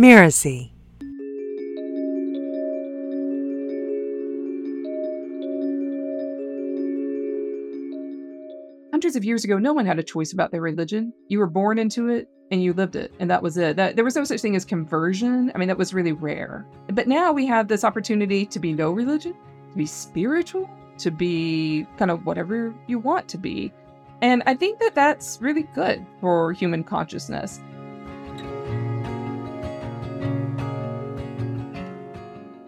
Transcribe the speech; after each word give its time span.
Miracy. 0.00 0.72
Hundreds 8.90 9.14
of 9.14 9.24
years 9.24 9.44
ago, 9.44 9.58
no 9.58 9.74
one 9.74 9.84
had 9.84 9.98
a 9.98 10.02
choice 10.02 10.32
about 10.32 10.52
their 10.52 10.62
religion. 10.62 11.12
You 11.28 11.38
were 11.38 11.46
born 11.46 11.78
into 11.78 12.08
it 12.08 12.30
and 12.50 12.62
you 12.62 12.72
lived 12.72 12.96
it, 12.96 13.12
and 13.20 13.30
that 13.30 13.42
was 13.42 13.58
it. 13.58 13.76
That, 13.76 13.94
there 13.94 14.04
was 14.06 14.16
no 14.16 14.24
such 14.24 14.40
thing 14.40 14.56
as 14.56 14.64
conversion. 14.64 15.52
I 15.54 15.58
mean, 15.58 15.68
that 15.68 15.76
was 15.76 15.92
really 15.92 16.12
rare. 16.12 16.66
But 16.86 17.06
now 17.06 17.30
we 17.30 17.44
have 17.44 17.68
this 17.68 17.84
opportunity 17.84 18.46
to 18.46 18.58
be 18.58 18.72
no 18.72 18.92
religion, 18.92 19.34
to 19.72 19.76
be 19.76 19.84
spiritual, 19.84 20.70
to 20.96 21.10
be 21.10 21.86
kind 21.98 22.10
of 22.10 22.24
whatever 22.24 22.74
you 22.86 22.98
want 22.98 23.28
to 23.28 23.36
be. 23.36 23.70
And 24.22 24.42
I 24.46 24.54
think 24.54 24.78
that 24.78 24.94
that's 24.94 25.42
really 25.42 25.64
good 25.74 26.06
for 26.22 26.52
human 26.52 26.84
consciousness. 26.84 27.60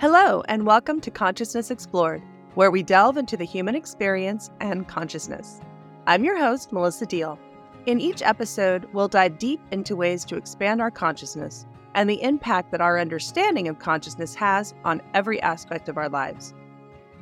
Hello, 0.03 0.43
and 0.49 0.67
welcome 0.67 1.01
to 1.01 1.13
Consciousness 1.13 1.71
Explored, 1.71 2.25
where 2.57 2.73
we 2.73 2.83
delve 2.83 3.19
into 3.19 3.37
the 3.37 3.45
human 3.45 3.77
experience 3.77 4.51
and 4.59 4.89
consciousness. 4.89 5.61
I'm 6.09 6.25
your 6.25 6.37
host, 6.37 6.73
Melissa 6.73 7.07
Deal. 7.07 7.39
In 7.87 8.01
each 8.01 8.21
episode, 8.21 8.89
we'll 8.93 9.07
dive 9.07 9.39
deep 9.39 9.61
into 9.71 9.95
ways 9.95 10.25
to 10.25 10.35
expand 10.35 10.81
our 10.81 10.91
consciousness 10.91 11.67
and 11.95 12.11
the 12.11 12.21
impact 12.21 12.73
that 12.73 12.81
our 12.81 12.99
understanding 12.99 13.69
of 13.69 13.79
consciousness 13.79 14.35
has 14.35 14.75
on 14.85 15.01
every 15.15 15.41
aspect 15.41 15.89
of 15.89 15.97
our 15.97 16.09
lives. 16.09 16.53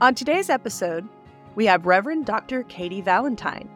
On 0.01 0.15
today's 0.15 0.49
episode, 0.49 1.07
we 1.57 1.66
have 1.66 1.85
Reverend 1.85 2.24
Dr. 2.24 2.62
Katy 2.62 3.02
Valentine. 3.02 3.69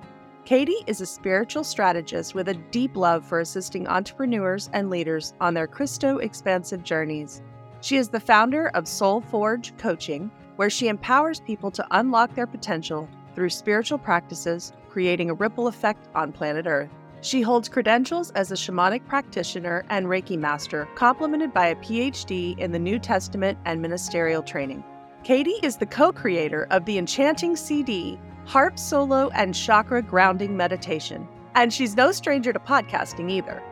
Katy 0.46 0.82
is 0.86 1.02
a 1.02 1.06
spiritual 1.06 1.62
strategist 1.62 2.34
with 2.34 2.48
a 2.48 2.54
deep 2.54 2.96
love 2.96 3.22
for 3.22 3.40
assisting 3.40 3.86
entrepreneurs 3.86 4.70
and 4.72 4.88
leaders 4.88 5.34
on 5.42 5.52
their 5.52 5.66
Christo 5.66 6.16
expansive 6.20 6.82
journeys. 6.82 7.42
She 7.84 7.98
is 7.98 8.08
the 8.08 8.18
founder 8.18 8.68
of 8.68 8.88
Soul 8.88 9.20
Forge 9.20 9.76
Coaching, 9.76 10.30
where 10.56 10.70
she 10.70 10.88
empowers 10.88 11.40
people 11.40 11.70
to 11.72 11.86
unlock 11.90 12.34
their 12.34 12.46
potential 12.46 13.06
through 13.34 13.50
spiritual 13.50 13.98
practices, 13.98 14.72
creating 14.88 15.28
a 15.28 15.34
ripple 15.34 15.66
effect 15.66 16.08
on 16.14 16.32
planet 16.32 16.64
Earth. 16.66 16.88
She 17.20 17.42
holds 17.42 17.68
credentials 17.68 18.30
as 18.30 18.50
a 18.50 18.54
shamanic 18.54 19.06
practitioner 19.06 19.84
and 19.90 20.06
Reiki 20.06 20.38
master, 20.38 20.88
complemented 20.94 21.52
by 21.52 21.66
a 21.66 21.76
PhD 21.76 22.58
in 22.58 22.72
the 22.72 22.78
New 22.78 22.98
Testament 22.98 23.58
and 23.66 23.82
ministerial 23.82 24.42
training. 24.42 24.82
Katy 25.22 25.58
is 25.62 25.76
the 25.76 25.84
co 25.84 26.10
creator 26.10 26.66
of 26.70 26.86
the 26.86 26.96
enchanting 26.96 27.54
CD, 27.54 28.18
Harp 28.46 28.78
Solo 28.78 29.28
and 29.34 29.54
Chakra 29.54 30.00
Grounding 30.00 30.56
Meditation, 30.56 31.28
and 31.54 31.70
she's 31.70 31.96
no 31.96 32.12
stranger 32.12 32.50
to 32.50 32.58
podcasting 32.58 33.30
either. 33.30 33.62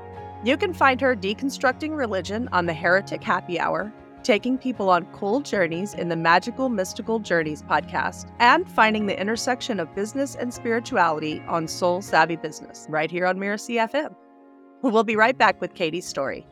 You 0.44 0.58
can 0.58 0.74
find 0.74 1.00
her 1.00 1.16
deconstructing 1.16 1.96
religion 1.96 2.48
on 2.52 2.66
the 2.66 2.74
Heretic 2.74 3.22
Happy 3.22 3.60
Hour, 3.60 3.92
taking 4.22 4.58
people 4.58 4.90
on 4.90 5.04
cool 5.12 5.40
journeys 5.40 5.94
in 5.94 6.08
the 6.08 6.16
Magical 6.16 6.68
Mystical 6.68 7.18
Journeys 7.18 7.62
podcast, 7.62 8.32
and 8.38 8.68
finding 8.68 9.06
the 9.06 9.20
intersection 9.20 9.80
of 9.80 9.94
business 9.94 10.34
and 10.34 10.52
spirituality 10.52 11.42
on 11.48 11.68
Soul 11.68 12.02
Savvy 12.02 12.36
Business, 12.36 12.86
right 12.88 13.10
here 13.10 13.26
on 13.26 13.38
Miracy 13.38 13.74
FM. 13.74 14.14
We'll 14.82 15.04
be 15.04 15.16
right 15.16 15.36
back 15.36 15.60
with 15.60 15.74
Katy's 15.74 16.06
story. 16.06 16.46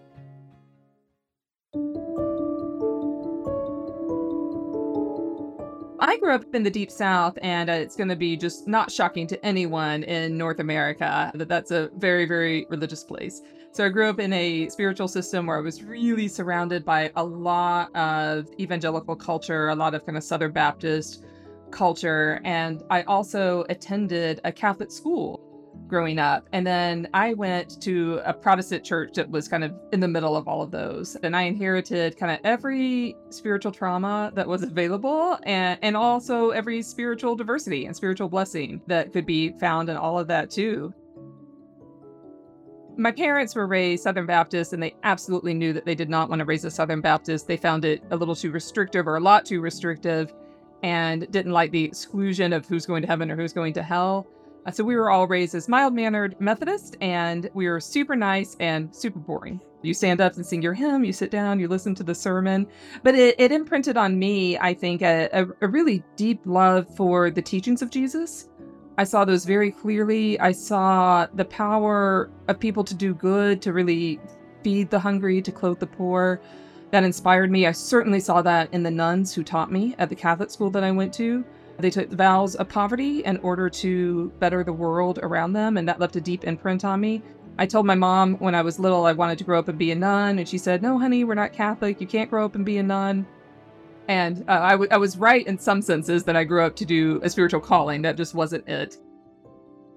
I 6.02 6.16
grew 6.16 6.32
up 6.32 6.54
in 6.54 6.62
the 6.62 6.70
deep 6.70 6.90
south, 6.90 7.38
and 7.42 7.68
uh, 7.68 7.74
it's 7.74 7.94
going 7.94 8.08
to 8.08 8.16
be 8.16 8.36
just 8.36 8.66
not 8.66 8.90
shocking 8.90 9.26
to 9.26 9.44
anyone 9.44 10.02
in 10.04 10.38
North 10.38 10.58
America 10.58 11.30
that 11.34 11.48
that's 11.48 11.70
a 11.70 11.90
very, 11.98 12.24
very 12.24 12.66
religious 12.70 13.04
place. 13.04 13.42
So 13.72 13.86
I 13.86 13.88
grew 13.88 14.08
up 14.08 14.18
in 14.18 14.32
a 14.32 14.68
spiritual 14.68 15.06
system 15.06 15.46
where 15.46 15.56
I 15.56 15.60
was 15.60 15.84
really 15.84 16.26
surrounded 16.26 16.84
by 16.84 17.12
a 17.14 17.22
lot 17.24 17.94
of 17.94 18.48
evangelical 18.58 19.14
culture, 19.14 19.68
a 19.68 19.74
lot 19.76 19.94
of 19.94 20.04
kind 20.04 20.18
of 20.18 20.24
Southern 20.24 20.50
Baptist 20.50 21.24
culture, 21.70 22.40
and 22.44 22.82
I 22.90 23.02
also 23.02 23.64
attended 23.68 24.40
a 24.42 24.50
Catholic 24.50 24.90
school 24.90 25.40
growing 25.86 26.18
up. 26.18 26.48
And 26.52 26.66
then 26.66 27.08
I 27.14 27.34
went 27.34 27.80
to 27.82 28.20
a 28.24 28.32
Protestant 28.32 28.84
church 28.84 29.14
that 29.14 29.30
was 29.30 29.46
kind 29.46 29.62
of 29.62 29.72
in 29.92 30.00
the 30.00 30.08
middle 30.08 30.36
of 30.36 30.48
all 30.48 30.62
of 30.62 30.72
those. 30.72 31.16
And 31.22 31.36
I 31.36 31.42
inherited 31.42 32.16
kind 32.16 32.32
of 32.32 32.38
every 32.42 33.16
spiritual 33.30 33.70
trauma 33.70 34.32
that 34.34 34.48
was 34.48 34.64
available 34.64 35.38
and, 35.44 35.78
and 35.82 35.96
also 35.96 36.50
every 36.50 36.82
spiritual 36.82 37.36
diversity 37.36 37.86
and 37.86 37.94
spiritual 37.94 38.28
blessing 38.28 38.80
that 38.88 39.12
could 39.12 39.26
be 39.26 39.52
found 39.58 39.88
in 39.88 39.96
all 39.96 40.18
of 40.18 40.26
that 40.26 40.50
too. 40.50 40.92
My 42.96 43.12
parents 43.12 43.54
were 43.54 43.66
raised 43.66 44.02
Southern 44.02 44.26
Baptist 44.26 44.72
and 44.72 44.82
they 44.82 44.94
absolutely 45.02 45.54
knew 45.54 45.72
that 45.72 45.84
they 45.84 45.94
did 45.94 46.10
not 46.10 46.28
want 46.28 46.40
to 46.40 46.44
raise 46.44 46.64
a 46.64 46.70
Southern 46.70 47.00
Baptist. 47.00 47.46
They 47.46 47.56
found 47.56 47.84
it 47.84 48.02
a 48.10 48.16
little 48.16 48.36
too 48.36 48.50
restrictive 48.50 49.06
or 49.06 49.16
a 49.16 49.20
lot 49.20 49.46
too 49.46 49.60
restrictive 49.60 50.34
and 50.82 51.30
didn't 51.30 51.52
like 51.52 51.70
the 51.70 51.84
exclusion 51.84 52.52
of 52.52 52.66
who's 52.66 52.86
going 52.86 53.02
to 53.02 53.08
heaven 53.08 53.30
or 53.30 53.36
who's 53.36 53.52
going 53.52 53.72
to 53.74 53.82
hell. 53.82 54.26
Uh, 54.66 54.70
so 54.70 54.84
we 54.84 54.96
were 54.96 55.10
all 55.10 55.26
raised 55.26 55.54
as 55.54 55.68
mild 55.68 55.94
mannered 55.94 56.38
Methodist, 56.38 56.96
and 57.00 57.48
we 57.54 57.66
were 57.66 57.80
super 57.80 58.14
nice 58.14 58.56
and 58.60 58.94
super 58.94 59.18
boring. 59.18 59.60
You 59.82 59.94
stand 59.94 60.20
up 60.20 60.36
and 60.36 60.44
sing 60.44 60.60
your 60.60 60.74
hymn, 60.74 61.04
you 61.04 61.12
sit 61.12 61.30
down, 61.30 61.58
you 61.58 61.68
listen 61.68 61.94
to 61.94 62.02
the 62.02 62.14
sermon. 62.14 62.66
But 63.02 63.14
it, 63.14 63.36
it 63.38 63.52
imprinted 63.52 63.96
on 63.96 64.18
me, 64.18 64.58
I 64.58 64.74
think, 64.74 65.00
a, 65.00 65.30
a, 65.32 65.46
a 65.62 65.68
really 65.68 66.02
deep 66.16 66.40
love 66.44 66.94
for 66.94 67.30
the 67.30 67.40
teachings 67.40 67.80
of 67.80 67.90
Jesus. 67.90 68.48
I 69.00 69.04
saw 69.04 69.24
those 69.24 69.46
very 69.46 69.70
clearly. 69.70 70.38
I 70.40 70.52
saw 70.52 71.26
the 71.32 71.46
power 71.46 72.28
of 72.48 72.60
people 72.60 72.84
to 72.84 72.94
do 72.94 73.14
good, 73.14 73.62
to 73.62 73.72
really 73.72 74.20
feed 74.62 74.90
the 74.90 74.98
hungry, 74.98 75.40
to 75.40 75.50
clothe 75.50 75.78
the 75.78 75.86
poor. 75.86 76.38
That 76.90 77.02
inspired 77.02 77.50
me. 77.50 77.66
I 77.66 77.72
certainly 77.72 78.20
saw 78.20 78.42
that 78.42 78.68
in 78.74 78.82
the 78.82 78.90
nuns 78.90 79.32
who 79.32 79.42
taught 79.42 79.72
me 79.72 79.94
at 79.98 80.10
the 80.10 80.14
Catholic 80.14 80.50
school 80.50 80.68
that 80.72 80.84
I 80.84 80.90
went 80.90 81.14
to. 81.14 81.42
They 81.78 81.88
took 81.88 82.10
the 82.10 82.16
vows 82.16 82.56
of 82.56 82.68
poverty 82.68 83.24
in 83.24 83.38
order 83.38 83.70
to 83.70 84.28
better 84.38 84.62
the 84.62 84.74
world 84.74 85.18
around 85.22 85.54
them, 85.54 85.78
and 85.78 85.88
that 85.88 85.98
left 85.98 86.16
a 86.16 86.20
deep 86.20 86.44
imprint 86.44 86.84
on 86.84 87.00
me. 87.00 87.22
I 87.56 87.64
told 87.64 87.86
my 87.86 87.94
mom 87.94 88.34
when 88.34 88.54
I 88.54 88.60
was 88.60 88.78
little 88.78 89.06
I 89.06 89.14
wanted 89.14 89.38
to 89.38 89.44
grow 89.44 89.58
up 89.58 89.68
and 89.68 89.78
be 89.78 89.92
a 89.92 89.94
nun, 89.94 90.38
and 90.38 90.46
she 90.46 90.58
said, 90.58 90.82
No, 90.82 90.98
honey, 90.98 91.24
we're 91.24 91.34
not 91.36 91.54
Catholic. 91.54 92.02
You 92.02 92.06
can't 92.06 92.28
grow 92.28 92.44
up 92.44 92.54
and 92.54 92.66
be 92.66 92.76
a 92.76 92.82
nun. 92.82 93.26
And 94.10 94.44
uh, 94.48 94.58
I, 94.60 94.70
w- 94.72 94.88
I 94.90 94.96
was 94.96 95.16
right 95.16 95.46
in 95.46 95.56
some 95.56 95.80
senses 95.80 96.24
that 96.24 96.34
I 96.34 96.42
grew 96.42 96.64
up 96.64 96.74
to 96.76 96.84
do 96.84 97.20
a 97.22 97.30
spiritual 97.30 97.60
calling. 97.60 98.02
That 98.02 98.16
just 98.16 98.34
wasn't 98.34 98.68
it. 98.68 98.96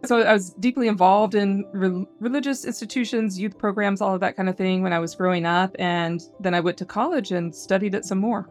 So 0.06 0.19
I 0.19 0.34
was 0.34 0.51
deeply 0.51 0.88
involved 0.88 1.34
in 1.34 1.66
re- 1.74 2.06
religious 2.19 2.63
institutions, 2.63 3.40
youth 3.40 3.57
programs, 3.57 4.01
all 4.01 4.13
of 4.13 4.19
that 4.19 4.35
kind 4.35 4.50
of 4.50 4.56
thing 4.56 4.84
when 4.84 4.94
I 4.94 5.00
was 5.00 5.16
growing 5.16 5.47
up. 5.47 5.75
And 5.79 6.22
then 6.40 6.53
I 6.53 6.59
went 6.59 6.78
to 6.78 6.85
college 6.85 7.31
and 7.31 7.56
studied 7.56 7.96
it 7.96 8.06
some 8.06 8.19
more. 8.19 8.47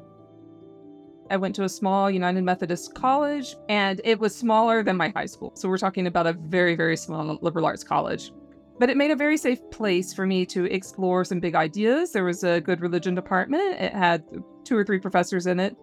I 1.30 1.36
went 1.36 1.54
to 1.54 1.62
a 1.62 1.68
small 1.68 2.10
United 2.10 2.42
Methodist 2.42 2.96
college, 2.96 3.54
and 3.68 4.00
it 4.02 4.18
was 4.18 4.34
smaller 4.34 4.82
than 4.82 4.96
my 4.96 5.10
high 5.14 5.26
school. 5.26 5.52
So 5.54 5.68
we're 5.68 5.78
talking 5.78 6.08
about 6.08 6.26
a 6.26 6.32
very, 6.32 6.74
very 6.74 6.96
small 6.96 7.38
liberal 7.40 7.66
arts 7.66 7.84
college. 7.84 8.32
But 8.78 8.91
it 8.91 8.97
made 8.97 9.10
a 9.10 9.16
very 9.16 9.37
safe 9.37 9.60
place 9.71 10.12
for 10.12 10.27
me 10.27 10.44
to 10.47 10.65
explore 10.65 11.25
some 11.25 11.41
big 11.41 11.55
ideas. 11.55 12.12
There 12.12 12.25
was 12.25 12.43
a 12.43 12.60
good 12.60 12.81
religion 12.81 13.15
department, 13.15 13.81
it 13.81 13.93
had 13.93 14.25
two 14.65 14.77
or 14.77 14.84
three 14.84 14.99
professors 14.99 15.47
in 15.47 15.60
it 15.60 15.77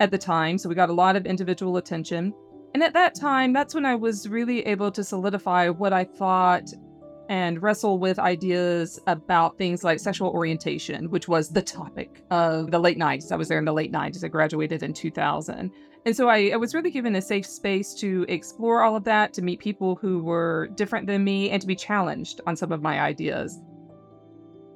at 0.00 0.10
the 0.10 0.18
time. 0.18 0.58
So 0.58 0.68
we 0.68 0.74
got 0.74 0.90
a 0.90 0.94
lot 0.94 1.16
of 1.16 1.26
individual 1.26 1.76
attention. 1.76 2.34
And 2.74 2.82
at 2.82 2.92
that 2.94 3.14
time, 3.14 3.52
that's 3.52 3.74
when 3.74 3.86
I 3.86 3.94
was 3.94 4.28
really 4.28 4.64
able 4.66 4.90
to 4.92 5.02
solidify 5.02 5.68
what 5.68 5.92
I 5.92 6.04
thought 6.04 6.72
and 7.28 7.62
wrestle 7.62 7.98
with 7.98 8.18
ideas 8.18 9.00
about 9.06 9.58
things 9.58 9.82
like 9.82 9.98
sexual 9.98 10.28
orientation, 10.28 11.10
which 11.10 11.28
was 11.28 11.48
the 11.48 11.62
topic 11.62 12.22
of 12.30 12.70
the 12.70 12.78
late 12.78 12.98
90s. 12.98 13.32
I 13.32 13.36
was 13.36 13.48
there 13.48 13.58
in 13.58 13.64
the 13.64 13.72
late 13.72 13.92
90s. 13.92 14.24
I 14.24 14.28
graduated 14.28 14.82
in 14.82 14.92
2000. 14.92 15.72
And 16.06 16.16
so 16.16 16.28
I, 16.28 16.50
I, 16.54 16.56
was 16.56 16.72
really 16.72 16.90
given 16.90 17.16
a 17.16 17.20
safe 17.20 17.44
space 17.44 17.92
to 17.94 18.24
explore 18.28 18.82
all 18.82 18.94
of 18.94 19.04
that, 19.04 19.34
to 19.34 19.42
meet 19.42 19.58
people 19.58 19.96
who 19.96 20.22
were 20.22 20.68
different 20.76 21.08
than 21.08 21.24
me, 21.24 21.50
and 21.50 21.60
to 21.60 21.66
be 21.66 21.74
challenged 21.74 22.40
on 22.46 22.56
some 22.56 22.72
of 22.72 22.80
my 22.80 23.00
ideas. 23.00 23.60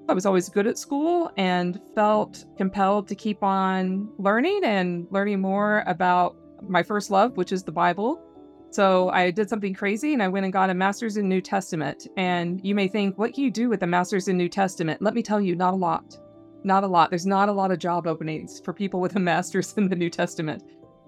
I 0.09 0.13
was 0.13 0.27
always 0.27 0.49
good 0.49 0.67
at 0.67 0.77
school 0.77 1.31
and 1.37 1.81
felt 1.95 2.45
compelled 2.57 3.07
to 3.09 3.15
keep 3.15 3.45
on 3.45 4.09
learning 4.19 4.63
and 4.65 5.07
learning 5.11 5.41
more 5.41 5.85
about 5.87 6.37
my 6.69 6.83
first 6.83 7.13
love, 7.13 7.37
which 7.37 7.53
is 7.53 7.63
the 7.63 7.73
Bible 7.73 8.21
so 8.71 9.09
I 9.11 9.33
did 9.33 9.49
something 9.49 9.75
crazy 9.75 10.13
and 10.13 10.23
I 10.23 10.29
went 10.29 10.45
and 10.45 10.53
got 10.53 10.71
a 10.71 10.75
master's 10.75 11.17
in 11.17 11.29
New 11.29 11.41
Testament. 11.41 12.07
And 12.17 12.61
you 12.65 12.75
may 12.75 12.87
think, 12.87 13.19
what 13.19 13.35
can 13.35 13.43
you 13.43 13.51
do 13.51 13.69
with 13.69 13.83
a 13.83 13.87
master's 13.87 14.29
in 14.29 14.37
New 14.37 14.49
Testament? 14.49 15.03
Let 15.03 15.15
me 15.15 15.23
tell 15.23 15.41
you, 15.41 15.57
not 15.57 15.75
a 15.75 15.77
lot. 15.77 16.17
Not 16.63 16.85
a 16.85 16.87
lot. 16.87 17.11
There's 17.11 17.27
not 17.27 17.49
a 17.49 17.53
lot 17.53 17.73
of 17.73 17.79
job 17.81 18.07
openings 18.07 18.61
for 18.65 18.73
people 18.73 19.01
with 19.01 19.17
a 19.17 19.21
master's 19.21 19.73
in 19.77 19.89
the 19.89 19.97
New 19.97 20.11
Testament. 20.11 20.63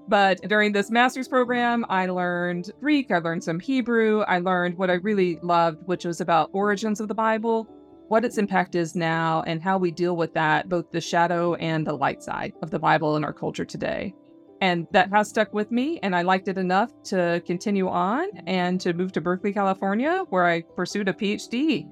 But 0.09 0.43
during 0.43 0.73
this 0.73 0.91
master's 0.91 1.29
program, 1.29 1.87
I 1.89 2.07
learned 2.07 2.71
Greek, 2.81 3.11
I 3.11 3.19
learned 3.19 3.45
some 3.45 3.61
Hebrew, 3.61 4.23
I 4.23 4.39
learned 4.41 4.77
what 4.77 4.91
I 4.91 4.95
really 4.95 5.39
loved, 5.43 5.87
which 5.87 6.05
was 6.05 6.21
about 6.21 6.51
origins 6.53 7.01
of 7.01 7.09
the 7.09 7.15
Bible, 7.15 7.69
what 8.09 8.25
its 8.25 8.37
impact 8.37 8.75
is 8.75 8.95
now, 8.95 9.43
and 9.47 9.63
how 9.63 9.79
we 9.79 9.91
deal 9.91 10.17
with 10.17 10.35
that, 10.35 10.69
both 10.69 10.91
the 10.91 11.01
shadow 11.01 11.55
and 11.55 11.87
the 11.87 11.97
light 11.97 12.23
side 12.23 12.53
of 12.63 12.71
the 12.71 12.79
Bible 12.79 13.17
in 13.17 13.25
our 13.25 13.33
culture 13.33 13.65
today. 13.65 14.15
And 14.61 14.87
that 14.93 15.11
has 15.11 15.29
stuck 15.29 15.53
with 15.55 15.73
me, 15.73 15.99
and 16.03 16.15
I 16.15 16.23
liked 16.23 16.47
it 16.47 16.59
enough 16.59 16.91
to 17.05 17.43
continue 17.47 17.89
on 17.89 18.29
and 18.47 18.81
to 18.81 18.93
move 18.93 19.13
to 19.13 19.21
Berkeley, 19.21 19.53
California, 19.53 20.25
where 20.29 20.47
I 20.47 20.63
pursued 20.63 21.09
a 21.09 21.13
PhD 21.13 21.89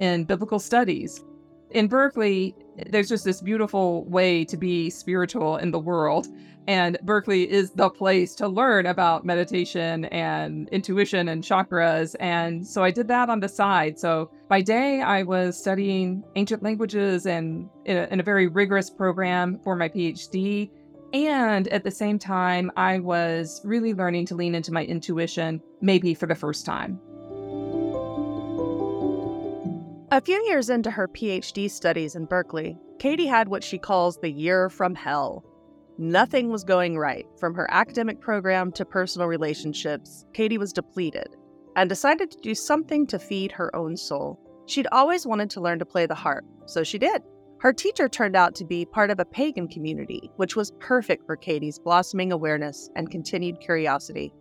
in 0.00 0.24
biblical 0.24 0.58
studies. 0.58 1.24
In 1.70 1.86
Berkeley, 1.86 2.54
there's 2.88 3.08
just 3.08 3.24
this 3.24 3.40
beautiful 3.40 4.04
way 4.06 4.44
to 4.46 4.56
be 4.56 4.90
spiritual 4.90 5.58
in 5.58 5.70
the 5.70 5.78
world. 5.78 6.26
And 6.68 6.98
Berkeley 7.02 7.50
is 7.50 7.72
the 7.72 7.90
place 7.90 8.34
to 8.36 8.46
learn 8.46 8.86
about 8.86 9.24
meditation 9.24 10.04
and 10.06 10.68
intuition 10.70 11.28
and 11.28 11.42
chakras. 11.42 12.14
And 12.20 12.66
so 12.66 12.84
I 12.84 12.90
did 12.90 13.08
that 13.08 13.28
on 13.28 13.40
the 13.40 13.48
side. 13.48 13.98
So 13.98 14.30
by 14.48 14.60
day, 14.60 15.00
I 15.00 15.22
was 15.22 15.58
studying 15.58 16.22
ancient 16.36 16.62
languages 16.62 17.26
and 17.26 17.68
in 17.86 17.96
a, 17.96 18.06
in 18.10 18.20
a 18.20 18.22
very 18.22 18.46
rigorous 18.46 18.90
program 18.90 19.58
for 19.64 19.74
my 19.74 19.88
PhD. 19.88 20.70
And 21.12 21.66
at 21.68 21.82
the 21.82 21.90
same 21.90 22.18
time, 22.18 22.70
I 22.76 23.00
was 23.00 23.60
really 23.64 23.94
learning 23.94 24.26
to 24.26 24.36
lean 24.36 24.54
into 24.54 24.72
my 24.72 24.84
intuition, 24.84 25.60
maybe 25.80 26.14
for 26.14 26.26
the 26.26 26.36
first 26.36 26.64
time. 26.64 27.00
A 30.12 30.20
few 30.20 30.40
years 30.46 30.70
into 30.70 30.90
her 30.90 31.08
PhD 31.08 31.70
studies 31.70 32.16
in 32.16 32.26
Berkeley, 32.26 32.76
Katy 32.98 33.26
had 33.26 33.48
what 33.48 33.64
she 33.64 33.78
calls 33.78 34.18
the 34.18 34.30
year 34.30 34.68
from 34.68 34.94
hell. 34.94 35.44
Nothing 36.02 36.48
was 36.48 36.64
going 36.64 36.96
right, 36.96 37.26
from 37.38 37.54
her 37.54 37.70
academic 37.70 38.22
program 38.22 38.72
to 38.72 38.86
personal 38.86 39.28
relationships. 39.28 40.24
Katy 40.32 40.56
was 40.56 40.72
depleted 40.72 41.36
and 41.76 41.90
decided 41.90 42.30
to 42.30 42.38
do 42.38 42.54
something 42.54 43.06
to 43.08 43.18
feed 43.18 43.52
her 43.52 43.76
own 43.76 43.98
soul. 43.98 44.40
She'd 44.64 44.86
always 44.92 45.26
wanted 45.26 45.50
to 45.50 45.60
learn 45.60 45.78
to 45.78 45.84
play 45.84 46.06
the 46.06 46.14
harp, 46.14 46.46
so 46.64 46.82
she 46.82 46.96
did. 46.96 47.20
Her 47.58 47.74
teacher 47.74 48.08
turned 48.08 48.34
out 48.34 48.54
to 48.54 48.64
be 48.64 48.86
part 48.86 49.10
of 49.10 49.20
a 49.20 49.26
pagan 49.26 49.68
community, 49.68 50.30
which 50.36 50.56
was 50.56 50.72
perfect 50.80 51.26
for 51.26 51.36
Katy's 51.36 51.78
blossoming 51.78 52.32
awareness 52.32 52.88
and 52.96 53.10
continued 53.10 53.60
curiosity. 53.60 54.32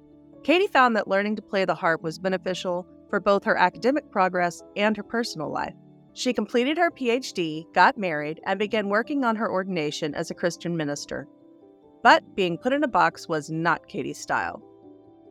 Katy 0.46 0.68
found 0.68 0.96
that 0.96 1.10
learning 1.10 1.36
to 1.36 1.42
play 1.42 1.66
the 1.66 1.76
harp 1.76 2.02
was 2.02 2.20
beneficial 2.20 2.88
for 3.10 3.20
both 3.20 3.44
her 3.44 3.58
academic 3.58 4.10
progress 4.12 4.64
and 4.78 4.96
her 4.96 5.04
personal 5.04 5.52
life. 5.52 5.76
She 6.14 6.32
completed 6.32 6.78
her 6.78 6.90
PhD, 6.90 7.66
got 7.74 7.98
married, 7.98 8.40
and 8.46 8.58
began 8.58 8.88
working 8.88 9.26
on 9.26 9.36
her 9.36 9.52
ordination 9.52 10.16
as 10.16 10.32
a 10.32 10.36
Christian 10.36 10.78
minister. 10.78 11.28
But 12.02 12.24
being 12.36 12.58
put 12.58 12.74
in 12.74 12.84
a 12.84 12.88
box 12.88 13.28
was 13.28 13.50
not 13.50 13.88
Katy's 13.88 14.18
style. 14.18 14.62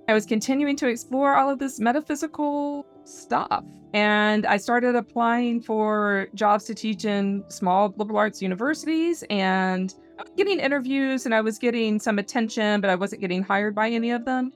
I 0.08 0.14
was 0.14 0.24
continuing 0.24 0.76
to 0.76 0.88
explore 0.88 1.36
all 1.36 1.50
of 1.50 1.58
this 1.58 1.80
metaphysical 1.80 2.86
stuff. 3.04 3.64
And 3.94 4.46
I 4.46 4.56
started 4.56 4.94
applying 4.94 5.60
for 5.60 6.28
jobs 6.34 6.64
to 6.64 6.74
teach 6.74 7.04
in 7.04 7.44
small 7.48 7.94
liberal 7.96 8.18
arts 8.18 8.42
universities 8.42 9.24
and 9.30 9.94
I 10.18 10.22
was 10.22 10.32
getting 10.36 10.60
interviews 10.60 11.26
and 11.26 11.34
I 11.34 11.40
was 11.40 11.58
getting 11.58 11.98
some 12.00 12.18
attention, 12.18 12.80
but 12.80 12.90
I 12.90 12.96
wasn't 12.96 13.20
getting 13.20 13.42
hired 13.42 13.74
by 13.74 13.88
any 13.88 14.10
of 14.10 14.24
them. 14.24 14.52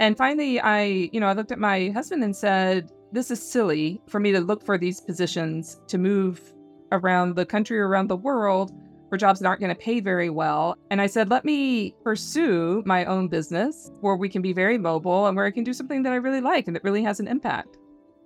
And 0.00 0.16
finally, 0.16 0.60
I, 0.60 1.10
you 1.12 1.20
know, 1.20 1.26
I 1.26 1.34
looked 1.34 1.52
at 1.52 1.58
my 1.58 1.90
husband 1.90 2.24
and 2.24 2.34
said, 2.34 2.90
this 3.12 3.30
is 3.30 3.40
silly 3.40 4.00
for 4.08 4.18
me 4.18 4.32
to 4.32 4.40
look 4.40 4.64
for 4.64 4.76
these 4.76 5.00
positions 5.00 5.80
to 5.88 5.98
move 5.98 6.52
around 6.90 7.36
the 7.36 7.46
country 7.46 7.78
around 7.78 8.08
the 8.08 8.16
world 8.16 8.72
for 9.08 9.16
jobs 9.16 9.40
that 9.40 9.46
aren't 9.46 9.60
going 9.60 9.74
to 9.74 9.80
pay 9.80 10.00
very 10.00 10.30
well. 10.30 10.76
And 10.90 11.00
I 11.00 11.06
said, 11.06 11.30
let 11.30 11.44
me 11.44 11.94
pursue 12.02 12.82
my 12.86 13.04
own 13.04 13.28
business 13.28 13.90
where 14.00 14.16
we 14.16 14.28
can 14.28 14.42
be 14.42 14.52
very 14.52 14.78
mobile 14.78 15.26
and 15.26 15.36
where 15.36 15.46
I 15.46 15.50
can 15.50 15.64
do 15.64 15.72
something 15.72 16.02
that 16.02 16.12
I 16.12 16.16
really 16.16 16.40
like 16.40 16.66
and 16.66 16.74
that 16.74 16.84
really 16.84 17.02
has 17.02 17.20
an 17.20 17.28
impact. 17.28 17.78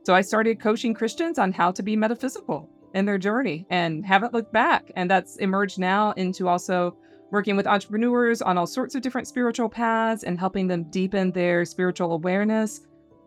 So 0.04 0.14
I 0.14 0.20
started 0.22 0.60
coaching 0.60 0.94
Christians 0.94 1.38
on 1.38 1.52
how 1.52 1.70
to 1.72 1.82
be 1.82 1.96
metaphysical 1.96 2.70
in 2.94 3.04
their 3.04 3.18
journey 3.18 3.66
and 3.70 4.06
haven't 4.06 4.32
looked 4.32 4.52
back. 4.52 4.90
And 4.96 5.10
that's 5.10 5.36
emerged 5.36 5.78
now 5.78 6.12
into 6.12 6.48
also 6.48 6.96
working 7.30 7.56
with 7.56 7.66
entrepreneurs 7.66 8.40
on 8.40 8.56
all 8.56 8.66
sorts 8.66 8.94
of 8.94 9.02
different 9.02 9.28
spiritual 9.28 9.68
paths 9.68 10.22
and 10.22 10.38
helping 10.38 10.66
them 10.66 10.84
deepen 10.84 11.30
their 11.32 11.64
spiritual 11.64 12.12
awareness, 12.12 12.80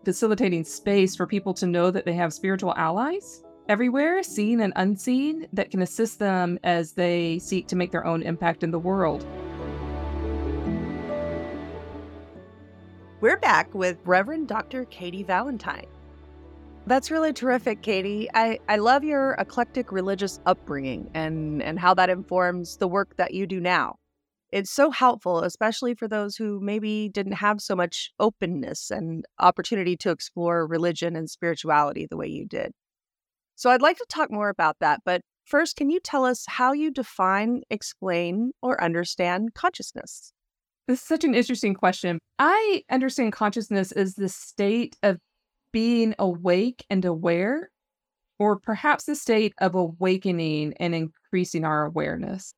facilitating 0.04 0.64
space 0.64 1.16
for 1.16 1.28
people 1.28 1.54
to 1.54 1.68
know 1.68 1.92
that 1.92 2.06
they 2.06 2.14
have 2.14 2.34
spiritual 2.34 2.74
allies 2.76 3.44
everywhere, 3.72 4.22
seen 4.22 4.60
and 4.60 4.74
unseen, 4.76 5.48
that 5.54 5.72
can 5.72 5.82
assist 5.82 6.20
them 6.20 6.60
as 6.62 6.92
they 6.92 7.40
seek 7.40 7.68
to 7.68 7.76
make 7.78 7.90
their 7.90 8.06
own 8.06 8.22
impact 8.22 8.64
in 8.64 8.72
the 8.72 8.78
world. 8.78 9.26
We're 13.22 13.38
back 13.38 13.74
with 13.74 13.98
Reverend 14.04 14.50
Dr. 14.50 14.84
Katy 14.86 15.24
Valentine. 15.24 15.86
That's 16.86 17.10
really 17.10 17.32
terrific, 17.32 17.82
Katy. 17.82 18.28
I, 18.34 18.60
I 18.68 18.76
love 18.76 19.06
your 19.06 19.36
eclectic 19.36 19.94
religious 19.94 20.42
upbringing 20.46 21.10
and, 21.14 21.64
and 21.64 21.80
how 21.80 21.94
that 21.94 22.10
informs 22.10 22.76
the 22.76 22.90
work 22.90 23.16
that 23.16 23.34
you 23.34 23.48
do 23.48 23.62
now. 23.62 23.96
It's 24.52 24.70
so 24.70 24.92
helpful, 24.92 25.46
especially 25.46 25.96
for 25.96 26.10
those 26.10 26.36
who 26.36 26.60
maybe 26.60 27.08
didn't 27.08 27.34
have 27.34 27.62
so 27.62 27.78
much 27.78 28.12
openness 28.20 28.92
and 28.92 29.24
opportunity 29.40 29.96
to 29.96 30.10
explore 30.10 30.68
religion 30.68 31.16
and 31.16 31.30
spirituality 31.30 32.06
the 32.06 32.18
way 32.18 32.28
you 32.28 32.46
did. 32.46 32.74
So 33.56 33.70
I'd 33.70 33.82
like 33.82 33.98
to 33.98 34.06
talk 34.10 34.32
more 34.32 34.50
about 34.50 34.78
that, 34.80 35.02
but 35.06 35.22
first, 35.46 35.76
can 35.76 35.90
you 35.90 36.00
tell 36.00 36.26
us 36.26 36.46
how 36.48 36.74
you 36.74 36.92
define, 36.92 37.62
explain, 37.70 38.52
or 38.62 38.82
understand 38.84 39.54
consciousness? 39.54 40.34
This 40.88 41.02
is 41.02 41.08
such 41.08 41.24
an 41.24 41.36
interesting 41.36 41.74
question. 41.74 42.20
I 42.40 42.84
understand 42.90 43.34
consciousness 43.34 43.92
as 43.92 44.16
the 44.16 44.30
state 44.30 44.96
of 45.04 45.18
being 45.72 46.16
awake 46.18 46.86
and 46.90 47.06
aware, 47.06 47.70
or 48.40 48.60
perhaps 48.60 49.06
the 49.06 49.16
state 49.16 49.54
of 49.60 49.76
awakening 49.76 50.74
and 50.80 50.96
increasing 50.96 51.64
our 51.64 51.86
awareness. 51.86 52.54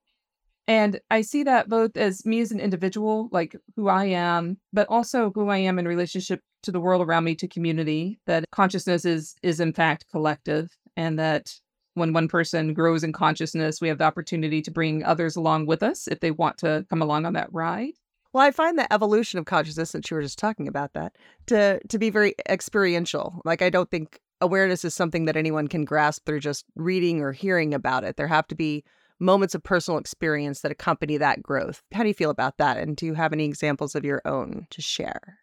And 0.67 0.99
I 1.11 1.21
see 1.21 1.43
that 1.43 1.67
both 1.67 1.97
as 1.97 2.25
me 2.25 2.39
as 2.39 2.51
an 2.51 2.61
individual, 2.61 3.27
like 3.31 3.55
who 3.75 3.89
I 3.89 4.05
am, 4.05 4.57
but 4.71 4.87
also 4.87 5.31
who 5.35 5.49
I 5.49 5.57
am 5.57 5.77
in 5.77 5.87
relationship 5.87 6.39
to 6.63 6.71
the 6.71 6.79
world 6.79 7.01
around 7.01 7.25
me, 7.25 7.35
to 7.35 7.47
community, 7.47 8.19
that 8.25 8.45
consciousness 8.51 9.03
is 9.03 9.35
is 9.43 9.59
in 9.59 9.73
fact 9.73 10.05
collective 10.09 10.69
and 10.97 11.17
that 11.19 11.53
when 11.95 12.13
one 12.13 12.27
person 12.27 12.73
grows 12.73 13.03
in 13.03 13.13
consciousness, 13.13 13.79
we 13.79 13.87
have 13.87 13.99
the 13.99 14.03
opportunity 14.03 14.61
to 14.61 14.71
bring 14.71 15.03
others 15.03 15.35
along 15.35 15.67
with 15.67 15.83
us 15.83 16.07
if 16.07 16.19
they 16.19 16.31
want 16.31 16.57
to 16.59 16.85
come 16.89 17.01
along 17.01 17.25
on 17.25 17.33
that 17.33 17.53
ride. 17.53 17.93
Well, 18.33 18.43
I 18.43 18.49
find 18.49 18.79
the 18.79 18.91
evolution 18.91 19.37
of 19.37 19.45
consciousness, 19.45 19.91
since 19.91 20.09
you 20.09 20.15
were 20.15 20.23
just 20.23 20.39
talking 20.39 20.67
about 20.67 20.93
that, 20.93 21.15
to 21.47 21.79
to 21.87 21.99
be 21.99 22.09
very 22.09 22.33
experiential. 22.49 23.41
Like 23.45 23.61
I 23.61 23.69
don't 23.69 23.91
think 23.91 24.19
awareness 24.41 24.83
is 24.83 24.95
something 24.95 25.25
that 25.25 25.37
anyone 25.37 25.67
can 25.67 25.85
grasp 25.85 26.25
through 26.25 26.39
just 26.39 26.65
reading 26.75 27.21
or 27.21 27.31
hearing 27.31 27.73
about 27.73 28.03
it. 28.03 28.17
There 28.17 28.27
have 28.27 28.47
to 28.47 28.55
be 28.55 28.83
moments 29.19 29.55
of 29.55 29.63
personal 29.63 29.99
experience 29.99 30.61
that 30.61 30.71
accompany 30.71 31.17
that 31.17 31.43
growth. 31.43 31.83
How 31.93 32.01
do 32.01 32.07
you 32.07 32.13
feel 32.13 32.31
about 32.31 32.57
that? 32.57 32.77
And 32.77 32.97
do 32.97 33.05
you 33.05 33.13
have 33.13 33.33
any 33.33 33.45
examples 33.45 33.95
of 33.95 34.03
your 34.03 34.21
own 34.25 34.67
to 34.71 34.81
share? 34.81 35.37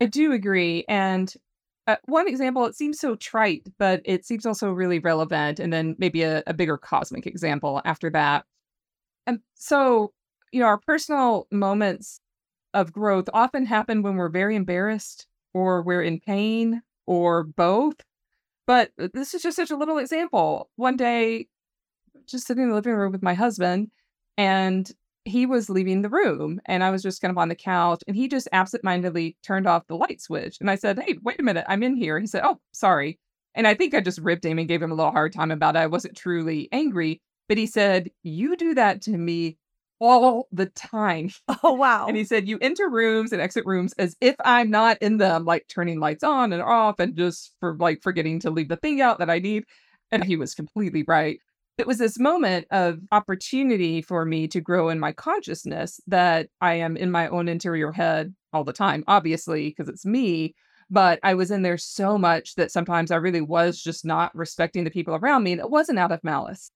I 0.00 0.06
do 0.06 0.32
agree. 0.32 0.84
And 0.88 1.34
uh, 1.86 1.96
one 2.06 2.28
example, 2.28 2.64
it 2.66 2.74
seems 2.74 2.98
so 2.98 3.14
trite, 3.16 3.66
but 3.78 4.00
it 4.04 4.24
seems 4.24 4.46
also 4.46 4.70
really 4.70 4.98
relevant. 4.98 5.60
And 5.60 5.72
then 5.72 5.96
maybe 5.98 6.22
a, 6.22 6.42
a 6.46 6.54
bigger 6.54 6.78
cosmic 6.78 7.26
example 7.26 7.82
after 7.84 8.10
that. 8.10 8.44
And 9.26 9.40
so, 9.54 10.12
you 10.52 10.60
know, 10.60 10.66
our 10.66 10.78
personal 10.78 11.46
moments 11.50 12.20
of 12.72 12.92
growth 12.92 13.28
often 13.32 13.66
happen 13.66 14.02
when 14.02 14.16
we're 14.16 14.28
very 14.28 14.56
embarrassed 14.56 15.26
or 15.52 15.82
we're 15.82 16.02
in 16.02 16.20
pain 16.20 16.82
or 17.06 17.44
both. 17.44 17.96
But 18.66 18.90
uh, 18.98 19.08
this 19.12 19.34
is 19.34 19.42
just 19.42 19.56
such 19.56 19.70
a 19.70 19.76
little 19.76 19.98
example. 19.98 20.70
One 20.76 20.96
day, 20.96 21.48
just 22.26 22.46
sitting 22.46 22.64
in 22.64 22.68
the 22.70 22.74
living 22.74 22.94
room 22.94 23.12
with 23.12 23.22
my 23.22 23.34
husband, 23.34 23.90
and 24.38 24.90
he 25.24 25.46
was 25.46 25.70
leaving 25.70 26.02
the 26.02 26.08
room, 26.08 26.60
and 26.66 26.84
I 26.84 26.90
was 26.90 27.02
just 27.02 27.20
kind 27.20 27.30
of 27.30 27.38
on 27.38 27.48
the 27.48 27.54
couch, 27.54 28.02
and 28.06 28.16
he 28.16 28.28
just 28.28 28.48
absentmindedly 28.52 29.36
turned 29.42 29.66
off 29.66 29.86
the 29.86 29.96
light 29.96 30.20
switch. 30.20 30.58
And 30.60 30.70
I 30.70 30.76
said, 30.76 30.98
Hey, 30.98 31.16
wait 31.22 31.40
a 31.40 31.42
minute, 31.42 31.64
I'm 31.68 31.82
in 31.82 31.96
here. 31.96 32.18
He 32.18 32.26
said, 32.26 32.42
Oh, 32.44 32.60
sorry. 32.72 33.18
And 33.54 33.66
I 33.66 33.74
think 33.74 33.94
I 33.94 34.00
just 34.00 34.18
ripped 34.18 34.44
him 34.44 34.58
and 34.58 34.68
gave 34.68 34.82
him 34.82 34.90
a 34.90 34.94
little 34.94 35.12
hard 35.12 35.32
time 35.32 35.50
about 35.50 35.76
it. 35.76 35.80
I 35.80 35.86
wasn't 35.86 36.16
truly 36.16 36.68
angry, 36.72 37.20
but 37.48 37.58
he 37.58 37.66
said, 37.66 38.10
You 38.22 38.56
do 38.56 38.74
that 38.74 39.02
to 39.02 39.16
me 39.16 39.56
all 40.00 40.48
the 40.52 40.66
time. 40.66 41.30
Oh, 41.62 41.72
wow. 41.72 42.06
and 42.06 42.16
he 42.16 42.24
said, 42.24 42.46
You 42.48 42.58
enter 42.60 42.90
rooms 42.90 43.32
and 43.32 43.40
exit 43.40 43.64
rooms 43.64 43.94
as 43.94 44.16
if 44.20 44.34
I'm 44.44 44.70
not 44.70 44.98
in 45.00 45.16
them, 45.16 45.44
like 45.44 45.66
turning 45.68 46.00
lights 46.00 46.24
on 46.24 46.52
and 46.52 46.60
off 46.62 46.98
and 46.98 47.16
just 47.16 47.52
for 47.60 47.76
like 47.78 48.02
forgetting 48.02 48.40
to 48.40 48.50
leave 48.50 48.68
the 48.68 48.76
thing 48.76 49.00
out 49.00 49.18
that 49.20 49.30
I 49.30 49.38
need. 49.38 49.64
And 50.10 50.22
he 50.22 50.36
was 50.36 50.54
completely 50.54 51.04
right. 51.06 51.40
It 51.76 51.86
was 51.86 51.98
this 51.98 52.18
moment 52.18 52.66
of 52.70 53.00
opportunity 53.10 54.00
for 54.00 54.24
me 54.24 54.46
to 54.48 54.60
grow 54.60 54.88
in 54.90 55.00
my 55.00 55.12
consciousness 55.12 56.00
that 56.06 56.48
I 56.60 56.74
am 56.74 56.96
in 56.96 57.10
my 57.10 57.28
own 57.28 57.48
interior 57.48 57.90
head 57.90 58.34
all 58.52 58.64
the 58.64 58.72
time, 58.72 59.02
obviously, 59.08 59.70
because 59.70 59.88
it's 59.88 60.06
me. 60.06 60.54
But 60.90 61.18
I 61.22 61.34
was 61.34 61.50
in 61.50 61.62
there 61.62 61.78
so 61.78 62.16
much 62.16 62.54
that 62.54 62.70
sometimes 62.70 63.10
I 63.10 63.16
really 63.16 63.40
was 63.40 63.82
just 63.82 64.04
not 64.04 64.34
respecting 64.36 64.84
the 64.84 64.90
people 64.90 65.14
around 65.14 65.42
me. 65.42 65.52
And 65.52 65.60
it 65.60 65.70
wasn't 65.70 65.98
out 65.98 66.12
of 66.12 66.22
malice 66.22 66.70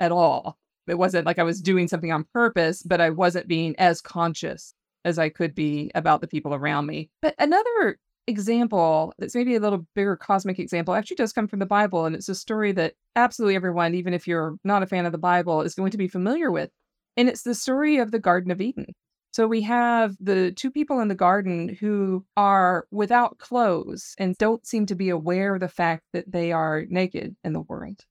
at 0.00 0.12
all 0.12 0.56
it 0.86 0.98
wasn't 0.98 1.26
like 1.26 1.38
I 1.38 1.44
was 1.44 1.60
doing 1.60 1.88
something 1.88 2.12
on 2.12 2.26
purpose, 2.32 2.82
but 2.82 3.00
I 3.00 3.10
wasn't 3.10 3.48
being 3.48 3.74
as 3.78 4.00
conscious 4.00 4.74
as 5.04 5.18
I 5.18 5.28
could 5.28 5.54
be 5.54 5.90
about 5.94 6.20
the 6.20 6.26
people 6.26 6.54
around 6.54 6.86
me. 6.86 7.10
But 7.20 7.34
another 7.38 7.98
example 8.26 9.12
that's 9.18 9.34
maybe 9.34 9.54
a 9.54 9.60
little 9.60 9.86
bigger 9.94 10.16
cosmic 10.16 10.58
example 10.58 10.94
actually 10.94 11.16
does 11.16 11.32
come 11.32 11.48
from 11.48 11.58
the 11.58 11.66
Bible. 11.66 12.06
And 12.06 12.14
it's 12.14 12.28
a 12.28 12.34
story 12.34 12.72
that 12.72 12.94
absolutely 13.16 13.56
everyone, 13.56 13.94
even 13.94 14.14
if 14.14 14.26
you're 14.26 14.56
not 14.64 14.82
a 14.82 14.86
fan 14.86 15.06
of 15.06 15.12
the 15.12 15.18
Bible, 15.18 15.62
is 15.62 15.74
going 15.74 15.90
to 15.90 15.98
be 15.98 16.08
familiar 16.08 16.50
with. 16.50 16.70
And 17.16 17.28
it's 17.28 17.42
the 17.42 17.54
story 17.54 17.98
of 17.98 18.10
the 18.10 18.18
Garden 18.18 18.50
of 18.50 18.60
Eden. 18.60 18.86
So 19.32 19.46
we 19.46 19.62
have 19.62 20.14
the 20.20 20.52
two 20.52 20.70
people 20.70 21.00
in 21.00 21.08
the 21.08 21.14
garden 21.14 21.76
who 21.80 22.24
are 22.36 22.86
without 22.90 23.38
clothes 23.38 24.14
and 24.18 24.36
don't 24.36 24.66
seem 24.66 24.84
to 24.86 24.94
be 24.94 25.08
aware 25.08 25.54
of 25.54 25.60
the 25.60 25.68
fact 25.68 26.02
that 26.12 26.30
they 26.30 26.52
are 26.52 26.84
naked 26.88 27.34
in 27.42 27.54
the 27.54 27.62
world. 27.62 28.04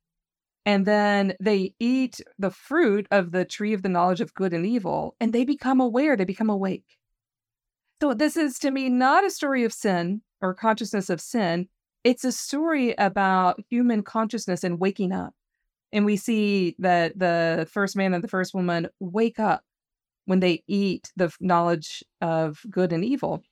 And 0.65 0.85
then 0.85 1.35
they 1.39 1.75
eat 1.79 2.21
the 2.39 2.49
fruit 2.51 3.07
of 3.11 3.31
the 3.31 3.45
tree 3.45 3.73
of 3.73 3.83
the 3.83 3.89
knowledge 3.89 4.21
of 4.21 4.33
good 4.33 4.53
and 4.53 4.65
evil, 4.65 5.15
and 5.19 5.31
they 5.31 5.43
become 5.43 5.79
aware, 5.79 6.15
they 6.15 6.23
become 6.23 6.49
awake. 6.49 6.97
So, 8.01 8.15
this 8.15 8.35
is 8.35 8.57
to 8.59 8.71
me 8.71 8.89
not 8.89 9.23
a 9.23 9.29
story 9.29 9.63
of 9.63 9.71
sin 9.71 10.23
or 10.41 10.55
consciousness 10.55 11.11
of 11.11 11.21
sin. 11.21 11.67
It's 12.03 12.23
a 12.23 12.31
story 12.31 12.95
about 12.97 13.59
human 13.69 14.01
consciousness 14.01 14.63
and 14.63 14.79
waking 14.79 15.11
up. 15.11 15.35
And 15.93 16.03
we 16.03 16.17
see 16.17 16.75
that 16.79 17.19
the 17.19 17.67
first 17.71 17.95
man 17.95 18.15
and 18.15 18.23
the 18.23 18.27
first 18.27 18.55
woman 18.55 18.87
wake 18.99 19.39
up 19.39 19.63
when 20.25 20.39
they 20.39 20.63
eat 20.65 21.11
the 21.15 21.31
knowledge 21.39 22.03
of 22.21 22.61
good 22.71 22.91
and 22.91 23.05
evil. 23.05 23.43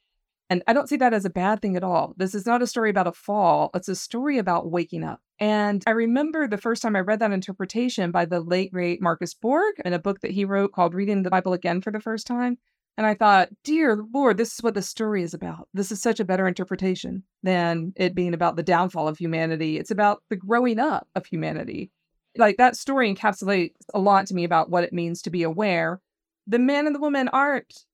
And 0.49 0.63
I 0.65 0.73
don't 0.73 0.89
see 0.89 0.97
that 0.97 1.13
as 1.13 1.25
a 1.25 1.29
bad 1.29 1.61
thing 1.61 1.75
at 1.75 1.83
all. 1.83 2.15
This 2.17 2.33
is 2.33 2.47
not 2.47 2.63
a 2.63 2.67
story 2.67 2.89
about 2.89 3.05
a 3.05 3.11
fall, 3.11 3.69
it's 3.75 3.87
a 3.87 3.95
story 3.95 4.39
about 4.39 4.71
waking 4.71 5.03
up. 5.03 5.21
And 5.37 5.83
I 5.85 5.91
remember 5.91 6.47
the 6.47 6.57
first 6.57 6.81
time 6.81 6.95
I 6.95 7.01
read 7.01 7.19
that 7.19 7.31
interpretation 7.31 8.09
by 8.09 8.25
the 8.25 8.39
late, 8.39 8.73
great 8.73 8.99
Marcus 8.99 9.35
Borg 9.35 9.75
in 9.85 9.93
a 9.93 9.99
book 9.99 10.21
that 10.21 10.31
he 10.31 10.43
wrote 10.43 10.71
called 10.71 10.95
Reading 10.95 11.21
the 11.21 11.29
Bible 11.29 11.53
Again 11.53 11.81
for 11.81 11.91
the 11.91 11.99
First 11.99 12.25
Time. 12.25 12.57
And 12.99 13.07
I 13.07 13.13
thought, 13.13 13.47
dear 13.63 14.03
Lord, 14.13 14.35
this 14.35 14.55
is 14.55 14.61
what 14.61 14.73
the 14.73 14.81
story 14.81 15.23
is 15.23 15.33
about. 15.33 15.69
This 15.73 15.89
is 15.89 16.01
such 16.01 16.19
a 16.19 16.25
better 16.25 16.49
interpretation 16.49 17.23
than 17.43 17.93
it 17.95 18.13
being 18.13 18.33
about 18.33 18.57
the 18.57 18.61
downfall 18.61 19.07
of 19.07 19.17
humanity. 19.17 19.77
It's 19.77 19.89
about 19.89 20.21
the 20.29 20.35
growing 20.35 20.79
up 20.79 21.07
of 21.15 21.25
humanity. 21.25 21.91
Like 22.37 22.57
that 22.57 22.75
story 22.75 23.15
encapsulates 23.15 23.71
a 23.93 23.99
lot 23.99 24.27
to 24.27 24.33
me 24.33 24.43
about 24.43 24.69
what 24.69 24.83
it 24.83 24.91
means 24.91 25.21
to 25.21 25.29
be 25.29 25.43
aware. 25.43 26.01
The 26.45 26.59
man 26.59 26.87
and 26.87 26.93
the 26.93 26.99
woman 26.99 27.29
aren't 27.29 27.85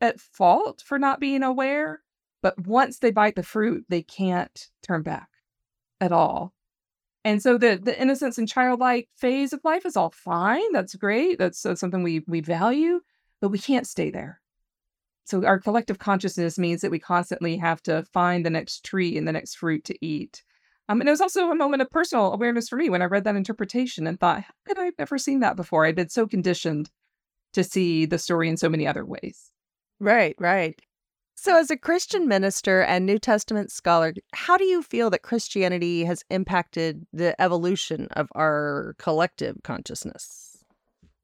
at 0.00 0.20
fault 0.20 0.84
for 0.86 1.00
not 1.00 1.18
being 1.18 1.42
aware, 1.42 2.02
but 2.40 2.56
once 2.64 3.00
they 3.00 3.10
bite 3.10 3.34
the 3.34 3.42
fruit, 3.42 3.84
they 3.88 4.02
can't 4.02 4.68
turn 4.86 5.02
back 5.02 5.30
at 6.00 6.12
all. 6.12 6.54
And 7.24 7.42
so 7.42 7.58
the 7.58 7.80
the 7.82 8.00
innocence 8.00 8.38
and 8.38 8.48
childlike 8.48 9.08
phase 9.16 9.52
of 9.52 9.64
life 9.64 9.84
is 9.84 9.96
all 9.96 10.10
fine. 10.10 10.72
That's 10.72 10.94
great. 10.94 11.40
That's, 11.40 11.60
that's 11.60 11.80
something 11.80 12.04
we 12.04 12.22
we 12.28 12.40
value, 12.40 13.00
but 13.40 13.48
we 13.48 13.58
can't 13.58 13.88
stay 13.88 14.12
there. 14.12 14.40
So 15.24 15.44
our 15.44 15.58
collective 15.58 15.98
consciousness 15.98 16.58
means 16.58 16.82
that 16.82 16.90
we 16.90 16.98
constantly 16.98 17.56
have 17.56 17.82
to 17.84 18.04
find 18.12 18.44
the 18.44 18.50
next 18.50 18.84
tree 18.84 19.16
and 19.16 19.26
the 19.26 19.32
next 19.32 19.54
fruit 19.56 19.84
to 19.84 20.04
eat. 20.04 20.42
Um, 20.88 21.00
and 21.00 21.08
it 21.08 21.12
was 21.12 21.22
also 21.22 21.50
a 21.50 21.54
moment 21.54 21.80
of 21.80 21.90
personal 21.90 22.32
awareness 22.32 22.68
for 22.68 22.76
me 22.76 22.90
when 22.90 23.00
I 23.00 23.06
read 23.06 23.24
that 23.24 23.36
interpretation 23.36 24.06
and 24.06 24.20
thought, 24.20 24.42
how 24.42 24.54
could 24.66 24.78
I 24.78 24.84
have 24.84 24.98
never 24.98 25.16
seen 25.16 25.40
that 25.40 25.56
before? 25.56 25.86
I'd 25.86 25.96
been 25.96 26.10
so 26.10 26.26
conditioned 26.26 26.90
to 27.54 27.64
see 27.64 28.04
the 28.04 28.18
story 28.18 28.48
in 28.50 28.58
so 28.58 28.68
many 28.68 28.86
other 28.86 29.04
ways. 29.04 29.50
Right, 29.98 30.36
right. 30.38 30.78
So, 31.36 31.58
as 31.58 31.70
a 31.70 31.76
Christian 31.76 32.28
minister 32.28 32.82
and 32.82 33.04
New 33.04 33.18
Testament 33.18 33.72
scholar, 33.72 34.14
how 34.32 34.56
do 34.56 34.64
you 34.64 34.82
feel 34.82 35.10
that 35.10 35.22
Christianity 35.22 36.04
has 36.04 36.24
impacted 36.30 37.06
the 37.12 37.40
evolution 37.40 38.08
of 38.12 38.28
our 38.34 38.94
collective 38.98 39.56
consciousness? 39.64 40.53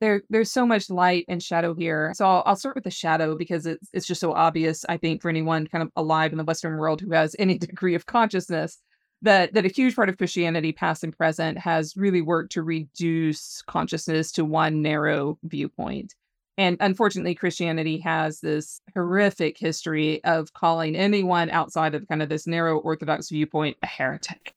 There, 0.01 0.23
there's 0.31 0.51
so 0.51 0.67
much 0.67 0.89
light 0.89 1.27
and 1.29 1.43
shadow 1.43 1.75
here. 1.75 2.13
So 2.15 2.25
I'll, 2.25 2.43
I'll 2.47 2.57
start 2.57 2.75
with 2.75 2.85
the 2.85 2.91
shadow 2.91 3.37
because 3.37 3.67
it's 3.67 3.89
it's 3.93 4.07
just 4.07 4.21
so 4.21 4.33
obvious. 4.33 4.85
I 4.89 4.97
think 4.97 5.21
for 5.21 5.29
anyone 5.29 5.67
kind 5.67 5.83
of 5.83 5.91
alive 5.95 6.33
in 6.33 6.39
the 6.39 6.45
Western 6.45 6.79
world 6.79 7.01
who 7.01 7.13
has 7.13 7.37
any 7.39 7.59
degree 7.59 7.95
of 7.95 8.07
consciousness, 8.07 8.79
that 9.23 9.53
that 9.55 9.67
a 9.67 9.69
huge 9.69 9.97
part 9.97 10.09
of 10.09 10.19
Christianity, 10.19 10.73
past 10.73 11.05
and 11.05 11.17
present, 11.17 11.59
has 11.59 11.97
really 11.97 12.23
worked 12.23 12.53
to 12.53 12.63
reduce 12.63 13.63
consciousness 13.63 14.33
to 14.33 14.45
one 14.45 14.83
narrow 14.83 15.39
viewpoint. 15.43 16.15
And 16.61 16.77
unfortunately, 16.81 17.35
Christianity 17.35 17.99
has 18.01 18.41
this 18.41 18.83
horrific 18.95 19.57
history 19.59 20.23
of 20.25 20.53
calling 20.53 20.95
anyone 20.95 21.49
outside 21.49 21.95
of 21.95 22.07
kind 22.07 22.23
of 22.23 22.29
this 22.29 22.47
narrow 22.47 22.79
Orthodox 22.79 23.31
viewpoint 23.31 23.79
a 23.83 23.87
heretic 23.87 24.55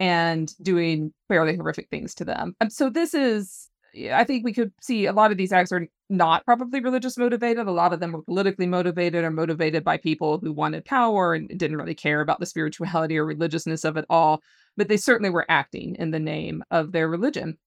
and 0.00 0.52
doing 0.62 1.12
fairly 1.28 1.56
horrific 1.56 1.88
things 1.90 2.14
to 2.16 2.24
them. 2.24 2.56
And 2.60 2.72
so 2.72 2.90
this 2.90 3.12
is, 3.12 3.68
I 4.12 4.24
think 4.24 4.44
we 4.44 4.52
could 4.52 4.72
see 4.80 5.06
a 5.06 5.12
lot 5.12 5.30
of 5.30 5.36
these 5.36 5.52
acts 5.52 5.72
are 5.72 5.86
not 6.08 6.44
probably 6.44 6.80
religious 6.80 7.18
motivated. 7.18 7.66
A 7.66 7.72
lot 7.72 7.92
of 7.92 8.00
them 8.00 8.12
were 8.12 8.22
politically 8.22 8.66
motivated 8.66 9.24
or 9.24 9.30
motivated 9.30 9.84
by 9.84 9.96
people 9.96 10.38
who 10.38 10.52
wanted 10.52 10.84
power 10.84 11.34
and 11.34 11.48
didn't 11.48 11.76
really 11.76 11.94
care 11.94 12.20
about 12.20 12.40
the 12.40 12.46
spirituality 12.46 13.18
or 13.18 13.24
religiousness 13.24 13.84
of 13.84 13.96
it 13.96 14.06
all. 14.08 14.40
But 14.76 14.88
they 14.88 14.96
certainly 14.96 15.30
were 15.30 15.46
acting 15.48 15.96
in 15.98 16.10
the 16.10 16.18
name 16.18 16.62
of 16.70 16.92
their 16.92 17.08
religion. 17.08 17.58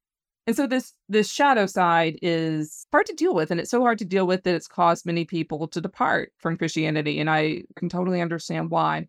And 0.48 0.55
so 0.55 0.67
this 0.67 0.94
this 1.10 1.32
shadow 1.32 1.65
side 1.65 2.20
is 2.22 2.86
hard 2.91 3.08
to 3.08 3.13
deal 3.13 3.34
with, 3.34 3.50
and 3.50 3.60
it's 3.60 3.72
so 3.72 3.82
hard 3.82 3.98
to 4.00 4.05
deal 4.05 4.27
with 4.27 4.44
that 4.44 4.55
it's 4.55 4.67
caused 4.67 5.05
many 5.05 5.25
people 5.25 5.67
to 5.70 5.82
depart 5.82 6.32
from 6.38 6.58
Christianity, 6.58 7.20
and 7.20 7.29
I 7.29 7.63
can 7.75 7.89
totally 7.89 8.22
understand 8.22 8.70
why. 8.70 9.08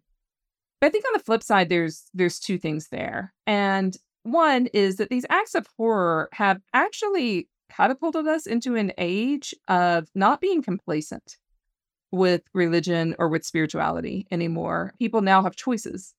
But 0.81 0.89
I 0.89 0.91
think 0.91 1.05
on 1.05 1.13
the 1.15 1.25
flip 1.25 1.43
side, 1.43 1.69
there's 1.69 2.05
there's 2.15 2.39
two 2.39 2.57
things 2.57 2.89
there, 2.89 3.35
and 3.47 3.95
one 4.26 4.66
is 4.66 4.97
that 4.97 5.11
these 5.11 5.26
acts 5.30 5.54
of 5.54 5.66
horror 5.76 6.28
have 6.33 6.61
actually 6.73 7.49
catapulted 7.71 8.26
us 8.26 8.47
into 8.47 8.76
an 8.76 8.92
age 8.99 9.54
of 9.68 10.09
not 10.14 10.40
being 10.40 10.62
complacent 10.62 11.37
with 12.12 12.42
religion 12.54 13.14
or 13.18 13.28
with 13.28 13.45
spirituality 13.45 14.26
anymore. 14.30 14.92
People 14.99 15.23
now 15.23 15.42
have 15.42 15.56
choices. 15.56 16.14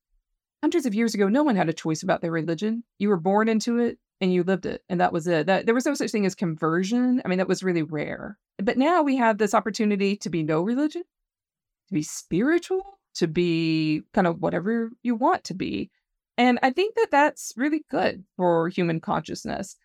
Hundreds 0.61 0.85
of 0.85 0.93
years 0.93 1.13
ago, 1.13 1.27
no 1.27 1.43
one 1.43 1.55
had 1.55 1.69
a 1.69 1.73
choice 1.73 2.03
about 2.03 2.21
their 2.21 2.31
religion. 2.31 2.83
You 2.99 3.09
were 3.09 3.17
born 3.17 3.47
into 3.47 3.77
it, 3.79 3.97
and 4.19 4.33
you 4.33 4.43
lived 4.43 4.65
it 4.65 4.83
and 4.89 4.99
that 4.99 5.13
was 5.13 5.27
it 5.27 5.45
that 5.45 5.65
there 5.65 5.75
was 5.75 5.85
no 5.85 5.93
such 5.93 6.11
thing 6.11 6.25
as 6.25 6.35
conversion 6.35 7.21
i 7.23 7.27
mean 7.27 7.37
that 7.37 7.47
was 7.47 7.63
really 7.63 7.83
rare 7.83 8.37
but 8.57 8.77
now 8.77 9.01
we 9.01 9.15
have 9.15 9.37
this 9.37 9.53
opportunity 9.53 10.15
to 10.15 10.29
be 10.29 10.43
no 10.43 10.61
religion 10.61 11.03
to 11.87 11.93
be 11.93 12.03
spiritual 12.03 12.99
to 13.13 13.27
be 13.27 14.01
kind 14.13 14.27
of 14.27 14.41
whatever 14.41 14.89
you 15.03 15.15
want 15.15 15.43
to 15.43 15.53
be 15.53 15.89
and 16.38 16.60
i 16.63 16.70
think 16.70 16.96
that 16.96 17.08
that's 17.12 17.53
really 17.58 17.84
good 17.89 18.24
for 18.36 18.70
human 18.70 19.00
consciousness 19.00 19.75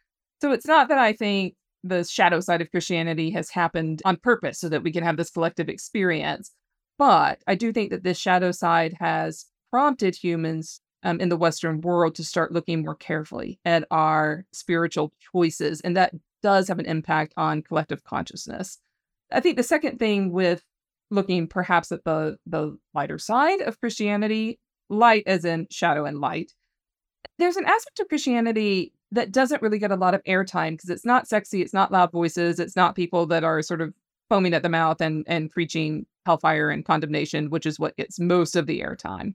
so 0.41 0.53
it's 0.53 0.67
not 0.67 0.89
that 0.89 0.99
i 0.99 1.13
think 1.13 1.55
the 1.85 2.05
shadow 2.05 2.41
side 2.41 2.61
of 2.61 2.71
christianity 2.71 3.31
has 3.31 3.51
happened 3.51 4.01
on 4.05 4.17
purpose 4.17 4.61
so 4.61 4.69
that 4.69 4.83
we 4.83 4.93
can 4.93 5.05
have 5.05 5.17
this 5.17 5.31
collective 5.31 5.69
experience 5.69 6.51
but 6.99 7.43
i 7.47 7.55
do 7.55 7.73
think 7.73 7.91
that 7.91 8.05
this 8.05 8.19
shadow 8.19 8.53
side 8.53 8.95
has 9.01 9.47
prompted 9.71 10.15
humans 10.15 10.81
um, 11.03 11.21
in 11.21 11.29
the 11.29 11.37
Western 11.37 11.81
world 11.81 12.15
to 12.17 12.25
start 12.25 12.53
looking 12.53 12.85
more 12.85 12.95
carefully 12.95 13.59
at 13.65 13.85
our 13.91 14.45
spiritual 14.53 15.13
choices. 15.33 15.81
And 15.81 15.97
that 15.97 16.15
does 16.43 16.69
have 16.69 16.79
an 16.79 16.87
impact 16.87 17.33
on 17.37 17.63
collective 17.63 18.05
consciousness. 18.05 18.79
I 19.33 19.41
think 19.41 19.57
the 19.57 19.63
second 19.63 19.99
thing 19.99 20.33
with 20.33 20.63
looking 21.11 21.47
perhaps 21.47 21.93
at 21.93 22.05
the, 22.05 22.37
the 22.47 22.77
lighter 22.95 23.19
side 23.19 23.61
of 23.63 23.81
Christianity, 23.81 24.59
light 24.93 25.25
as 25.27 25.45
in 25.45 25.67
shadow 25.71 26.05
and 26.05 26.21
light, 26.21 26.53
there's 27.39 27.57
an 27.57 27.67
aspect 27.67 28.01
of 28.01 28.09
Christianity 28.09 28.93
that 29.11 29.33
doesn't 29.33 29.63
really 29.63 29.79
get 29.79 29.91
a 29.91 29.97
lot 29.97 30.15
of 30.15 30.23
airtime 30.25 30.73
because 30.73 30.91
it's 30.91 31.05
not 31.05 31.29
sexy, 31.29 31.63
it's 31.63 31.75
not 31.75 31.93
loud 31.93 32.13
voices, 32.13 32.59
it's 32.59 32.77
not 32.77 32.95
people 32.95 33.27
that 33.27 33.45
are 33.45 33.63
sort 33.63 33.81
of 33.81 33.93
foaming 34.29 34.55
at 34.55 34.63
the 34.63 34.69
mouth 34.69 35.01
and, 35.01 35.25
and 35.27 35.51
preaching 35.51 36.07
hellfire 36.25 36.71
and 36.71 36.85
condemnation, 36.85 37.51
which 37.51 37.67
is 37.67 37.79
what 37.79 37.97
gets 37.97 38.19
most 38.19 38.57
of 38.57 38.67
the 38.67 38.81
airtime. 38.81 39.35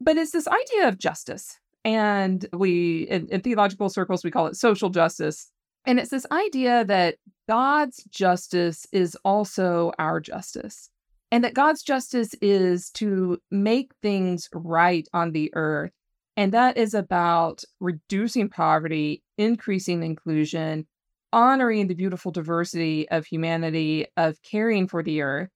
But 0.00 0.16
it's 0.16 0.32
this 0.32 0.46
idea 0.46 0.88
of 0.88 0.98
justice. 0.98 1.58
And 1.84 2.46
we, 2.52 3.02
in, 3.02 3.28
in 3.28 3.40
theological 3.40 3.88
circles, 3.88 4.24
we 4.24 4.30
call 4.30 4.46
it 4.46 4.56
social 4.56 4.90
justice. 4.90 5.50
And 5.84 5.98
it's 5.98 6.10
this 6.10 6.26
idea 6.30 6.84
that 6.84 7.16
God's 7.48 8.04
justice 8.10 8.86
is 8.92 9.16
also 9.24 9.92
our 9.98 10.20
justice. 10.20 10.90
And 11.30 11.42
that 11.44 11.54
God's 11.54 11.82
justice 11.82 12.30
is 12.40 12.90
to 12.92 13.38
make 13.50 13.92
things 14.00 14.48
right 14.52 15.06
on 15.12 15.32
the 15.32 15.50
earth. 15.54 15.90
And 16.36 16.52
that 16.52 16.76
is 16.76 16.94
about 16.94 17.62
reducing 17.80 18.48
poverty, 18.48 19.22
increasing 19.36 20.02
inclusion, 20.02 20.86
honoring 21.32 21.88
the 21.88 21.94
beautiful 21.94 22.30
diversity 22.30 23.08
of 23.08 23.26
humanity, 23.26 24.06
of 24.16 24.40
caring 24.42 24.86
for 24.86 25.02
the 25.02 25.22
earth, 25.22 25.48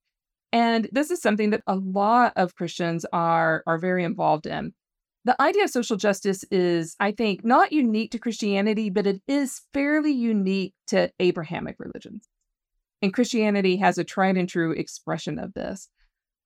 and 0.52 0.88
this 0.92 1.10
is 1.10 1.22
something 1.22 1.50
that 1.50 1.62
a 1.66 1.76
lot 1.76 2.32
of 2.36 2.54
Christians 2.54 3.06
are 3.12 3.62
are 3.66 3.78
very 3.78 4.04
involved 4.04 4.46
in. 4.46 4.72
The 5.24 5.40
idea 5.40 5.64
of 5.64 5.70
social 5.70 5.96
justice 5.96 6.44
is, 6.50 6.96
I 6.98 7.12
think, 7.12 7.44
not 7.44 7.72
unique 7.72 8.10
to 8.12 8.18
Christianity, 8.18 8.88
but 8.90 9.06
it 9.06 9.20
is 9.28 9.60
fairly 9.74 10.12
unique 10.12 10.74
to 10.88 11.12
Abrahamic 11.20 11.76
religions. 11.78 12.26
And 13.02 13.14
Christianity 13.14 13.76
has 13.76 13.98
a 13.98 14.04
tried 14.04 14.36
and 14.36 14.48
true 14.48 14.72
expression 14.72 15.38
of 15.38 15.54
this. 15.54 15.88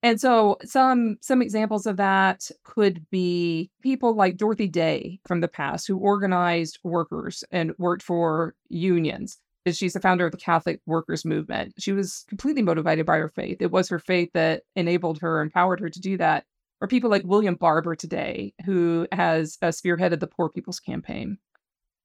And 0.02 0.20
so 0.20 0.58
some 0.64 1.16
some 1.22 1.40
examples 1.40 1.86
of 1.86 1.96
that 1.96 2.50
could 2.62 3.08
be 3.10 3.70
people 3.82 4.14
like 4.14 4.36
Dorothy 4.36 4.68
Day 4.68 5.18
from 5.26 5.40
the 5.40 5.48
past 5.48 5.86
who 5.86 5.96
organized 5.96 6.78
workers 6.84 7.42
and 7.50 7.72
worked 7.78 8.02
for 8.02 8.54
unions 8.68 9.38
she's 9.72 9.94
the 9.94 10.00
founder 10.00 10.26
of 10.26 10.32
the 10.32 10.38
Catholic 10.38 10.80
Workers 10.86 11.24
Movement. 11.24 11.74
She 11.78 11.92
was 11.92 12.24
completely 12.28 12.62
motivated 12.62 13.06
by 13.06 13.16
her 13.16 13.28
faith. 13.28 13.58
It 13.60 13.70
was 13.70 13.88
her 13.88 13.98
faith 13.98 14.30
that 14.34 14.62
enabled 14.76 15.20
her, 15.20 15.40
empowered 15.40 15.80
her 15.80 15.88
to 15.88 16.00
do 16.00 16.16
that. 16.18 16.44
Or 16.80 16.88
people 16.88 17.08
like 17.08 17.22
William 17.24 17.54
Barber 17.54 17.94
today, 17.94 18.52
who 18.66 19.06
has 19.10 19.56
uh, 19.62 19.68
spearheaded 19.68 20.20
the 20.20 20.26
Poor 20.26 20.50
People's 20.50 20.80
Campaign. 20.80 21.38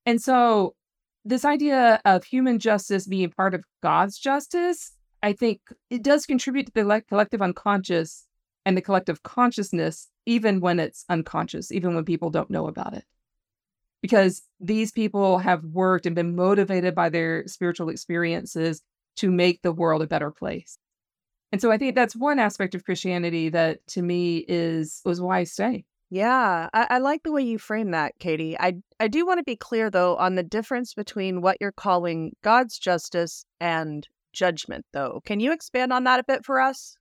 And 0.06 0.22
so, 0.22 0.74
this 1.24 1.44
idea 1.44 2.00
of 2.04 2.24
human 2.24 2.58
justice 2.58 3.06
being 3.06 3.30
part 3.30 3.54
of 3.54 3.64
God's 3.82 4.18
justice, 4.18 4.92
I 5.22 5.32
think 5.34 5.60
it 5.90 6.02
does 6.02 6.26
contribute 6.26 6.66
to 6.66 6.72
the 6.72 7.02
collective 7.08 7.42
unconscious 7.42 8.26
and 8.64 8.76
the 8.76 8.82
collective 8.82 9.22
consciousness, 9.22 10.08
even 10.26 10.60
when 10.60 10.80
it's 10.80 11.04
unconscious, 11.08 11.72
even 11.72 11.94
when 11.94 12.04
people 12.04 12.30
don't 12.30 12.50
know 12.50 12.66
about 12.68 12.94
it. 12.94 13.04
because 14.02 14.42
these 14.60 14.92
people 14.92 15.38
have 15.38 15.64
worked 15.64 16.06
and 16.06 16.16
been 16.16 16.34
motivated 16.34 16.94
by 16.94 17.08
their 17.08 17.46
spiritual 17.46 17.88
experiences 17.88 18.82
to 19.16 19.30
make 19.30 19.60
the 19.62 19.72
world 19.72 20.02
a 20.02 20.06
better 20.06 20.30
place. 20.30 20.78
And 21.52 21.60
so 21.60 21.70
I 21.72 21.78
think 21.78 21.94
that's 21.94 22.16
one 22.16 22.38
aspect 22.38 22.74
of 22.74 22.84
Christianity 22.84 23.50
that 23.50 23.86
to 23.88 24.02
me 24.02 24.44
is 24.48 25.00
was 25.04 25.20
why 25.20 25.40
I 25.40 25.44
stay. 25.44 25.84
Yeah, 26.10 26.68
I, 26.72 26.86
I 26.90 26.98
like 26.98 27.22
the 27.22 27.30
way 27.30 27.42
you 27.42 27.56
frame 27.58 27.92
that, 27.92 28.18
Katy. 28.18 28.58
I 28.58 28.74
I 28.98 29.06
do 29.06 29.24
want 29.24 29.38
to 29.38 29.44
be 29.44 29.56
clear 29.56 29.90
though 29.90 30.16
on 30.16 30.34
the 30.34 30.42
difference 30.42 30.92
between 30.92 31.40
what 31.40 31.56
you're 31.60 31.70
calling 31.70 32.34
God's 32.42 32.78
justice 32.78 33.44
and 33.60 34.06
judgment, 34.32 34.84
though. 34.92 35.22
Can 35.24 35.38
you 35.38 35.52
expand 35.52 35.92
on 35.92 36.04
that 36.04 36.20
a 36.20 36.24
bit 36.24 36.44
for 36.44 36.60
us? 36.60 36.96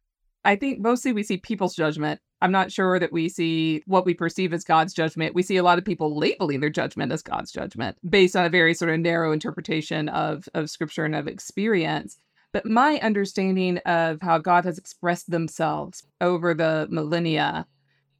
I 0.46 0.56
think 0.56 0.80
mostly 0.80 1.12
we 1.12 1.24
see 1.24 1.38
people's 1.38 1.76
judgment. 1.76 2.22
I'm 2.42 2.52
not 2.52 2.72
sure 2.72 3.00
that 3.00 3.12
we 3.12 3.30
see 3.30 3.84
what 3.86 4.06
we 4.06 4.14
perceive 4.14 4.54
as 4.54 4.64
God's 4.64 4.94
judgment. 4.94 5.36
We 5.36 5.44
see 5.44 5.58
a 5.58 5.64
lot 5.64 5.78
of 5.78 5.86
people 5.86 6.16
labeling 6.16 6.62
their 6.62 6.70
judgment 6.70 7.12
as 7.12 7.22
God's 7.22 7.52
judgment 7.52 7.98
based 8.08 8.36
on 8.36 8.46
a 8.46 8.50
very 8.50 8.74
sort 8.74 8.92
of 8.92 9.00
narrow 9.00 9.34
interpretation 9.34 10.08
of, 10.10 10.48
of 10.54 10.70
scripture 10.70 11.04
and 11.04 11.16
of 11.16 11.28
experience. 11.28 12.16
But 12.54 12.66
my 12.66 13.00
understanding 13.02 13.80
of 13.80 14.22
how 14.22 14.38
God 14.38 14.66
has 14.66 14.78
expressed 14.78 15.30
themselves 15.30 16.04
over 16.22 16.54
the 16.54 16.88
millennia 16.90 17.68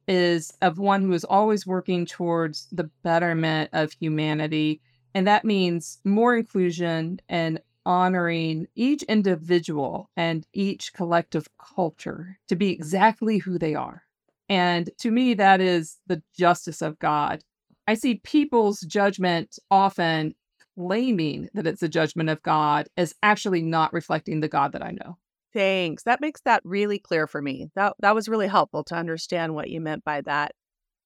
is 0.08 0.52
of 0.62 0.78
one 0.78 1.02
who 1.02 1.12
is 1.12 1.24
always 1.24 1.66
working 1.66 2.06
towards 2.06 2.66
the 2.72 2.90
betterment 3.02 3.70
of 3.72 3.92
humanity. 3.92 4.80
And 5.14 5.26
that 5.26 5.44
means 5.44 5.98
more 6.04 6.36
inclusion 6.36 7.20
and 7.28 7.60
honoring 7.86 8.66
each 8.74 9.02
individual 9.04 10.10
and 10.16 10.46
each 10.52 10.92
collective 10.92 11.48
culture 11.58 12.38
to 12.48 12.56
be 12.56 12.70
exactly 12.70 13.38
who 13.38 13.58
they 13.58 13.74
are. 13.74 14.02
And 14.48 14.90
to 14.98 15.10
me, 15.10 15.34
that 15.34 15.60
is 15.60 15.98
the 16.06 16.22
justice 16.36 16.82
of 16.82 16.98
God. 16.98 17.42
I 17.86 17.94
see 17.94 18.16
people's 18.16 18.80
judgment 18.80 19.58
often 19.70 20.34
claiming 20.76 21.48
that 21.54 21.66
it's 21.66 21.82
a 21.82 21.88
judgment 21.88 22.28
of 22.28 22.42
God 22.42 22.88
as 22.96 23.14
actually 23.22 23.62
not 23.62 23.92
reflecting 23.92 24.40
the 24.40 24.48
God 24.48 24.72
that 24.72 24.82
I 24.82 24.92
know. 24.92 25.18
Thanks. 25.52 26.04
That 26.04 26.20
makes 26.20 26.40
that 26.42 26.62
really 26.64 26.98
clear 26.98 27.26
for 27.26 27.42
me. 27.42 27.68
That 27.74 27.94
that 28.00 28.14
was 28.14 28.28
really 28.28 28.46
helpful 28.46 28.84
to 28.84 28.94
understand 28.94 29.54
what 29.54 29.68
you 29.68 29.80
meant 29.80 30.04
by 30.04 30.20
that. 30.22 30.52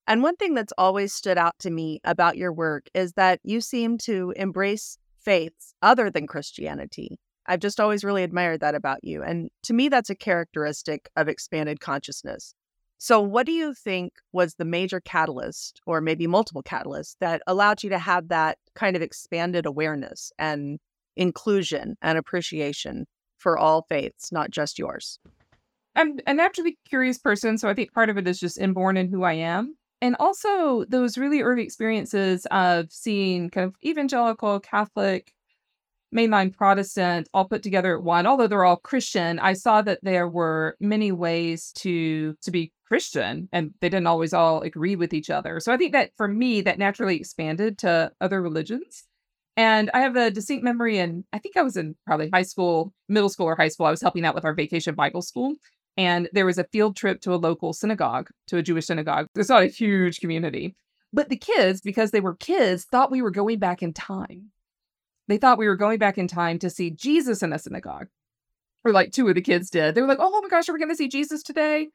And 0.07 0.23
one 0.23 0.37
thing 0.37 0.55
that's 0.55 0.73
always 0.77 1.15
stood 1.15 1.39
out 1.39 1.55
to 1.61 1.71
me 1.71 2.01
about 2.05 2.37
your 2.37 2.53
work 2.53 2.89
is 2.95 3.15
that 3.15 3.41
you 3.43 3.61
seem 3.63 3.97
to 3.99 4.35
embrace 4.37 4.99
faiths 5.19 5.75
other 5.81 6.11
than 6.11 6.27
Christianity. 6.27 7.19
I've 7.47 7.61
just 7.61 7.81
always 7.81 8.05
really 8.05 8.23
admired 8.23 8.61
that 8.61 8.75
about 8.75 9.03
you. 9.03 9.23
And 9.23 9.51
to 9.65 9.73
me, 9.73 9.89
that's 9.89 10.11
a 10.11 10.15
characteristic 10.15 11.09
of 11.17 11.29
expanded 11.29 11.81
consciousness. 11.81 12.55
So, 12.99 13.21
what 13.21 13.47
do 13.47 13.53
you 13.53 13.75
think 13.75 14.13
was 14.33 14.55
the 14.55 14.65
major 14.65 15.01
catalyst, 15.01 15.81
or 15.87 16.01
maybe 16.01 16.27
multiple 16.27 16.63
catalysts, 16.63 17.17
that 17.21 17.43
allowed 17.47 17.83
you 17.83 17.91
to 17.91 17.99
have 17.99 18.29
that 18.29 18.59
kind 18.75 18.97
of 18.97 19.03
expanded 19.03 19.67
awareness 19.67 20.33
and 20.39 20.79
inclusion 21.17 21.97
and 22.03 22.19
appreciation 22.19 23.07
for 23.45 23.57
all 23.57 23.87
faiths, 23.89 24.33
not 24.33 24.51
just 24.51 24.81
yours? 24.81 25.21
I'm 25.95 26.19
a 26.27 26.35
naturally 26.35 26.77
curious 26.89 27.19
person. 27.19 27.57
So, 27.59 27.69
I 27.69 27.75
think 27.75 27.93
part 27.93 28.11
of 28.11 28.19
it 28.19 28.27
is 28.27 28.41
just 28.41 28.59
inborn 28.59 28.97
in 28.97 29.09
who 29.09 29.23
I 29.23 29.35
am. 29.35 29.77
And 30.03 30.17
also 30.19 30.85
those 30.87 31.17
really 31.17 31.43
early 31.43 31.63
experiences 31.63 32.47
of 32.51 32.91
seeing 32.91 33.51
kind 33.51 33.67
of 33.67 33.77
evangelical, 33.85 34.61
Catholic, 34.61 35.33
mainline 36.15 36.57
Protestant 36.57 37.29
all 37.35 37.45
put 37.47 37.63
together 37.63 37.97
at 37.97 38.03
one, 38.03 38.27
although 38.27 38.47
they're 38.47 38.65
all 38.65 38.77
Christian, 38.77 39.39
I 39.39 39.53
saw 39.55 39.83
that 39.83 39.99
there 40.03 40.29
were 40.29 40.77
many 40.81 41.13
ways 41.13 41.73
to 41.77 42.37
to 42.43 42.51
be 42.51 42.73
Christian 42.87 43.49
and 43.53 43.73
they 43.81 43.89
didn't 43.89 44.07
always 44.07 44.33
all 44.33 44.61
agree 44.61 44.97
with 44.97 45.13
each 45.13 45.31
other. 45.31 45.59
So 45.61 45.73
I 45.73 45.77
think 45.77 45.93
that 45.93 46.11
for 46.17 46.29
me, 46.29 46.61
that 46.63 46.79
naturally 46.79 47.17
expanded 47.17 47.79
to 47.79 48.13
other 48.21 48.41
religions. 48.41 49.05
And 49.57 49.91
I 49.95 50.01
have 50.01 50.17
a 50.17 50.31
distinct 50.31 50.65
memory, 50.65 50.99
and 50.99 51.25
I 51.33 51.39
think 51.39 51.57
I 51.57 51.63
was 51.63 51.77
in 51.77 51.95
probably 52.07 52.29
high 52.31 52.43
school, 52.43 52.93
middle 53.09 53.29
school, 53.29 53.47
or 53.47 53.57
high 53.57 53.69
school. 53.69 53.87
I 53.87 53.91
was 53.91 54.03
helping 54.03 54.25
out 54.25 54.35
with 54.35 54.45
our 54.45 54.55
vacation 54.55 54.95
Bible 54.95 55.23
school. 55.23 55.55
And 55.97 56.29
there 56.33 56.47
was 56.47 56.59
a 56.59 56.65
field 56.65 56.97
trip 56.97 57.21
to 57.21 57.35
a 57.35 57.37
local 57.37 57.73
synagogue, 57.73 58.31
to 58.49 58.57
a 58.57 58.63
Jewish 58.63 58.87
synagogue. 58.87 59.29
It's 59.37 59.49
not 59.49 59.63
a 59.63 59.67
huge 59.67 60.19
community. 60.19 60.75
But 61.13 61.29
the 61.29 61.37
kids, 61.37 61.81
because 61.81 62.11
they 62.11 62.21
were 62.21 62.35
kids, 62.35 62.85
thought 62.85 63.13
we 63.13 63.23
were 63.23 63.31
going 63.31 63.61
back 63.61 63.83
in 63.83 63.93
time. 63.93 64.51
They 65.29 65.39
thought 65.39 65.59
we 65.59 65.69
were 65.69 65.77
going 65.77 65.99
back 65.99 66.19
in 66.19 66.27
time 66.27 66.59
to 66.59 66.69
see 66.69 66.91
Jesus 66.91 67.43
in 67.43 67.53
a 67.53 67.59
synagogue. 67.59 68.09
Or 68.85 68.91
like 68.91 69.13
two 69.13 69.29
of 69.29 69.37
the 69.37 69.41
kids 69.41 69.71
did. 69.71 69.95
They 69.95 70.03
were 70.03 70.09
like, 70.09 70.19
oh 70.21 70.41
my 70.43 70.49
gosh, 70.49 70.69
are 70.69 70.73
we 70.73 70.81
going 70.81 70.91
to 70.91 70.97
see 70.97 71.09
Jesus 71.09 71.43
today? 71.43 71.89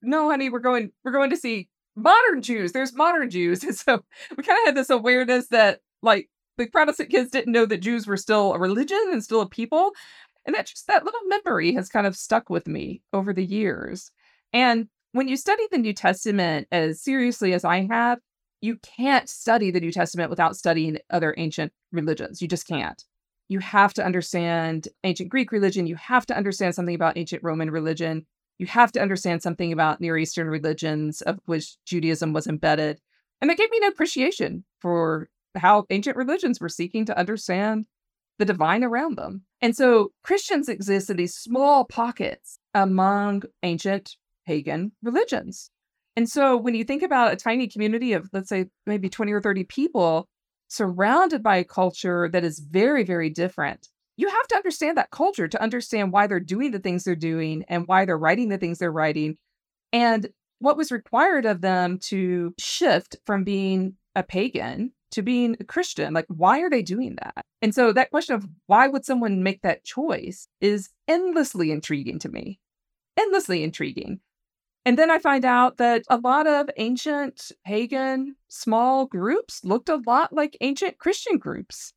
No, 0.00 0.30
honey, 0.30 0.48
we're 0.48 0.58
going, 0.58 0.90
we're 1.04 1.12
going 1.12 1.30
to 1.30 1.36
see 1.36 1.68
modern 1.94 2.40
Jews. 2.40 2.72
There's 2.72 2.94
modern 2.94 3.28
Jews. 3.28 3.62
And 3.64 3.76
so 3.76 4.02
we 4.36 4.42
kind 4.42 4.58
of 4.60 4.66
had 4.66 4.74
this 4.74 4.90
awareness 4.90 5.48
that 5.48 5.80
like 6.02 6.28
the 6.58 6.66
Protestant 6.66 7.10
kids 7.10 7.30
didn't 7.30 7.52
know 7.52 7.66
that 7.66 7.78
Jews 7.78 8.06
were 8.06 8.16
still 8.16 8.52
a 8.52 8.58
religion 8.58 9.00
and 9.10 9.22
still 9.22 9.40
a 9.40 9.48
people. 9.48 9.92
And 10.44 10.54
that 10.54 10.66
just 10.66 10.86
that 10.86 11.04
little 11.04 11.20
memory 11.26 11.72
has 11.74 11.88
kind 11.88 12.06
of 12.06 12.16
stuck 12.16 12.50
with 12.50 12.66
me 12.66 13.02
over 13.12 13.32
the 13.32 13.44
years. 13.44 14.10
And 14.52 14.88
when 15.12 15.28
you 15.28 15.36
study 15.36 15.62
the 15.70 15.78
New 15.78 15.92
Testament 15.92 16.66
as 16.72 17.02
seriously 17.02 17.52
as 17.52 17.64
I 17.64 17.86
have, 17.90 18.18
you 18.60 18.76
can't 18.76 19.28
study 19.28 19.70
the 19.70 19.80
New 19.80 19.92
Testament 19.92 20.30
without 20.30 20.56
studying 20.56 20.98
other 21.10 21.34
ancient 21.36 21.72
religions. 21.90 22.40
You 22.40 22.48
just 22.48 22.66
can't. 22.66 23.02
You 23.48 23.58
have 23.58 23.92
to 23.94 24.04
understand 24.04 24.88
ancient 25.04 25.28
Greek 25.28 25.52
religion. 25.52 25.86
You 25.86 25.96
have 25.96 26.26
to 26.26 26.36
understand 26.36 26.74
something 26.74 26.94
about 26.94 27.18
ancient 27.18 27.42
Roman 27.42 27.70
religion. 27.70 28.26
You 28.58 28.66
have 28.66 28.92
to 28.92 29.02
understand 29.02 29.42
something 29.42 29.72
about 29.72 30.00
Near 30.00 30.16
Eastern 30.16 30.48
religions, 30.48 31.20
of 31.22 31.40
which 31.46 31.76
Judaism 31.84 32.32
was 32.32 32.46
embedded. 32.46 33.00
And 33.40 33.50
that 33.50 33.58
gave 33.58 33.70
me 33.70 33.78
an 33.82 33.88
appreciation 33.88 34.64
for 34.80 35.28
how 35.56 35.86
ancient 35.90 36.16
religions 36.16 36.60
were 36.60 36.68
seeking 36.68 37.04
to 37.06 37.18
understand 37.18 37.86
the 38.38 38.44
divine 38.44 38.82
around 38.82 39.16
them. 39.16 39.42
And 39.60 39.76
so 39.76 40.12
Christians 40.22 40.68
exist 40.68 41.10
in 41.10 41.16
these 41.16 41.34
small 41.34 41.84
pockets 41.84 42.58
among 42.74 43.42
ancient 43.62 44.16
pagan 44.46 44.92
religions. 45.02 45.70
And 46.16 46.28
so 46.28 46.56
when 46.56 46.74
you 46.74 46.84
think 46.84 47.02
about 47.02 47.32
a 47.32 47.36
tiny 47.36 47.68
community 47.68 48.12
of, 48.12 48.28
let's 48.32 48.48
say, 48.48 48.66
maybe 48.86 49.08
20 49.08 49.32
or 49.32 49.40
30 49.40 49.64
people 49.64 50.28
surrounded 50.68 51.42
by 51.42 51.56
a 51.56 51.64
culture 51.64 52.28
that 52.32 52.44
is 52.44 52.58
very, 52.58 53.04
very 53.04 53.30
different, 53.30 53.88
you 54.16 54.28
have 54.28 54.48
to 54.48 54.56
understand 54.56 54.98
that 54.98 55.10
culture 55.10 55.48
to 55.48 55.62
understand 55.62 56.12
why 56.12 56.26
they're 56.26 56.40
doing 56.40 56.70
the 56.70 56.78
things 56.78 57.04
they're 57.04 57.16
doing 57.16 57.64
and 57.68 57.86
why 57.86 58.04
they're 58.04 58.18
writing 58.18 58.48
the 58.48 58.58
things 58.58 58.78
they're 58.78 58.92
writing 58.92 59.36
and 59.92 60.28
what 60.58 60.76
was 60.76 60.92
required 60.92 61.44
of 61.44 61.60
them 61.60 61.98
to 61.98 62.54
shift 62.58 63.16
from 63.26 63.44
being 63.44 63.94
a 64.14 64.22
pagan 64.22 64.92
to 65.12 65.22
being 65.22 65.56
a 65.60 65.64
Christian. 65.64 66.12
Like, 66.12 66.26
why 66.28 66.60
are 66.60 66.70
they 66.70 66.82
doing 66.82 67.16
that? 67.22 67.44
And 67.60 67.74
so 67.74 67.92
that 67.92 68.10
question 68.10 68.34
of 68.34 68.46
why 68.66 68.88
would 68.88 69.04
someone 69.04 69.42
make 69.42 69.62
that 69.62 69.84
choice 69.84 70.48
is 70.60 70.90
endlessly 71.06 71.70
intriguing 71.70 72.18
to 72.20 72.28
me. 72.28 72.58
Endlessly 73.18 73.62
intriguing. 73.62 74.20
And 74.84 74.98
then 74.98 75.10
I 75.10 75.18
find 75.18 75.44
out 75.44 75.76
that 75.76 76.02
a 76.10 76.16
lot 76.16 76.46
of 76.46 76.68
ancient 76.76 77.52
pagan 77.64 78.34
small 78.48 79.06
groups 79.06 79.64
looked 79.64 79.88
a 79.88 80.02
lot 80.06 80.32
like 80.32 80.56
ancient 80.60 80.98
Christian 80.98 81.38
groups. 81.38 81.92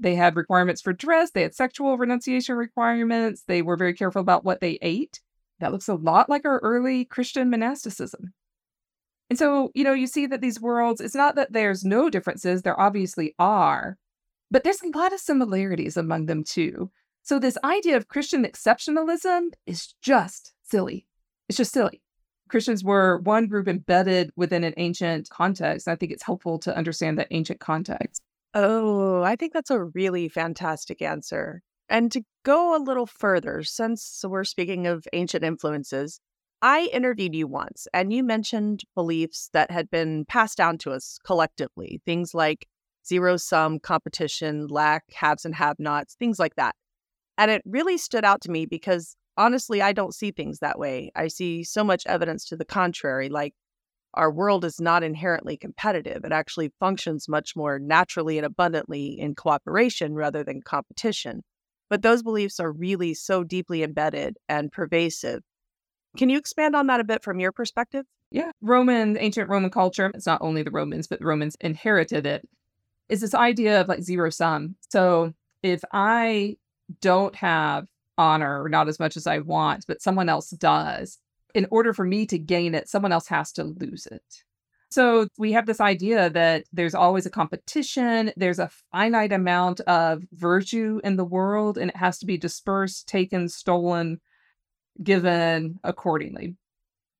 They 0.00 0.16
had 0.16 0.34
requirements 0.34 0.80
for 0.80 0.92
dress, 0.92 1.30
they 1.30 1.42
had 1.42 1.54
sexual 1.54 1.98
renunciation 1.98 2.56
requirements, 2.56 3.44
they 3.46 3.62
were 3.62 3.76
very 3.76 3.94
careful 3.94 4.22
about 4.22 4.44
what 4.44 4.60
they 4.60 4.78
ate. 4.82 5.20
That 5.60 5.72
looks 5.72 5.88
a 5.88 5.94
lot 5.94 6.28
like 6.30 6.46
our 6.46 6.58
early 6.60 7.04
Christian 7.04 7.50
monasticism. 7.50 8.32
And 9.30 9.38
so, 9.38 9.70
you 9.74 9.84
know, 9.84 9.92
you 9.92 10.08
see 10.08 10.26
that 10.26 10.40
these 10.40 10.60
worlds, 10.60 11.00
it's 11.00 11.14
not 11.14 11.36
that 11.36 11.52
there's 11.52 11.84
no 11.84 12.10
differences, 12.10 12.62
there 12.62 12.78
obviously 12.78 13.34
are, 13.38 13.96
but 14.50 14.64
there's 14.64 14.82
a 14.82 14.98
lot 14.98 15.12
of 15.12 15.20
similarities 15.20 15.96
among 15.96 16.26
them 16.26 16.42
too. 16.42 16.90
So, 17.22 17.38
this 17.38 17.56
idea 17.62 17.96
of 17.96 18.08
Christian 18.08 18.44
exceptionalism 18.44 19.50
is 19.66 19.94
just 20.02 20.52
silly. 20.64 21.06
It's 21.48 21.58
just 21.58 21.72
silly. 21.72 22.02
Christians 22.48 22.82
were 22.82 23.18
one 23.18 23.46
group 23.46 23.68
embedded 23.68 24.30
within 24.34 24.64
an 24.64 24.74
ancient 24.76 25.30
context. 25.30 25.86
I 25.86 25.94
think 25.94 26.10
it's 26.10 26.24
helpful 26.24 26.58
to 26.60 26.76
understand 26.76 27.18
that 27.18 27.28
ancient 27.30 27.60
context. 27.60 28.22
Oh, 28.54 29.22
I 29.22 29.36
think 29.36 29.52
that's 29.52 29.70
a 29.70 29.84
really 29.84 30.28
fantastic 30.28 31.00
answer. 31.00 31.62
And 31.88 32.10
to 32.10 32.22
go 32.44 32.76
a 32.76 32.82
little 32.82 33.06
further, 33.06 33.62
since 33.62 34.24
we're 34.26 34.44
speaking 34.44 34.88
of 34.88 35.06
ancient 35.12 35.44
influences, 35.44 36.20
I 36.62 36.90
interviewed 36.92 37.34
you 37.34 37.46
once 37.46 37.88
and 37.94 38.12
you 38.12 38.22
mentioned 38.22 38.82
beliefs 38.94 39.48
that 39.52 39.70
had 39.70 39.90
been 39.90 40.26
passed 40.26 40.58
down 40.58 40.76
to 40.78 40.92
us 40.92 41.18
collectively, 41.24 42.02
things 42.04 42.34
like 42.34 42.66
zero 43.06 43.38
sum 43.38 43.78
competition, 43.78 44.66
lack, 44.66 45.04
haves 45.12 45.44
and 45.44 45.54
have 45.54 45.78
nots, 45.78 46.14
things 46.16 46.38
like 46.38 46.56
that. 46.56 46.74
And 47.38 47.50
it 47.50 47.62
really 47.64 47.96
stood 47.96 48.24
out 48.24 48.42
to 48.42 48.50
me 48.50 48.66
because 48.66 49.16
honestly, 49.38 49.80
I 49.80 49.94
don't 49.94 50.14
see 50.14 50.30
things 50.30 50.58
that 50.58 50.78
way. 50.78 51.10
I 51.16 51.28
see 51.28 51.64
so 51.64 51.82
much 51.82 52.06
evidence 52.06 52.44
to 52.46 52.56
the 52.56 52.66
contrary, 52.66 53.30
like 53.30 53.54
our 54.12 54.30
world 54.30 54.64
is 54.64 54.80
not 54.80 55.02
inherently 55.02 55.56
competitive. 55.56 56.24
It 56.24 56.32
actually 56.32 56.72
functions 56.78 57.28
much 57.28 57.56
more 57.56 57.78
naturally 57.78 58.36
and 58.36 58.44
abundantly 58.44 59.18
in 59.18 59.34
cooperation 59.34 60.14
rather 60.14 60.44
than 60.44 60.60
competition. 60.60 61.42
But 61.88 62.02
those 62.02 62.22
beliefs 62.22 62.60
are 62.60 62.70
really 62.70 63.14
so 63.14 63.44
deeply 63.44 63.82
embedded 63.82 64.36
and 64.48 64.70
pervasive 64.70 65.42
can 66.16 66.28
you 66.28 66.38
expand 66.38 66.74
on 66.74 66.86
that 66.88 67.00
a 67.00 67.04
bit 67.04 67.22
from 67.22 67.40
your 67.40 67.52
perspective? 67.52 68.04
Yeah. 68.30 68.50
Roman, 68.60 69.16
ancient 69.18 69.48
Roman 69.48 69.70
culture, 69.70 70.10
it's 70.14 70.26
not 70.26 70.42
only 70.42 70.62
the 70.62 70.70
Romans, 70.70 71.06
but 71.06 71.20
the 71.20 71.26
Romans 71.26 71.56
inherited 71.60 72.26
it, 72.26 72.48
is 73.08 73.20
this 73.20 73.34
idea 73.34 73.80
of 73.80 73.88
like 73.88 74.02
zero 74.02 74.30
sum. 74.30 74.76
So 74.88 75.32
if 75.62 75.82
I 75.92 76.56
don't 77.00 77.34
have 77.36 77.86
honor, 78.16 78.68
not 78.68 78.88
as 78.88 78.98
much 78.98 79.16
as 79.16 79.26
I 79.26 79.38
want, 79.38 79.84
but 79.88 80.02
someone 80.02 80.28
else 80.28 80.50
does, 80.50 81.18
in 81.54 81.66
order 81.70 81.92
for 81.92 82.04
me 82.04 82.26
to 82.26 82.38
gain 82.38 82.74
it, 82.74 82.88
someone 82.88 83.12
else 83.12 83.26
has 83.28 83.52
to 83.52 83.64
lose 83.64 84.06
it. 84.06 84.22
So 84.90 85.28
we 85.38 85.52
have 85.52 85.66
this 85.66 85.80
idea 85.80 86.30
that 86.30 86.64
there's 86.72 86.96
always 86.96 87.24
a 87.24 87.30
competition, 87.30 88.32
there's 88.36 88.58
a 88.58 88.70
finite 88.90 89.32
amount 89.32 89.80
of 89.82 90.24
virtue 90.32 91.00
in 91.04 91.16
the 91.16 91.24
world, 91.24 91.78
and 91.78 91.90
it 91.90 91.96
has 91.96 92.18
to 92.18 92.26
be 92.26 92.36
dispersed, 92.36 93.06
taken, 93.06 93.48
stolen, 93.48 94.20
given 95.02 95.78
accordingly. 95.84 96.56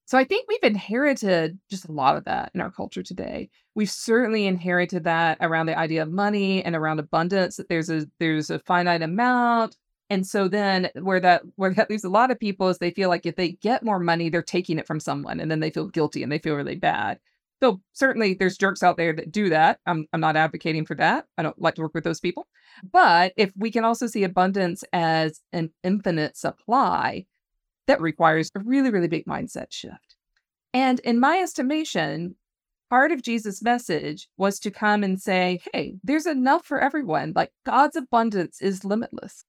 So 0.06 0.18
I 0.18 0.24
think 0.24 0.46
we've 0.48 0.58
inherited 0.64 1.56
just 1.70 1.88
a 1.88 1.92
lot 1.92 2.16
of 2.16 2.24
that 2.24 2.50
in 2.52 2.60
our 2.60 2.72
culture 2.72 3.02
today. 3.02 3.48
We've 3.76 3.88
certainly 3.88 4.46
inherited 4.46 5.04
that 5.04 5.38
around 5.40 5.66
the 5.66 5.78
idea 5.78 6.02
of 6.02 6.10
money 6.10 6.64
and 6.64 6.74
around 6.74 6.98
abundance 6.98 7.56
that 7.58 7.68
there's 7.68 7.90
a 7.90 8.06
there's 8.18 8.50
a 8.50 8.58
finite 8.58 9.02
amount. 9.02 9.76
And 10.10 10.26
so 10.26 10.48
then 10.48 10.90
where 11.00 11.20
that 11.20 11.42
where 11.54 11.72
that 11.72 11.88
leaves 11.88 12.02
a 12.02 12.08
lot 12.08 12.32
of 12.32 12.40
people 12.40 12.68
is 12.68 12.78
they 12.78 12.90
feel 12.90 13.08
like 13.08 13.24
if 13.24 13.36
they 13.36 13.52
get 13.52 13.84
more 13.84 14.00
money, 14.00 14.28
they're 14.28 14.42
taking 14.42 14.80
it 14.80 14.86
from 14.88 14.98
someone 14.98 15.38
and 15.38 15.48
then 15.48 15.60
they 15.60 15.70
feel 15.70 15.86
guilty 15.86 16.24
and 16.24 16.32
they 16.32 16.40
feel 16.40 16.56
really 16.56 16.74
bad. 16.74 17.20
So 17.62 17.80
certainly 17.92 18.34
there's 18.34 18.58
jerks 18.58 18.82
out 18.82 18.96
there 18.96 19.12
that 19.12 19.30
do 19.30 19.50
that. 19.50 19.78
I'm 19.86 20.06
I'm 20.12 20.20
not 20.20 20.36
advocating 20.36 20.86
for 20.86 20.96
that. 20.96 21.26
I 21.38 21.44
don't 21.44 21.60
like 21.60 21.76
to 21.76 21.82
work 21.82 21.94
with 21.94 22.02
those 22.02 22.18
people. 22.18 22.48
But 22.90 23.32
if 23.36 23.52
we 23.56 23.70
can 23.70 23.84
also 23.84 24.08
see 24.08 24.24
abundance 24.24 24.82
as 24.92 25.40
an 25.52 25.70
infinite 25.84 26.36
supply, 26.36 27.26
that 27.86 28.00
requires 28.00 28.50
a 28.54 28.60
really, 28.60 28.90
really 28.90 29.08
big 29.08 29.26
mindset 29.26 29.70
shift. 29.70 30.16
And 30.72 31.00
in 31.00 31.18
my 31.18 31.38
estimation, 31.38 32.36
part 32.90 33.12
of 33.12 33.22
Jesus' 33.22 33.62
message 33.62 34.28
was 34.36 34.58
to 34.60 34.70
come 34.70 35.02
and 35.02 35.20
say, 35.20 35.60
hey, 35.72 35.96
there's 36.02 36.26
enough 36.26 36.64
for 36.64 36.80
everyone. 36.80 37.32
Like 37.34 37.52
God's 37.64 37.96
abundance 37.96 38.60
is 38.60 38.84
limitless. 38.84 39.44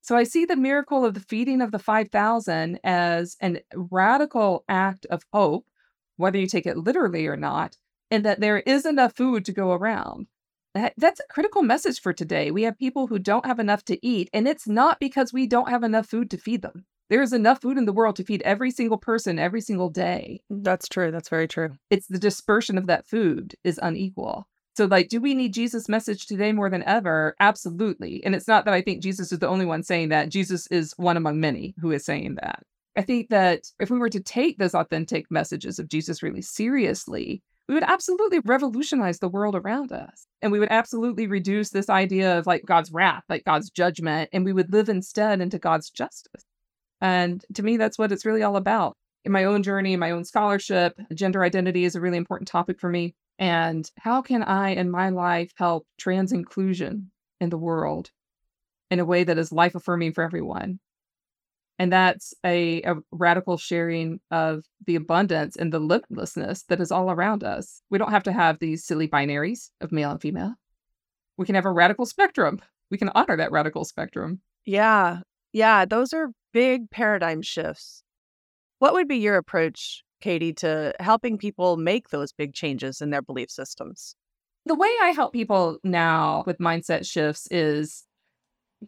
So 0.00 0.16
I 0.16 0.24
see 0.24 0.44
the 0.44 0.56
miracle 0.56 1.04
of 1.04 1.14
the 1.14 1.20
feeding 1.20 1.60
of 1.60 1.70
the 1.70 1.78
5,000 1.78 2.80
as 2.82 3.36
an 3.40 3.60
radical 3.74 4.64
act 4.68 5.06
of 5.06 5.24
hope, 5.32 5.66
whether 6.16 6.38
you 6.38 6.48
take 6.48 6.66
it 6.66 6.76
literally 6.76 7.26
or 7.28 7.36
not, 7.36 7.76
and 8.10 8.24
that 8.24 8.40
there 8.40 8.58
is 8.58 8.84
enough 8.84 9.14
food 9.14 9.44
to 9.44 9.52
go 9.52 9.72
around. 9.72 10.26
That, 10.74 10.94
that's 10.96 11.20
a 11.20 11.32
critical 11.32 11.62
message 11.62 12.00
for 12.00 12.12
today. 12.12 12.50
We 12.50 12.62
have 12.62 12.78
people 12.78 13.06
who 13.06 13.18
don't 13.18 13.46
have 13.46 13.60
enough 13.60 13.84
to 13.84 14.06
eat, 14.06 14.28
and 14.32 14.48
it's 14.48 14.66
not 14.66 14.98
because 14.98 15.32
we 15.32 15.46
don't 15.46 15.68
have 15.68 15.84
enough 15.84 16.06
food 16.06 16.30
to 16.30 16.38
feed 16.38 16.62
them. 16.62 16.84
There 17.12 17.20
is 17.20 17.34
enough 17.34 17.60
food 17.60 17.76
in 17.76 17.84
the 17.84 17.92
world 17.92 18.16
to 18.16 18.24
feed 18.24 18.40
every 18.40 18.70
single 18.70 18.96
person 18.96 19.38
every 19.38 19.60
single 19.60 19.90
day. 19.90 20.40
That's 20.48 20.88
true. 20.88 21.10
That's 21.10 21.28
very 21.28 21.46
true. 21.46 21.74
It's 21.90 22.06
the 22.06 22.18
dispersion 22.18 22.78
of 22.78 22.86
that 22.86 23.06
food 23.06 23.54
is 23.64 23.78
unequal. 23.82 24.48
So, 24.78 24.86
like, 24.86 25.10
do 25.10 25.20
we 25.20 25.34
need 25.34 25.52
Jesus' 25.52 25.90
message 25.90 26.24
today 26.24 26.52
more 26.52 26.70
than 26.70 26.82
ever? 26.84 27.36
Absolutely. 27.38 28.24
And 28.24 28.34
it's 28.34 28.48
not 28.48 28.64
that 28.64 28.72
I 28.72 28.80
think 28.80 29.02
Jesus 29.02 29.30
is 29.30 29.40
the 29.40 29.46
only 29.46 29.66
one 29.66 29.82
saying 29.82 30.08
that. 30.08 30.30
Jesus 30.30 30.66
is 30.68 30.94
one 30.96 31.18
among 31.18 31.38
many 31.38 31.74
who 31.82 31.90
is 31.90 32.02
saying 32.02 32.36
that. 32.36 32.62
I 32.96 33.02
think 33.02 33.28
that 33.28 33.64
if 33.78 33.90
we 33.90 33.98
were 33.98 34.08
to 34.08 34.20
take 34.20 34.56
those 34.56 34.74
authentic 34.74 35.30
messages 35.30 35.78
of 35.78 35.88
Jesus 35.88 36.22
really 36.22 36.40
seriously, 36.40 37.42
we 37.68 37.74
would 37.74 37.84
absolutely 37.84 38.38
revolutionize 38.38 39.18
the 39.18 39.28
world 39.28 39.54
around 39.54 39.92
us. 39.92 40.26
And 40.40 40.50
we 40.50 40.58
would 40.58 40.72
absolutely 40.72 41.26
reduce 41.26 41.68
this 41.68 41.90
idea 41.90 42.38
of 42.38 42.46
like 42.46 42.64
God's 42.64 42.90
wrath, 42.90 43.24
like 43.28 43.44
God's 43.44 43.68
judgment, 43.68 44.30
and 44.32 44.46
we 44.46 44.54
would 44.54 44.72
live 44.72 44.88
instead 44.88 45.42
into 45.42 45.58
God's 45.58 45.90
justice. 45.90 46.46
And 47.02 47.44
to 47.54 47.64
me, 47.64 47.76
that's 47.76 47.98
what 47.98 48.12
it's 48.12 48.24
really 48.24 48.44
all 48.44 48.56
about. 48.56 48.96
In 49.24 49.32
my 49.32 49.44
own 49.44 49.62
journey, 49.64 49.92
in 49.92 50.00
my 50.00 50.12
own 50.12 50.24
scholarship, 50.24 50.94
gender 51.12 51.42
identity 51.42 51.84
is 51.84 51.96
a 51.96 52.00
really 52.00 52.16
important 52.16 52.48
topic 52.48 52.80
for 52.80 52.88
me. 52.88 53.14
And 53.38 53.88
how 53.98 54.22
can 54.22 54.42
I, 54.44 54.70
in 54.70 54.88
my 54.88 55.08
life, 55.08 55.52
help 55.56 55.86
trans 55.98 56.32
inclusion 56.32 57.10
in 57.40 57.50
the 57.50 57.58
world 57.58 58.10
in 58.90 59.00
a 59.00 59.04
way 59.04 59.24
that 59.24 59.36
is 59.36 59.50
life 59.52 59.74
affirming 59.74 60.12
for 60.12 60.22
everyone? 60.22 60.78
And 61.78 61.92
that's 61.92 62.34
a, 62.44 62.82
a, 62.82 62.96
radical 63.10 63.56
sharing 63.56 64.20
of 64.30 64.64
the 64.86 64.94
abundance 64.94 65.56
and 65.56 65.72
the 65.72 65.80
limitlessness 65.80 66.64
that 66.66 66.80
is 66.80 66.92
all 66.92 67.10
around 67.10 67.42
us. 67.42 67.82
We 67.90 67.98
don't 67.98 68.12
have 68.12 68.22
to 68.24 68.32
have 68.32 68.60
these 68.60 68.84
silly 68.84 69.08
binaries 69.08 69.70
of 69.80 69.90
male 69.90 70.12
and 70.12 70.20
female. 70.20 70.54
We 71.36 71.46
can 71.46 71.56
have 71.56 71.64
a 71.64 71.72
radical 71.72 72.06
spectrum. 72.06 72.60
We 72.90 72.98
can 72.98 73.08
honor 73.08 73.36
that 73.38 73.50
radical 73.50 73.84
spectrum. 73.84 74.40
Yeah. 74.64 75.20
Yeah. 75.52 75.86
Those 75.86 76.12
are 76.12 76.30
big 76.52 76.90
paradigm 76.90 77.42
shifts. 77.42 78.02
What 78.78 78.94
would 78.94 79.08
be 79.08 79.16
your 79.16 79.36
approach, 79.36 80.02
Katy, 80.20 80.52
to 80.54 80.94
helping 81.00 81.38
people 81.38 81.76
make 81.76 82.08
those 82.08 82.32
big 82.32 82.54
changes 82.54 83.00
in 83.00 83.10
their 83.10 83.22
belief 83.22 83.50
systems? 83.50 84.16
The 84.64 84.74
way 84.74 84.90
I 85.02 85.10
help 85.10 85.32
people 85.32 85.78
now 85.82 86.44
with 86.46 86.58
mindset 86.58 87.06
shifts 87.06 87.48
is 87.50 88.04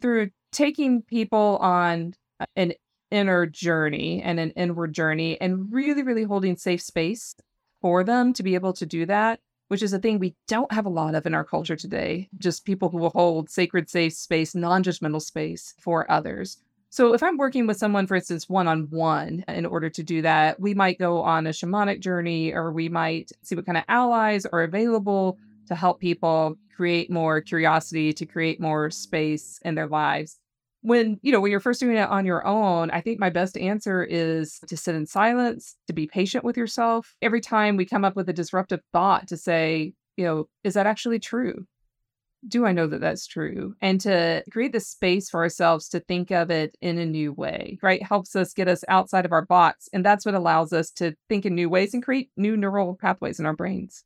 through 0.01 0.29
taking 0.51 1.01
people 1.01 1.57
on 1.61 2.13
an 2.55 2.73
inner 3.11 3.45
journey 3.45 4.21
and 4.21 4.39
an 4.39 4.51
inward 4.51 4.93
journey 4.93 5.39
and 5.39 5.71
really, 5.71 6.03
really 6.03 6.23
holding 6.23 6.57
safe 6.57 6.81
space 6.81 7.35
for 7.81 8.03
them 8.03 8.33
to 8.33 8.43
be 8.43 8.55
able 8.55 8.73
to 8.73 8.85
do 8.85 9.05
that, 9.05 9.39
which 9.67 9.83
is 9.83 9.93
a 9.93 9.99
thing 9.99 10.17
we 10.17 10.35
don't 10.47 10.71
have 10.71 10.85
a 10.85 10.89
lot 10.89 11.15
of 11.15 11.25
in 11.25 11.33
our 11.33 11.43
culture 11.43 11.75
today. 11.75 12.29
Just 12.37 12.65
people 12.65 12.89
who 12.89 12.97
will 12.97 13.11
hold 13.11 13.49
sacred, 13.49 13.89
safe 13.89 14.13
space, 14.13 14.55
non 14.55 14.83
judgmental 14.83 15.21
space 15.21 15.73
for 15.79 16.09
others. 16.09 16.57
So 16.95 17.13
if 17.13 17.21
I'm 17.21 17.35
working 17.35 17.67
with 17.67 17.75
someone, 17.75 18.07
for 18.07 18.15
instance, 18.15 18.47
one 18.47 18.69
on 18.69 18.87
one, 18.89 19.43
in 19.49 19.65
order 19.65 19.89
to 19.89 20.01
do 20.01 20.21
that, 20.21 20.61
we 20.61 20.73
might 20.73 20.97
go 20.97 21.21
on 21.23 21.45
a 21.45 21.49
shamanic 21.49 21.99
journey 21.99 22.53
or 22.53 22.71
we 22.71 22.87
might 22.87 23.33
see 23.41 23.53
what 23.53 23.65
kind 23.65 23.77
of 23.77 23.83
allies 23.89 24.45
are 24.45 24.63
available 24.63 25.37
to 25.67 25.75
help 25.75 25.99
people 25.99 26.55
create 26.73 27.11
more 27.11 27.41
curiosity, 27.41 28.13
to 28.13 28.25
create 28.25 28.61
more 28.61 28.89
space 28.91 29.59
in 29.65 29.75
their 29.75 29.87
lives. 29.87 30.39
When, 30.83 31.19
you 31.21 31.33
know, 31.33 31.41
when 31.41 31.51
you're 31.51 31.59
first 31.59 31.81
doing 31.81 31.97
it 31.97 32.07
on 32.07 32.25
your 32.25 32.47
own, 32.47 32.89
I 32.91 33.01
think 33.01 33.19
my 33.19 33.29
best 33.29 33.57
answer 33.57 34.01
is 34.01 34.61
to 34.65 34.77
sit 34.77 34.95
in 34.95 35.05
silence, 35.05 35.75
to 35.87 35.93
be 35.93 36.07
patient 36.07 36.45
with 36.45 36.55
yourself. 36.55 37.13
Every 37.21 37.41
time 37.41 37.75
we 37.75 37.85
come 37.85 38.05
up 38.05 38.15
with 38.15 38.29
a 38.29 38.33
disruptive 38.33 38.79
thought 38.93 39.27
to 39.27 39.35
say, 39.35 39.91
you 40.15 40.23
know, 40.23 40.47
is 40.63 40.75
that 40.75 40.87
actually 40.87 41.19
true? 41.19 41.65
Do 42.47 42.65
I 42.65 42.71
know 42.71 42.87
that 42.87 43.01
that's 43.01 43.27
true? 43.27 43.75
And 43.81 43.99
to 44.01 44.43
create 44.51 44.71
the 44.71 44.79
space 44.79 45.29
for 45.29 45.41
ourselves 45.41 45.89
to 45.89 45.99
think 45.99 46.31
of 46.31 46.51
it 46.51 46.77
in 46.81 46.97
a 46.97 47.05
new 47.05 47.33
way, 47.33 47.77
right? 47.81 48.03
Helps 48.03 48.35
us 48.35 48.53
get 48.53 48.67
us 48.67 48.83
outside 48.87 49.25
of 49.25 49.31
our 49.31 49.45
box. 49.45 49.89
And 49.93 50.05
that's 50.05 50.25
what 50.25 50.35
allows 50.35 50.73
us 50.73 50.91
to 50.91 51.15
think 51.29 51.45
in 51.45 51.55
new 51.55 51.69
ways 51.69 51.93
and 51.93 52.03
create 52.03 52.29
new 52.37 52.55
neural 52.57 52.95
pathways 52.95 53.39
in 53.39 53.45
our 53.45 53.55
brains. 53.55 54.03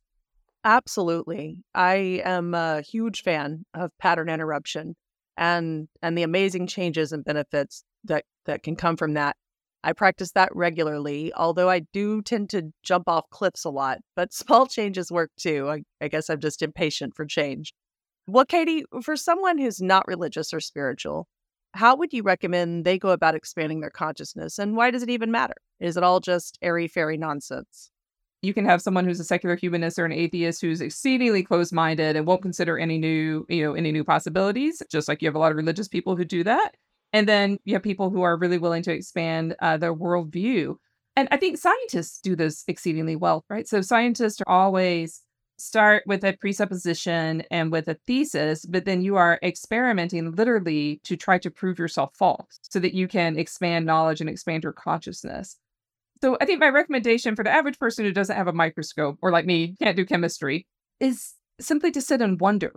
Absolutely. 0.64 1.62
I 1.74 2.22
am 2.24 2.54
a 2.54 2.82
huge 2.82 3.22
fan 3.22 3.64
of 3.74 3.90
pattern 3.98 4.28
interruption 4.28 4.94
and 5.36 5.88
and 6.02 6.16
the 6.18 6.22
amazing 6.22 6.66
changes 6.66 7.12
and 7.12 7.24
benefits 7.24 7.82
that 8.04 8.24
that 8.46 8.62
can 8.62 8.76
come 8.76 8.96
from 8.96 9.14
that. 9.14 9.36
I 9.82 9.94
practice 9.94 10.32
that 10.32 10.54
regularly, 10.54 11.32
although 11.34 11.70
I 11.70 11.80
do 11.94 12.20
tend 12.20 12.50
to 12.50 12.70
jump 12.82 13.08
off 13.08 13.30
cliffs 13.30 13.64
a 13.64 13.70
lot, 13.70 13.98
but 14.14 14.32
small 14.34 14.66
changes 14.66 15.10
work 15.10 15.30
too. 15.38 15.70
I, 15.70 15.82
I 16.00 16.08
guess 16.08 16.28
I'm 16.28 16.40
just 16.40 16.62
impatient 16.62 17.14
for 17.16 17.24
change. 17.24 17.72
Well, 18.32 18.44
Katy, 18.44 18.84
for 19.02 19.16
someone 19.16 19.58
who's 19.58 19.82
not 19.82 20.06
religious 20.06 20.54
or 20.54 20.60
spiritual, 20.60 21.26
how 21.74 21.96
would 21.96 22.12
you 22.12 22.22
recommend 22.22 22.84
they 22.84 22.96
go 22.96 23.10
about 23.10 23.34
expanding 23.34 23.80
their 23.80 23.90
consciousness? 23.90 24.56
And 24.56 24.76
why 24.76 24.92
does 24.92 25.02
it 25.02 25.10
even 25.10 25.32
matter? 25.32 25.56
Is 25.80 25.96
it 25.96 26.04
all 26.04 26.20
just 26.20 26.56
airy 26.62 26.86
fairy 26.86 27.16
nonsense? 27.16 27.90
You 28.42 28.54
can 28.54 28.64
have 28.66 28.82
someone 28.82 29.04
who's 29.04 29.18
a 29.18 29.24
secular 29.24 29.56
humanist 29.56 29.98
or 29.98 30.04
an 30.04 30.12
atheist 30.12 30.60
who's 30.60 30.80
exceedingly 30.80 31.42
closed-minded 31.42 32.14
and 32.14 32.24
won't 32.24 32.42
consider 32.42 32.78
any 32.78 32.98
new, 32.98 33.44
you 33.48 33.64
know, 33.64 33.74
any 33.74 33.90
new 33.90 34.04
possibilities. 34.04 34.80
Just 34.90 35.08
like 35.08 35.20
you 35.20 35.26
have 35.26 35.34
a 35.34 35.40
lot 35.40 35.50
of 35.50 35.56
religious 35.56 35.88
people 35.88 36.16
who 36.16 36.24
do 36.24 36.44
that, 36.44 36.76
and 37.12 37.28
then 37.28 37.58
you 37.64 37.74
have 37.74 37.82
people 37.82 38.10
who 38.10 38.22
are 38.22 38.38
really 38.38 38.58
willing 38.58 38.82
to 38.84 38.92
expand 38.92 39.56
uh, 39.60 39.76
their 39.76 39.94
worldview. 39.94 40.76
And 41.16 41.26
I 41.32 41.36
think 41.36 41.58
scientists 41.58 42.20
do 42.20 42.36
this 42.36 42.62
exceedingly 42.68 43.16
well, 43.16 43.44
right? 43.50 43.66
So 43.66 43.80
scientists 43.80 44.40
are 44.40 44.48
always 44.48 45.20
start 45.60 46.02
with 46.06 46.24
a 46.24 46.32
presupposition 46.32 47.42
and 47.50 47.70
with 47.70 47.88
a 47.88 47.98
thesis, 48.06 48.64
but 48.64 48.84
then 48.84 49.02
you 49.02 49.16
are 49.16 49.38
experimenting 49.42 50.32
literally 50.32 51.00
to 51.04 51.16
try 51.16 51.38
to 51.38 51.50
prove 51.50 51.78
yourself 51.78 52.14
false 52.16 52.58
so 52.62 52.78
that 52.78 52.94
you 52.94 53.06
can 53.06 53.38
expand 53.38 53.86
knowledge 53.86 54.20
and 54.20 54.30
expand 54.30 54.64
your 54.64 54.72
consciousness. 54.72 55.56
So 56.22 56.36
I 56.40 56.44
think 56.44 56.60
my 56.60 56.68
recommendation 56.68 57.36
for 57.36 57.44
the 57.44 57.50
average 57.50 57.78
person 57.78 58.04
who 58.04 58.12
doesn't 58.12 58.36
have 58.36 58.48
a 58.48 58.52
microscope 58.52 59.18
or 59.22 59.30
like 59.30 59.46
me, 59.46 59.74
can't 59.80 59.96
do 59.96 60.04
chemistry, 60.04 60.66
is 60.98 61.34
simply 61.60 61.90
to 61.92 62.00
sit 62.00 62.20
and 62.20 62.40
wonder 62.40 62.72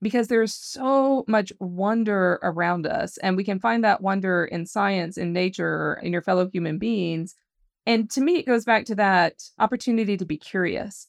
because 0.00 0.28
there's 0.28 0.54
so 0.54 1.24
much 1.26 1.52
wonder 1.58 2.38
around 2.42 2.86
us 2.86 3.16
and 3.18 3.36
we 3.36 3.44
can 3.44 3.58
find 3.58 3.82
that 3.82 4.00
wonder 4.00 4.44
in 4.44 4.66
science 4.66 5.16
in 5.16 5.32
nature 5.32 5.98
in 6.02 6.12
your 6.12 6.22
fellow 6.22 6.48
human 6.48 6.78
beings 6.78 7.34
and 7.86 8.10
to 8.10 8.20
me 8.20 8.36
it 8.36 8.46
goes 8.46 8.64
back 8.64 8.84
to 8.84 8.94
that 8.94 9.34
opportunity 9.58 10.16
to 10.16 10.24
be 10.24 10.36
curious 10.36 11.08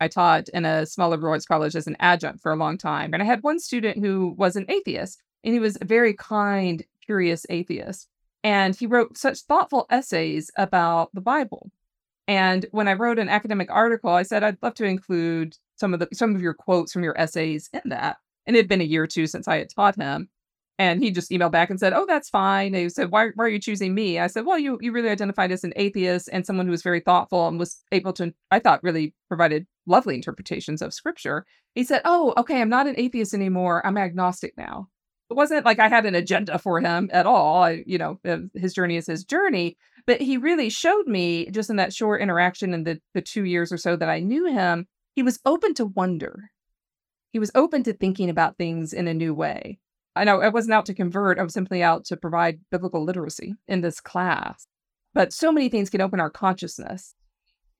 I 0.00 0.08
taught 0.08 0.48
in 0.50 0.64
a 0.64 0.86
small 0.86 1.10
liberal 1.10 1.32
arts 1.32 1.46
college 1.46 1.74
as 1.74 1.86
an 1.86 1.96
adjunct 2.00 2.42
for 2.42 2.52
a 2.52 2.56
long 2.56 2.78
time. 2.78 3.14
And 3.14 3.22
I 3.22 3.26
had 3.26 3.42
one 3.42 3.58
student 3.58 3.98
who 3.98 4.34
was 4.36 4.56
an 4.56 4.66
atheist, 4.68 5.22
and 5.44 5.54
he 5.54 5.60
was 5.60 5.78
a 5.80 5.84
very 5.84 6.14
kind, 6.14 6.84
curious 7.04 7.46
atheist. 7.48 8.08
And 8.44 8.76
he 8.76 8.86
wrote 8.86 9.16
such 9.16 9.40
thoughtful 9.40 9.86
essays 9.90 10.50
about 10.56 11.14
the 11.14 11.20
Bible. 11.20 11.70
And 12.28 12.66
when 12.72 12.88
I 12.88 12.94
wrote 12.94 13.18
an 13.18 13.28
academic 13.28 13.70
article, 13.70 14.10
I 14.10 14.22
said 14.22 14.42
I'd 14.42 14.62
love 14.62 14.74
to 14.74 14.84
include 14.84 15.56
some 15.76 15.94
of 15.94 16.00
the 16.00 16.08
some 16.12 16.34
of 16.34 16.42
your 16.42 16.54
quotes 16.54 16.92
from 16.92 17.04
your 17.04 17.18
essays 17.18 17.70
in 17.72 17.82
that. 17.86 18.18
And 18.46 18.56
it 18.56 18.60
had 18.60 18.68
been 18.68 18.80
a 18.80 18.84
year 18.84 19.04
or 19.04 19.06
two 19.06 19.26
since 19.26 19.48
I 19.48 19.58
had 19.58 19.70
taught 19.70 19.96
him. 19.96 20.28
And 20.78 21.02
he 21.02 21.10
just 21.10 21.30
emailed 21.30 21.52
back 21.52 21.70
and 21.70 21.80
said, 21.80 21.94
Oh, 21.94 22.04
that's 22.06 22.28
fine. 22.28 22.74
And 22.74 22.82
he 22.82 22.88
said, 22.90 23.10
why, 23.10 23.28
why 23.34 23.44
are 23.44 23.48
you 23.48 23.58
choosing 23.58 23.94
me? 23.94 24.18
I 24.18 24.26
said, 24.26 24.44
Well, 24.44 24.58
you, 24.58 24.78
you 24.80 24.92
really 24.92 25.08
identified 25.08 25.50
as 25.50 25.64
an 25.64 25.72
atheist 25.76 26.28
and 26.32 26.44
someone 26.44 26.66
who 26.66 26.72
was 26.72 26.82
very 26.82 27.00
thoughtful 27.00 27.48
and 27.48 27.58
was 27.58 27.82
able 27.92 28.12
to, 28.14 28.34
I 28.50 28.58
thought, 28.58 28.82
really 28.82 29.14
provided 29.28 29.66
lovely 29.86 30.14
interpretations 30.14 30.82
of 30.82 30.92
scripture. 30.92 31.46
He 31.74 31.84
said, 31.84 32.02
Oh, 32.04 32.34
okay, 32.36 32.60
I'm 32.60 32.68
not 32.68 32.86
an 32.86 32.94
atheist 32.98 33.32
anymore. 33.32 33.86
I'm 33.86 33.96
agnostic 33.96 34.52
now. 34.56 34.88
It 35.30 35.34
wasn't 35.34 35.64
like 35.64 35.80
I 35.80 35.88
had 35.88 36.06
an 36.06 36.14
agenda 36.14 36.58
for 36.58 36.80
him 36.80 37.10
at 37.12 37.26
all. 37.26 37.62
I, 37.62 37.82
you 37.86 37.98
know, 37.98 38.20
uh, 38.24 38.38
his 38.54 38.74
journey 38.74 38.96
is 38.96 39.06
his 39.06 39.24
journey. 39.24 39.76
But 40.06 40.20
he 40.20 40.36
really 40.36 40.70
showed 40.70 41.06
me 41.06 41.50
just 41.50 41.68
in 41.68 41.76
that 41.76 41.92
short 41.92 42.20
interaction 42.20 42.72
in 42.72 42.84
the, 42.84 43.00
the 43.12 43.22
two 43.22 43.44
years 43.44 43.72
or 43.72 43.76
so 43.76 43.96
that 43.96 44.08
I 44.08 44.20
knew 44.20 44.46
him, 44.46 44.86
he 45.16 45.22
was 45.22 45.40
open 45.44 45.74
to 45.74 45.86
wonder. 45.86 46.50
He 47.32 47.40
was 47.40 47.50
open 47.54 47.82
to 47.84 47.92
thinking 47.92 48.30
about 48.30 48.56
things 48.56 48.92
in 48.92 49.08
a 49.08 49.14
new 49.14 49.34
way. 49.34 49.80
I 50.16 50.24
know 50.24 50.40
I 50.40 50.48
wasn't 50.48 50.74
out 50.74 50.86
to 50.86 50.94
convert, 50.94 51.38
I 51.38 51.42
was 51.42 51.52
simply 51.52 51.82
out 51.82 52.06
to 52.06 52.16
provide 52.16 52.60
biblical 52.70 53.04
literacy 53.04 53.54
in 53.68 53.82
this 53.82 54.00
class. 54.00 54.66
But 55.12 55.32
so 55.32 55.52
many 55.52 55.68
things 55.68 55.90
can 55.90 56.00
open 56.00 56.20
our 56.20 56.30
consciousness. 56.30 57.14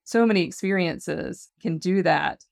So 0.04 0.26
many 0.26 0.42
experiences 0.42 1.50
can 1.60 1.78
do 1.78 2.02
that. 2.02 2.44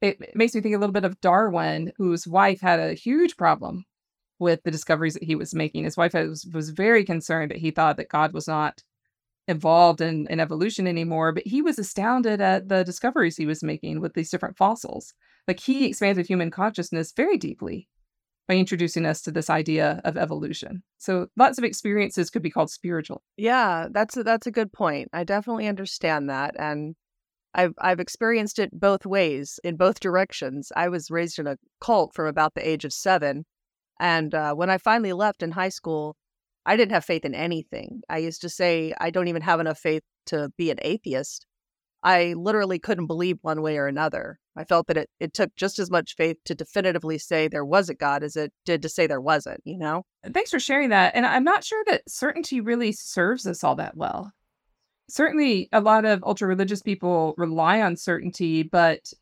It, 0.00 0.36
makes 0.36 0.54
me 0.54 0.60
think 0.60 0.74
a 0.74 0.78
little 0.78 0.92
bit 0.92 1.04
of 1.04 1.20
Darwin, 1.20 1.92
whose 1.96 2.26
wife 2.26 2.60
had 2.60 2.78
a 2.78 2.94
huge 2.94 3.36
problem 3.36 3.86
with 4.38 4.62
the 4.62 4.70
discoveries 4.70 5.14
that 5.14 5.22
he 5.22 5.34
was 5.34 5.54
making. 5.54 5.84
His 5.84 5.96
wife 5.96 6.12
was, 6.12 6.46
was 6.52 6.70
very 6.70 7.04
concerned 7.04 7.50
that 7.50 7.58
he 7.58 7.70
thought 7.70 7.96
that 7.96 8.10
God 8.10 8.34
was 8.34 8.46
not 8.46 8.82
involved 9.48 10.00
in, 10.00 10.26
in 10.28 10.40
evolution 10.40 10.86
anymore, 10.86 11.32
but 11.32 11.46
he 11.46 11.62
was 11.62 11.78
astounded 11.78 12.40
at 12.40 12.68
the 12.68 12.84
discoveries 12.84 13.36
he 13.36 13.46
was 13.46 13.62
making 13.62 14.00
with 14.00 14.14
these 14.14 14.30
different 14.30 14.56
fossils. 14.56 15.14
Like 15.48 15.60
he 15.60 15.86
expanded 15.86 16.26
human 16.26 16.50
consciousness 16.50 17.12
very 17.12 17.38
deeply 17.38 17.88
by 18.48 18.54
introducing 18.54 19.06
us 19.06 19.20
to 19.22 19.32
this 19.32 19.50
idea 19.50 20.00
of 20.04 20.16
evolution. 20.16 20.82
So 20.98 21.28
lots 21.36 21.58
of 21.58 21.64
experiences 21.64 22.30
could 22.30 22.42
be 22.42 22.50
called 22.50 22.70
spiritual. 22.70 23.22
Yeah, 23.36 23.88
that's 23.90 24.16
a, 24.16 24.22
that's 24.22 24.46
a 24.46 24.52
good 24.52 24.72
point. 24.72 25.08
I 25.12 25.24
definitely 25.24 25.66
understand 25.66 26.30
that 26.30 26.54
and 26.58 26.94
I've 27.54 27.72
I've 27.78 28.00
experienced 28.00 28.58
it 28.58 28.70
both 28.72 29.06
ways 29.06 29.58
in 29.64 29.76
both 29.76 30.00
directions. 30.00 30.70
I 30.76 30.88
was 30.88 31.10
raised 31.10 31.38
in 31.38 31.46
a 31.46 31.56
cult 31.80 32.14
from 32.14 32.26
about 32.26 32.54
the 32.54 32.68
age 32.68 32.84
of 32.84 32.92
7 32.92 33.44
and 33.98 34.34
uh, 34.34 34.54
when 34.54 34.70
I 34.70 34.78
finally 34.78 35.12
left 35.12 35.42
in 35.42 35.52
high 35.52 35.70
school, 35.70 36.16
I 36.66 36.76
didn't 36.76 36.92
have 36.92 37.04
faith 37.04 37.24
in 37.24 37.34
anything. 37.34 38.02
I 38.08 38.18
used 38.18 38.42
to 38.42 38.48
say 38.48 38.92
I 39.00 39.10
don't 39.10 39.28
even 39.28 39.42
have 39.42 39.60
enough 39.60 39.78
faith 39.78 40.02
to 40.26 40.50
be 40.56 40.70
an 40.70 40.78
atheist. 40.82 41.46
I 42.02 42.34
literally 42.34 42.78
couldn't 42.78 43.06
believe 43.06 43.38
one 43.42 43.62
way 43.62 43.78
or 43.78 43.86
another. 43.86 44.38
I 44.56 44.64
felt 44.64 44.86
that 44.86 44.96
it, 44.96 45.10
it 45.20 45.34
took 45.34 45.54
just 45.56 45.78
as 45.78 45.90
much 45.90 46.14
faith 46.16 46.36
to 46.44 46.54
definitively 46.54 47.18
say 47.18 47.48
there 47.48 47.64
was 47.64 47.88
a 47.88 47.94
God 47.94 48.22
as 48.22 48.36
it 48.36 48.52
did 48.64 48.82
to 48.82 48.88
say 48.88 49.06
there 49.06 49.20
wasn't, 49.20 49.60
you 49.64 49.76
know? 49.76 50.04
Thanks 50.32 50.50
for 50.50 50.60
sharing 50.60 50.90
that. 50.90 51.14
And 51.14 51.26
I'm 51.26 51.44
not 51.44 51.64
sure 51.64 51.82
that 51.88 52.08
certainty 52.08 52.60
really 52.60 52.92
serves 52.92 53.46
us 53.46 53.64
all 53.64 53.74
that 53.76 53.96
well. 53.96 54.32
Certainly, 55.08 55.68
a 55.72 55.80
lot 55.80 56.04
of 56.04 56.24
ultra 56.24 56.48
religious 56.48 56.82
people 56.82 57.34
rely 57.36 57.80
on 57.80 57.96
certainty, 57.96 58.62
but 58.62 59.12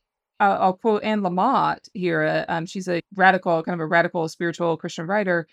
uh, 0.41 0.57
I'll 0.61 0.75
quote 0.75 1.05
Anne 1.05 1.21
Lamott 1.21 1.89
here. 1.93 2.23
Uh, 2.23 2.45
um, 2.49 2.67
she's 2.67 2.89
a 2.89 3.01
radical, 3.15 3.63
kind 3.63 3.75
of 3.75 3.81
a 3.81 3.87
radical 3.87 4.29
spiritual 4.29 4.77
Christian 4.77 5.07
writer. 5.07 5.47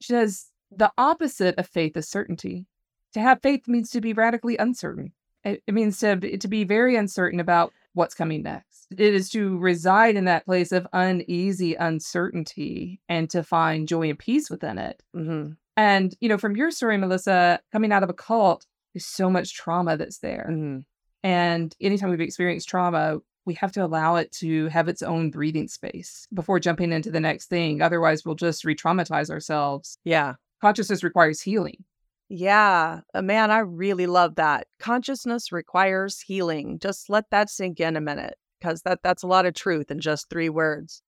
She 0.00 0.12
says, 0.12 0.46
the 0.70 0.92
opposite 0.98 1.56
of 1.58 1.68
faith 1.68 1.96
is 1.96 2.08
certainty. 2.08 2.66
To 3.14 3.20
have 3.20 3.42
faith 3.42 3.68
means 3.68 3.90
to 3.90 4.00
be 4.00 4.12
radically 4.12 4.56
uncertain. 4.56 5.12
It, 5.46 5.62
it 5.66 5.74
means 5.74 5.98
to, 6.00 6.36
to 6.36 6.48
be 6.48 6.64
very 6.64 6.96
uncertain 6.96 7.40
about 7.40 7.72
what's 7.94 8.14
coming 8.14 8.42
next. 8.42 8.88
It 8.90 9.14
is 9.14 9.30
to 9.30 9.56
reside 9.58 10.16
in 10.16 10.26
that 10.26 10.44
place 10.44 10.72
of 10.72 10.86
uneasy 10.92 11.74
uncertainty 11.74 13.00
and 13.08 13.30
to 13.30 13.42
find 13.42 13.88
joy 13.88 14.10
and 14.10 14.18
peace 14.18 14.50
within 14.50 14.78
it. 14.78 15.02
Mm-hmm. 15.14 15.52
And, 15.76 16.14
you 16.20 16.28
know, 16.28 16.38
from 16.38 16.56
your 16.56 16.70
story, 16.70 16.96
Melissa, 16.96 17.60
coming 17.72 17.92
out 17.92 18.02
of 18.02 18.10
a 18.10 18.14
cult, 18.14 18.66
there's 18.94 19.06
so 19.06 19.30
much 19.30 19.54
trauma 19.54 19.96
that's 19.96 20.18
there. 20.18 20.48
Mm-hmm. 20.50 20.80
And 21.22 21.74
anytime 21.80 22.10
we've 22.10 22.20
experienced 22.20 22.68
trauma, 22.68 23.18
we 23.44 23.54
have 23.54 23.72
to 23.72 23.84
allow 23.84 24.16
it 24.16 24.32
to 24.32 24.68
have 24.68 24.88
its 24.88 25.02
own 25.02 25.30
breathing 25.30 25.68
space 25.68 26.26
before 26.34 26.60
jumping 26.60 26.92
into 26.92 27.10
the 27.10 27.20
next 27.20 27.46
thing. 27.46 27.82
Otherwise, 27.82 28.24
we'll 28.24 28.34
just 28.34 28.64
re 28.64 28.74
traumatize 28.74 29.30
ourselves. 29.30 29.98
Yeah. 30.04 30.34
Consciousness 30.60 31.04
requires 31.04 31.40
healing. 31.40 31.84
Yeah, 32.28 33.00
uh, 33.14 33.22
man, 33.22 33.50
I 33.50 33.58
really 33.58 34.06
love 34.06 34.34
that. 34.36 34.66
Consciousness 34.80 35.52
requires 35.52 36.20
healing. 36.20 36.78
Just 36.80 37.08
let 37.08 37.30
that 37.30 37.50
sink 37.50 37.78
in 37.78 37.96
a 37.96 38.00
minute 38.00 38.34
because 38.60 38.82
that 38.82 39.00
that's 39.02 39.22
a 39.22 39.28
lot 39.28 39.46
of 39.46 39.54
truth 39.54 39.90
in 39.90 40.00
just 40.00 40.28
3 40.28 40.48
words. 40.48 41.02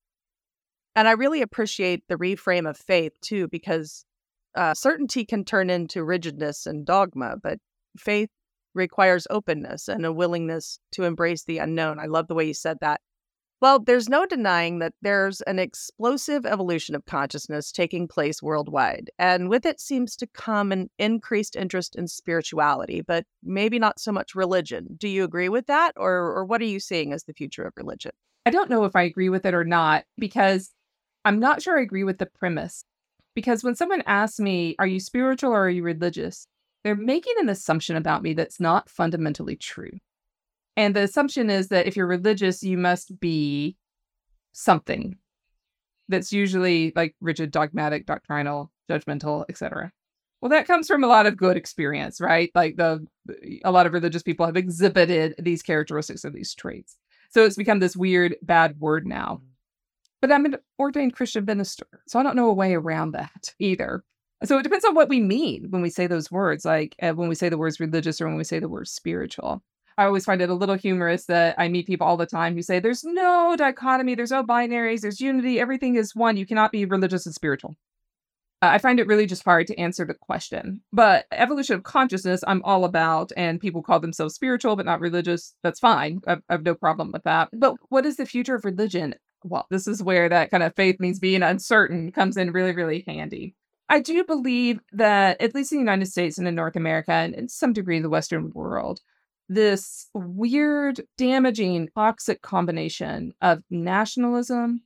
And 0.95 1.09
I 1.09 1.13
really 1.13 1.43
appreciate 1.43 2.05
the 2.09 2.17
reframe 2.17 2.69
of 2.69 2.77
faith 2.77 3.13
too 3.21 3.49
because 3.49 4.05
uh, 4.55 4.75
certainty 4.75 5.25
can 5.25 5.45
turn 5.45 5.71
into 5.71 6.05
rigidness 6.05 6.67
and 6.67 6.87
dogma, 6.87 7.37
but 7.43 7.59
faith 7.97 8.31
requires 8.75 9.27
openness 9.31 9.89
and 9.89 10.07
a 10.07 10.13
willingness 10.13 10.79
to 10.93 11.05
embrace 11.05 11.45
the 11.45 11.59
unknown. 11.59 11.99
I 11.99 12.07
love 12.07 12.29
the 12.29 12.35
way 12.35 12.47
you 12.47 12.55
said 12.55 12.79
that. 12.81 13.01
Well, 13.61 13.81
there's 13.81 14.09
no 14.09 14.25
denying 14.25 14.79
that 14.79 14.95
there's 15.03 15.41
an 15.43 15.59
explosive 15.59 16.47
evolution 16.47 16.95
of 16.95 17.07
consciousness 17.07 17.73
taking 17.73 18.07
place 18.07 18.41
worldwide. 18.41 19.11
And 19.19 19.49
with 19.49 19.67
it 19.67 19.81
seems 19.81 20.15
to 20.17 20.29
come 20.29 20.71
an 20.71 20.91
increased 20.99 21.57
interest 21.57 21.97
in 21.97 22.07
spirituality, 22.07 23.01
but 23.01 23.25
maybe 23.43 23.81
not 23.81 23.99
so 23.99 24.13
much 24.13 24.37
religion. 24.37 24.97
Do 24.97 25.09
you 25.09 25.25
agree 25.25 25.49
with 25.49 25.67
that? 25.67 25.93
Or, 25.97 26.13
or 26.13 26.45
what 26.45 26.61
are 26.61 26.67
you 26.67 26.79
seeing 26.79 27.13
as 27.13 27.25
the 27.25 27.35
future 27.35 27.65
of 27.65 27.73
religion? 27.77 28.13
I 28.47 28.51
don't 28.51 28.71
know 28.71 28.85
if 28.85 28.95
I 28.95 29.03
agree 29.03 29.29
with 29.29 29.45
it 29.45 29.55
or 29.55 29.65
not, 29.65 30.05
because 30.17 30.71
I'm 31.25 31.41
not 31.41 31.61
sure 31.61 31.79
I 31.79 31.83
agree 31.83 32.05
with 32.05 32.19
the 32.19 32.27
premise. 32.27 32.85
Because 33.35 33.65
when 33.65 33.75
someone 33.75 34.03
asks 34.07 34.39
me, 34.39 34.77
Are 34.79 34.87
you 34.87 35.01
spiritual 35.01 35.51
or 35.51 35.67
are 35.67 35.71
you 35.71 35.83
religious? 35.83 36.47
they're 36.85 36.95
making 36.95 37.35
an 37.39 37.49
assumption 37.49 37.97
about 37.97 38.23
me 38.23 38.35
that's 38.35 38.61
not 38.61 38.89
fundamentally 38.89 39.57
true. 39.57 39.91
And 40.79 40.95
the 40.95 41.03
assumption 41.03 41.51
is 41.51 41.69
that 41.69 41.89
if 41.89 41.97
you're 41.97 42.07
religious, 42.07 42.63
you 42.63 42.79
must 42.79 43.19
be 43.19 43.77
something 44.53 45.17
that's 46.09 46.33
usually 46.33 46.93
like 46.95 47.17
rigid, 47.21 47.51
dogmatic, 47.51 48.07
doctrinal, 48.07 48.71
judgmental, 48.89 49.45
etc. 49.49 49.91
Well, 50.41 50.51
that 50.51 50.69
comes 50.69 50.87
from 50.87 51.03
a 51.03 51.09
lot 51.09 51.27
of 51.27 51.37
good 51.37 51.57
experience, 51.57 52.21
right? 52.21 52.53
Like 52.55 52.77
the 52.77 53.05
a 53.65 53.73
lot 53.73 53.87
of 53.87 53.93
religious 53.93 54.23
people 54.23 54.47
have 54.47 54.57
exhibited 54.57 55.35
these 55.37 55.63
characteristics 55.63 56.23
of 56.23 56.33
these 56.33 56.55
traits. 56.55 56.97
So 57.31 57.45
it's 57.45 57.57
become 57.57 57.81
this 57.81 57.97
weird 57.97 58.37
bad 58.41 58.79
word 58.79 59.05
now. 59.05 59.43
But 60.21 60.31
I'm 60.31 60.45
an 60.45 60.59
ordained 60.79 61.17
Christian 61.17 61.45
minister, 61.45 61.89
so 62.07 62.21
I 62.21 62.23
don't 62.23 62.37
know 62.37 62.51
a 62.51 62.55
way 62.55 62.75
around 62.75 63.13
that 63.13 63.53
either. 63.59 64.05
So 64.45 64.59
it 64.59 64.63
depends 64.63 64.85
on 64.85 64.95
what 64.95 65.09
we 65.09 65.19
mean 65.19 65.67
when 65.71 65.83
we 65.83 65.91
say 65.91 66.07
those 66.07 66.31
words, 66.31 66.65
like 66.65 66.95
uh, 67.03 67.15
when 67.15 67.29
we 67.29 67.35
say 67.35 67.49
the 67.49 67.59
words 67.59 67.81
religious 67.81 68.21
or 68.21 68.29
when 68.29 68.37
we 68.37 68.45
say 68.45 68.61
the 68.61 68.69
word 68.69 68.87
spiritual. 68.87 69.65
I 69.99 70.05
always 70.05 70.25
find 70.25 70.41
it 70.41 70.49
a 70.49 70.55
little 70.55 70.77
humorous 70.77 71.25
that 71.27 71.57
I 71.59 71.67
meet 71.67 71.89
people 71.89 72.07
all 72.07 72.17
the 72.17 72.25
time 72.25 72.55
who 72.55 72.63
say 72.63 72.79
there's 72.79 73.03
no 73.03 73.57
dichotomy, 73.59 74.15
there's 74.15 74.31
no 74.31 74.45
binaries, 74.45 75.01
there's 75.01 75.21
unity, 75.21 75.59
everything 75.59 75.97
is 75.97 76.15
one. 76.15 76.37
You 76.37 76.47
cannot 76.47 76.71
be 76.71 76.85
religious 76.85 77.27
and 77.27 77.35
spiritual. 77.35 77.77
I 78.63 78.79
find 78.79 79.01
it 79.01 79.09
really 79.09 79.27
just 79.27 79.45
hard 79.45 79.67
to 79.67 79.79
answer 79.79 80.05
the 80.05 80.15
question. 80.15 80.83
But 80.93 81.27
evolution 81.33 81.75
of 81.75 81.83
consciousness, 81.83 82.45
I'm 82.47 82.63
all 82.63 82.85
about, 82.85 83.33
and 83.37 83.61
people 83.61 83.83
call 83.83 83.99
themselves 83.99 84.37
spiritual 84.37 84.77
but 84.77 84.87
not 84.87 85.01
religious. 85.01 85.55
That's 85.65 85.81
fine. 85.81 86.21
I 86.29 86.39
have 86.49 86.63
no 86.63 86.77
problem 86.77 87.11
with 87.13 87.25
that. 87.25 87.49
But 87.53 87.75
what 87.89 88.07
is 88.07 88.17
the 88.17 88.27
future 88.27 88.55
of 88.55 88.65
religion? 88.65 89.17
Well, 89.43 89.67
this 89.69 89.89
is 89.89 90.01
where 90.01 90.29
that 90.29 90.53
kind 90.53 90.63
of 90.63 90.77
faith 90.77 91.01
means 91.01 91.19
being 91.19 91.43
uncertain 91.43 92.13
comes 92.13 92.37
in 92.37 92.53
really, 92.53 92.73
really 92.73 93.05
handy. 93.07 93.57
I 93.89 94.01
do 94.01 94.23
believe 94.23 94.81
that, 94.93 95.41
at 95.41 95.57
least 95.57 95.73
in 95.73 95.79
the 95.79 95.83
United 95.83 96.07
States 96.07 96.39
and 96.39 96.47
in 96.47 96.55
North 96.55 96.77
America, 96.77 97.13
and 97.13 97.35
in 97.35 97.49
some 97.49 97.73
degree 97.73 97.97
in 97.97 98.03
the 98.03 98.11
Western 98.11 98.53
world, 98.53 99.01
this 99.49 100.09
weird, 100.15 101.01
damaging, 101.17 101.89
toxic 101.95 102.43
combination 102.43 103.33
of 103.41 103.63
nationalism 103.71 104.83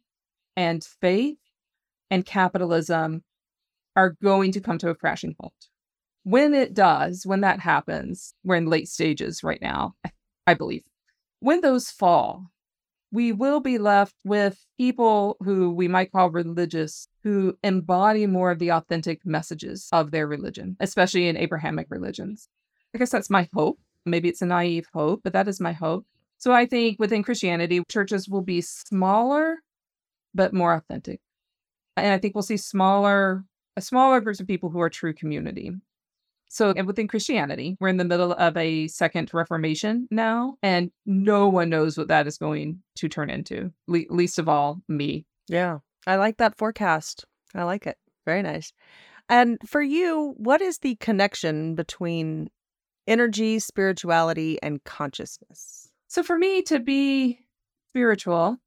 and 0.57 0.85
faith 0.85 1.39
and 2.11 2.25
capitalism 2.25 3.25
are 3.97 4.17
going 4.23 4.53
to 4.53 4.61
come 4.61 4.79
to 4.79 4.91
a 4.91 4.95
crashing 4.95 5.35
halt. 5.41 5.55
When 6.25 6.55
it 6.55 6.75
does, 6.75 7.27
when 7.27 7.41
that 7.41 7.61
happens, 7.61 8.35
we're 8.45 8.57
in 8.57 8.67
late 8.67 8.89
stages 8.89 9.43
right 9.43 9.61
now, 9.61 9.95
I 10.47 10.55
believe. 10.55 10.85
When 11.41 11.61
those 11.61 11.91
fall, 11.91 12.47
we 13.11 13.33
will 13.33 13.61
be 13.61 13.79
left 13.79 14.15
with 14.25 14.65
people 14.79 15.37
who 15.45 15.71
we 15.71 15.89
might 15.89 16.13
call 16.13 16.31
religious 16.31 17.09
who 17.25 17.59
embody 17.63 18.27
more 18.27 18.51
of 18.51 18.59
the 18.59 18.71
authentic 18.71 19.27
messages 19.27 19.89
of 19.93 20.13
their 20.13 20.27
religion, 20.27 20.77
especially 20.81 21.29
in 21.29 21.37
Abrahamic 21.37 21.89
religions. 21.91 22.49
I 22.95 22.99
guess 22.99 23.11
that's 23.11 23.31
my 23.31 23.49
hope. 23.53 23.79
Maybe 24.05 24.29
it's 24.29 24.43
a 24.43 24.47
naive 24.47 24.87
hope, 24.93 25.21
but 25.23 25.33
that 25.33 25.49
is 25.49 25.61
my 25.61 25.73
hope. 25.73 26.07
So 26.39 26.53
I 26.53 26.67
think 26.67 26.99
within 26.99 27.23
Christianity, 27.23 27.83
churches 27.89 28.29
will 28.29 28.43
be 28.43 28.61
smaller, 28.61 29.59
but 30.35 30.53
more 30.53 30.75
authentic. 30.75 31.21
And 31.97 32.13
I 32.13 32.19
think 32.19 32.35
we'll 32.35 32.43
see 32.43 32.57
smaller, 32.57 33.45
a 33.77 33.81
smaller 33.81 34.21
groups 34.21 34.41
of 34.41 34.47
people 34.47 34.71
who 34.71 34.81
are 34.81 34.91
true 34.91 35.15
community. 35.15 35.73
So 36.49 36.75
within 36.85 37.09
Christianity, 37.09 37.77
we're 37.81 37.89
in 37.89 37.97
the 37.97 38.05
middle 38.05 38.33
of 38.33 38.57
a 38.59 38.87
second 38.89 39.31
Reformation 39.33 40.07
now, 40.11 40.57
and 40.63 40.91
no 41.07 41.49
one 41.49 41.71
knows 41.71 41.97
what 41.97 42.09
that 42.09 42.27
is 42.27 42.37
going 42.37 42.83
to 42.97 43.09
turn 43.09 43.31
into, 43.31 43.73
le- 43.87 44.05
least 44.11 44.39
of 44.39 44.51
all 44.51 44.83
me. 44.87 45.25
Yeah, 45.49 45.79
I 46.07 46.17
like 46.17 46.37
that 46.39 46.59
forecast. 46.59 47.25
I 47.55 47.63
like 47.63 47.87
it. 47.87 47.97
Very 48.27 48.43
nice. 48.43 48.73
And 49.31 49.59
for 49.67 49.81
you, 49.81 50.35
what 50.37 50.61
is 50.61 50.79
the 50.79 50.97
connection 50.97 51.75
between 51.75 52.51
energy, 53.07 53.59
spirituality, 53.59 54.59
and 54.63 54.83
consciousness? 54.85 55.91
So 56.09 56.23
for 56.23 56.39
me 56.39 56.63
to 56.63 56.79
be 56.79 57.41
spiritual 57.89 58.59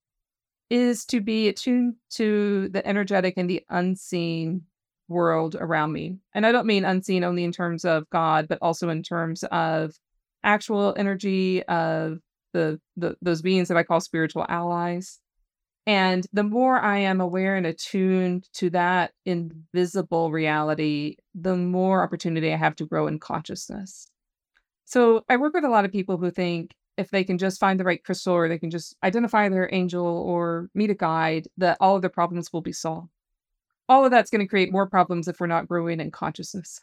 is 0.69 1.05
to 1.05 1.21
be 1.21 1.47
attuned 1.47 1.95
to 2.11 2.69
the 2.69 2.85
energetic 2.87 3.35
and 3.37 3.49
the 3.49 3.63
unseen 3.69 4.63
world 5.07 5.55
around 5.59 5.91
me. 5.93 6.17
And 6.33 6.45
I 6.45 6.51
don't 6.51 6.65
mean 6.65 6.85
unseen 6.85 7.23
only 7.23 7.43
in 7.43 7.51
terms 7.51 7.85
of 7.85 8.09
God, 8.09 8.47
but 8.47 8.59
also 8.61 8.89
in 8.89 9.03
terms 9.03 9.43
of 9.43 9.93
actual 10.43 10.93
energy 10.97 11.63
of 11.63 12.19
the, 12.53 12.79
the 12.97 13.15
those 13.21 13.41
beings 13.41 13.67
that 13.67 13.77
I 13.77 13.83
call 13.83 13.99
spiritual 13.99 14.45
allies. 14.47 15.19
And 15.87 16.25
the 16.33 16.43
more 16.43 16.79
I 16.79 16.99
am 16.99 17.21
aware 17.21 17.55
and 17.55 17.67
attuned 17.67 18.49
to 18.53 18.71
that 18.71 19.11
invisible 19.25 20.31
reality, 20.31 21.17
the 21.35 21.55
more 21.55 22.01
opportunity 22.01 22.51
I 22.51 22.57
have 22.57 22.75
to 22.77 22.87
grow 22.87 23.05
in 23.05 23.19
consciousness. 23.19 24.07
So 24.85 25.23
I 25.27 25.37
work 25.37 25.53
with 25.53 25.65
a 25.65 25.69
lot 25.69 25.85
of 25.85 25.91
people 25.91 26.17
who 26.17 26.31
think 26.31 26.73
if 26.97 27.09
they 27.11 27.23
can 27.23 27.37
just 27.37 27.59
find 27.59 27.79
the 27.79 27.83
right 27.83 28.03
crystal 28.03 28.33
or 28.33 28.47
they 28.47 28.57
can 28.57 28.69
just 28.69 28.95
identify 29.03 29.49
their 29.49 29.69
angel 29.73 30.05
or 30.05 30.69
meet 30.73 30.89
a 30.89 30.95
guide, 30.95 31.47
that 31.57 31.77
all 31.81 31.95
of 31.95 32.01
their 32.01 32.09
problems 32.09 32.53
will 32.53 32.61
be 32.61 32.71
solved 32.71 33.09
all 33.87 34.05
of 34.05 34.11
that's 34.11 34.29
going 34.29 34.41
to 34.41 34.47
create 34.47 34.71
more 34.71 34.87
problems 34.87 35.27
if 35.27 35.39
we're 35.39 35.47
not 35.47 35.67
growing 35.67 35.99
in 35.99 36.11
consciousness. 36.11 36.81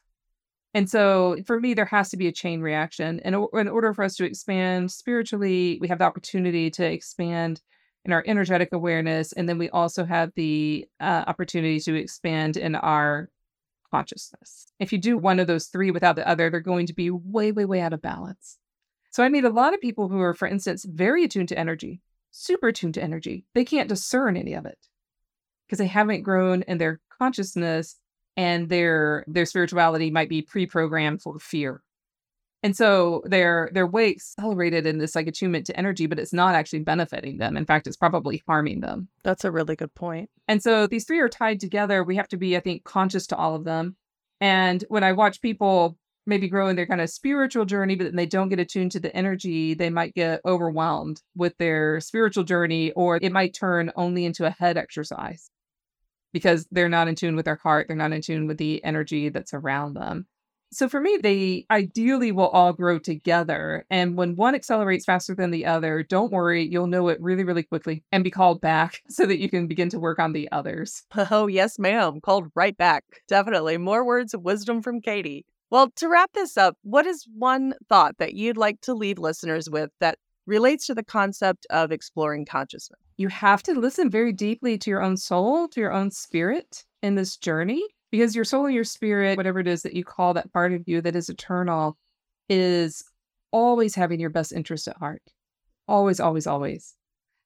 And 0.75 0.89
so 0.89 1.37
for 1.47 1.61
me, 1.61 1.75
there 1.75 1.85
has 1.85 2.11
to 2.11 2.17
be 2.17 2.29
a 2.29 2.33
chain 2.33 2.61
reaction. 2.61 3.21
And 3.21 3.35
in 3.53 3.69
order 3.69 3.93
for 3.93 4.05
us 4.05 4.17
to 4.17 4.25
expand 4.25 4.91
spiritually, 4.91 5.79
we 5.81 5.89
have 5.89 5.99
the 5.99 6.05
opportunity 6.05 6.71
to 6.71 6.85
expand 6.85 7.61
in 8.05 8.13
our 8.13 8.25
energetic 8.27 8.71
awareness. 8.73 9.33
And 9.33 9.49
then 9.49 9.59
we 9.59 9.69
also 9.69 10.05
have 10.05 10.31
the 10.35 10.87
uh, 10.99 11.25
opportunity 11.27 11.79
to 11.81 11.95
expand 11.95 12.57
in 12.57 12.75
our 12.75 13.29
consciousness. 13.93 14.67
If 14.81 14.93
you 14.93 14.99
do 14.99 15.17
one 15.17 15.39
of 15.39 15.47
those 15.47 15.67
three 15.67 15.91
without 15.91 16.17
the 16.17 16.27
other, 16.27 16.51
they're 16.51 16.61
going 16.61 16.87
to 16.87 16.95
be 16.95 17.11
way, 17.11 17.53
way, 17.53 17.65
way 17.65 17.81
out 17.81 17.93
of 17.93 18.03
balance. 18.03 18.59
So 19.11 19.23
I 19.23 19.29
meet 19.29 19.45
a 19.45 19.51
lot 19.51 19.75
of 19.75 19.81
people 19.81 20.09
who 20.09 20.21
are, 20.21 20.35
for 20.35 20.49
instance, 20.49 20.85
very 20.89 21.25
attuned 21.25 21.51
to 21.51 21.59
energy, 21.59 22.01
super 22.31 22.69
attuned 22.69 22.95
to 22.95 23.03
energy. 23.03 23.45
They 23.55 23.65
can't 23.65 23.89
discern 23.89 24.37
any 24.37 24.55
of 24.55 24.65
it 24.65 24.79
because 25.67 25.79
they 25.79 25.87
haven't 25.87 26.23
grown 26.23 26.63
in 26.63 26.79
their 26.79 27.01
consciousness 27.19 27.97
and 28.37 28.71
their 28.71 29.25
their 29.27 29.45
spirituality 29.45 30.11
might 30.11 30.31
be 30.31 30.41
pre-programmed 30.41 31.21
for 31.21 31.39
fear. 31.39 31.83
And 32.63 32.77
so 32.77 33.23
they're 33.25 33.71
they're 33.73 33.87
way 33.87 34.11
accelerated 34.11 34.87
in 34.87 34.99
this 34.99 35.17
like 35.17 35.27
attunement 35.27 35.67
to 35.67 35.77
energy, 35.77 36.07
but 36.07 36.19
it's 36.19 36.33
not 36.33 36.55
actually 36.55 36.81
benefiting 36.81 37.39
them. 37.39 37.57
In 37.57 37.67
fact, 37.67 37.87
it's 37.87 37.97
probably 37.97 38.43
harming 38.47 38.81
them. 38.81 39.09
That's 39.25 39.45
a 39.45 39.51
really 39.51 39.75
good 39.75 39.95
point. 39.95 40.31
And 40.47 40.63
so 40.63 40.87
these 40.87 41.05
three 41.05 41.19
are 41.19 41.29
tied 41.29 41.59
together. 41.59 42.05
We 42.05 42.17
have 42.17 42.29
to 42.29 42.37
be, 42.37 42.57
I 42.57 42.61
think, 42.61 42.85
conscious 42.85 43.27
to 43.29 43.37
all 43.37 43.57
of 43.57 43.65
them. 43.65 43.97
And 44.41 44.85
when 44.89 45.03
I 45.03 45.13
watch 45.13 45.41
people 45.41 45.99
maybe 46.25 46.49
grow 46.49 46.69
in 46.69 46.77
their 46.77 46.87
kind 46.87 47.01
of 47.01 47.11
spiritual 47.11 47.65
journey, 47.65 47.97
but 47.97 48.05
then 48.05 48.17
they 48.17 48.27
don't 48.27 48.49
get 48.49 48.61
attuned 48.61 48.93
to 48.93 49.01
the 49.01 49.15
energy, 49.17 49.75
they 49.75 49.91
might 49.91 50.15
get 50.15 50.41
overwhelmed 50.45 51.21
with 51.35 51.57
their 51.59 52.01
spiritual 52.01 52.45
journey, 52.45 52.93
or 52.93 53.19
it 53.21 53.33
might 53.33 53.55
turn 53.55 53.91
only 53.97 54.25
into 54.25 54.47
a 54.47 54.51
head 54.51 54.77
exercise 54.77 55.51
because 56.33 56.67
they're 56.71 56.89
not 56.89 57.09
in 57.09 57.15
tune 57.15 57.35
with 57.35 57.45
their 57.45 57.59
heart, 57.63 57.89
they're 57.89 57.97
not 57.97 58.13
in 58.13 58.23
tune 58.23 58.47
with 58.47 58.59
the 58.59 58.83
energy 58.85 59.29
that's 59.29 59.53
around 59.53 59.95
them. 59.95 60.27
So 60.73 60.89
for 60.89 61.01
me, 61.01 61.19
they 61.23 61.67
ideally 61.71 62.33
will 62.33 62.49
all 62.49 62.73
grow 62.73 62.99
together. 62.99 63.85
And 63.91 64.17
when 64.17 64.37
one 64.37 64.55
accelerates 64.55 65.05
faster 65.05 65.35
than 65.35 65.51
the 65.51 65.67
other, 65.67 66.03
don't 66.03 66.33
worry, 66.33 66.65
you'll 66.65 66.87
know 66.87 67.09
it 67.09 67.21
really, 67.21 67.45
really 67.45 67.63
quickly 67.63 68.03
and 68.11 68.25
be 68.25 68.31
called 68.31 68.61
back 68.61 69.03
so 69.09 69.27
that 69.27 69.39
you 69.39 69.49
can 69.49 69.67
begin 69.67 69.91
to 69.91 70.01
work 70.01 70.19
on 70.19 70.33
the 70.33 70.51
others. 70.53 71.05
Oh, 71.35 71.47
yes, 71.47 71.79
ma'am. 71.79 72.21
Called 72.21 72.51
right 72.55 72.77
back. 72.77 73.05
Definitely. 73.27 73.79
More 73.79 74.05
words 74.05 74.35
of 74.35 74.43
wisdom 74.43 74.83
from 74.83 75.01
Katy. 75.01 75.47
Well, 75.71 75.91
to 75.97 76.09
wrap 76.09 76.33
this 76.33 76.59
up, 76.59 76.77
what 76.83 77.07
is 77.07 77.27
one 77.35 77.75
thought 77.89 78.19
that 78.19 78.35
you'd 78.35 78.59
like 78.59 78.81
to 78.83 78.93
leave 78.93 79.19
listeners 79.19 79.71
with 79.71 79.91
that 80.01 80.19
relates 80.47 80.87
to 80.87 80.95
the 80.95 81.05
concept 81.05 81.67
of 81.71 81.91
exploring 81.91 82.45
consciousness? 82.45 82.99
you 83.17 83.29
have 83.29 83.63
to 83.63 83.79
listen 83.79 84.11
very 84.11 84.33
deeply 84.33 84.77
to 84.79 84.91
your 84.91 85.03
own 85.03 85.17
soul, 85.17 85.69
to 85.69 85.81
your 85.81 85.93
own 85.93 86.11
spirit 86.11 86.85
in 87.03 87.15
this 87.15 87.37
journey, 87.37 87.85
because 88.13 88.37
your 88.37 88.45
soul 88.45 88.67
and 88.67 88.75
your 88.75 88.85
spirit, 88.85 89.37
whatever 89.37 89.59
it 89.59 89.67
is 89.67 89.83
that 89.83 89.95
you 89.95 90.05
call 90.05 90.35
that 90.35 90.53
part 90.53 90.73
of 90.73 90.83
you 90.87 91.01
that 91.01 91.17
is 91.17 91.29
eternal, 91.29 91.99
is 92.49 93.03
always 93.51 93.97
having 93.97 94.21
your 94.21 94.31
best 94.31 94.53
interest 94.53 94.87
at 94.87 94.97
heart. 94.99 95.23
Always, 95.89 96.21
always, 96.21 96.47
always. 96.47 96.95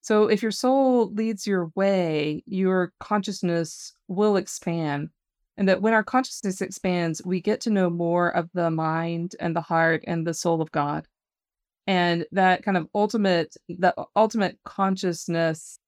So 0.03 0.29
if 0.29 0.43
your 0.43 0.53
soul 0.53 1.11
leads 1.15 1.47
your 1.47 1.73
way, 1.75 2.43
your 2.47 2.93
consciousness 3.01 3.95
will 4.09 4.37
expand. 4.37 5.09
And 5.57 5.67
that 5.71 5.81
when 5.81 5.95
our 5.95 6.05
consciousness 6.05 6.61
expands, 6.61 7.23
we 7.25 7.41
get 7.41 7.63
to 7.63 7.71
know 7.71 7.89
more 7.89 8.29
of 8.29 8.51
the 8.53 8.71
mind 8.71 9.35
and 9.41 9.57
the 9.57 9.63
heart 9.63 10.05
and 10.07 10.27
the 10.27 10.35
soul 10.35 10.61
of 10.61 10.71
God 10.71 11.07
and 11.87 12.27
that 12.33 12.65
kind 12.65 12.77
of 12.77 12.89
ultimate 12.95 13.57
the 13.69 13.95
ultimate 14.15 14.59
consciousness 14.65 15.79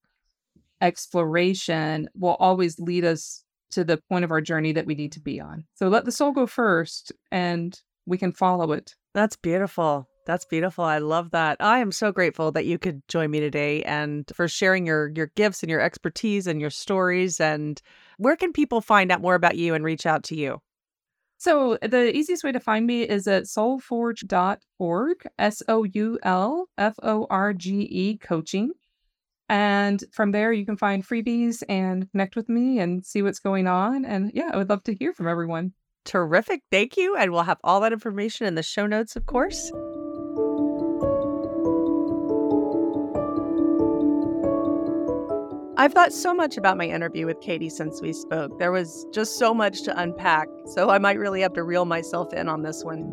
exploration 0.80 2.08
will 2.14 2.36
always 2.38 2.78
lead 2.78 3.04
us 3.04 3.44
to 3.70 3.84
the 3.84 4.00
point 4.08 4.24
of 4.24 4.30
our 4.30 4.40
journey 4.40 4.72
that 4.72 4.86
we 4.86 4.94
need 4.94 5.12
to 5.12 5.20
be 5.20 5.40
on 5.40 5.64
so 5.74 5.88
let 5.88 6.04
the 6.04 6.12
soul 6.12 6.32
go 6.32 6.46
first 6.46 7.12
and 7.30 7.80
we 8.06 8.18
can 8.18 8.32
follow 8.32 8.72
it 8.72 8.94
that's 9.14 9.36
beautiful 9.36 10.08
that's 10.28 10.44
beautiful. 10.44 10.84
I 10.84 10.98
love 10.98 11.30
that. 11.30 11.56
I 11.58 11.78
am 11.78 11.90
so 11.90 12.12
grateful 12.12 12.52
that 12.52 12.66
you 12.66 12.78
could 12.78 13.00
join 13.08 13.30
me 13.30 13.40
today 13.40 13.82
and 13.84 14.30
for 14.34 14.46
sharing 14.46 14.84
your 14.84 15.10
your 15.16 15.28
gifts 15.36 15.62
and 15.62 15.70
your 15.70 15.80
expertise 15.80 16.46
and 16.46 16.60
your 16.60 16.68
stories 16.68 17.40
and 17.40 17.80
where 18.18 18.36
can 18.36 18.52
people 18.52 18.82
find 18.82 19.10
out 19.10 19.22
more 19.22 19.34
about 19.34 19.56
you 19.56 19.72
and 19.72 19.82
reach 19.82 20.04
out 20.04 20.24
to 20.24 20.36
you? 20.36 20.60
So 21.38 21.78
the 21.80 22.14
easiest 22.14 22.44
way 22.44 22.52
to 22.52 22.60
find 22.60 22.86
me 22.86 23.04
is 23.08 23.26
at 23.26 23.44
soulforge.org, 23.44 25.16
S 25.38 25.62
O 25.66 25.84
U 25.84 26.18
L 26.22 26.68
F 26.76 26.96
O 27.02 27.26
R 27.30 27.54
G 27.54 27.88
E 27.90 28.18
coaching. 28.18 28.72
And 29.48 30.02
from 30.12 30.32
there, 30.32 30.52
you 30.52 30.66
can 30.66 30.76
find 30.76 31.06
freebies 31.06 31.62
and 31.68 32.10
connect 32.10 32.36
with 32.36 32.48
me 32.48 32.78
and 32.78 33.04
see 33.04 33.22
what's 33.22 33.38
going 33.38 33.66
on. 33.66 34.04
And 34.04 34.30
yeah, 34.34 34.50
I 34.52 34.56
would 34.56 34.68
love 34.68 34.84
to 34.84 34.94
hear 34.94 35.12
from 35.12 35.26
everyone. 35.26 35.72
Terrific. 36.04 36.62
Thank 36.70 36.96
you. 36.96 37.16
And 37.16 37.32
we'll 37.32 37.42
have 37.42 37.58
all 37.64 37.80
that 37.80 37.92
information 37.92 38.46
in 38.46 38.54
the 38.54 38.62
show 38.62 38.86
notes, 38.86 39.16
of 39.16 39.26
course. 39.26 39.72
I've 45.80 45.94
thought 45.94 46.12
so 46.12 46.34
much 46.34 46.56
about 46.56 46.76
my 46.76 46.86
interview 46.86 47.24
with 47.24 47.40
Katy 47.40 47.70
since 47.70 48.02
we 48.02 48.12
spoke. 48.12 48.58
There 48.58 48.72
was 48.72 49.06
just 49.14 49.38
so 49.38 49.54
much 49.54 49.82
to 49.84 49.96
unpack, 49.96 50.48
so 50.66 50.90
I 50.90 50.98
might 50.98 51.20
really 51.20 51.40
have 51.40 51.52
to 51.52 51.62
reel 51.62 51.84
myself 51.84 52.32
in 52.32 52.48
on 52.48 52.62
this 52.62 52.82
one. 52.82 53.04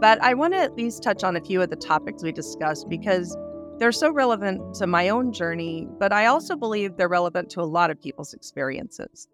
But 0.00 0.22
I 0.22 0.34
want 0.34 0.54
to 0.54 0.60
at 0.60 0.76
least 0.76 1.02
touch 1.02 1.24
on 1.24 1.34
a 1.34 1.40
few 1.40 1.60
of 1.60 1.70
the 1.70 1.76
topics 1.76 2.22
we 2.22 2.30
discussed 2.30 2.88
because 2.88 3.36
they're 3.82 3.90
so 3.90 4.12
relevant 4.12 4.76
to 4.76 4.86
my 4.86 5.08
own 5.08 5.32
journey, 5.32 5.88
but 5.98 6.12
I 6.12 6.26
also 6.26 6.54
believe 6.54 6.96
they're 6.96 7.08
relevant 7.08 7.50
to 7.50 7.60
a 7.60 7.66
lot 7.66 7.90
of 7.90 8.00
people's 8.00 8.32
experiences. 8.32 9.26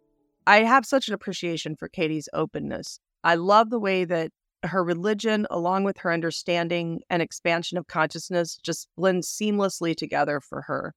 I 0.46 0.62
have 0.62 0.86
such 0.86 1.06
an 1.06 1.12
appreciation 1.12 1.76
for 1.76 1.86
Katy's 1.86 2.30
openness. 2.32 2.98
I 3.22 3.34
love 3.34 3.68
the 3.68 3.78
way 3.78 4.06
that 4.06 4.30
her 4.62 4.82
religion, 4.82 5.46
along 5.50 5.84
with 5.84 5.98
her 5.98 6.10
understanding 6.10 7.02
and 7.10 7.20
expansion 7.20 7.76
of 7.76 7.88
consciousness, 7.88 8.56
just 8.56 8.88
blends 8.96 9.28
seamlessly 9.28 9.94
together 9.94 10.40
for 10.40 10.62
her. 10.62 10.94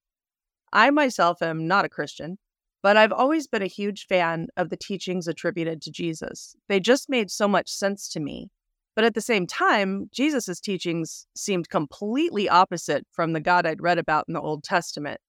I 0.71 0.89
myself 0.89 1.41
am 1.41 1.67
not 1.67 1.83
a 1.83 1.89
Christian, 1.89 2.37
but 2.81 2.95
I've 2.95 3.11
always 3.11 3.47
been 3.47 3.63
a 3.63 3.67
huge 3.67 4.05
fan 4.07 4.47
of 4.55 4.69
the 4.69 4.77
teachings 4.77 5.27
attributed 5.27 5.81
to 5.81 5.91
Jesus. 5.91 6.55
They 6.69 6.79
just 6.79 7.09
made 7.09 7.29
so 7.29 7.49
much 7.49 7.69
sense 7.69 8.07
to 8.13 8.21
me. 8.21 8.47
But 8.95 9.06
at 9.06 9.13
the 9.13 9.21
same 9.21 9.47
time, 9.47 10.10
Jesus' 10.12 10.60
teachings 10.60 11.25
seemed 11.36 11.69
completely 11.69 12.50
opposite 12.50 13.08
from 13.12 13.33
the 13.33 13.39
God 13.39 13.65
I'd 13.65 13.81
read 13.81 13.98
about 13.98 14.25
in 14.27 14.33
the 14.33 14.42
Old 14.42 14.63
Testament. 14.63 15.19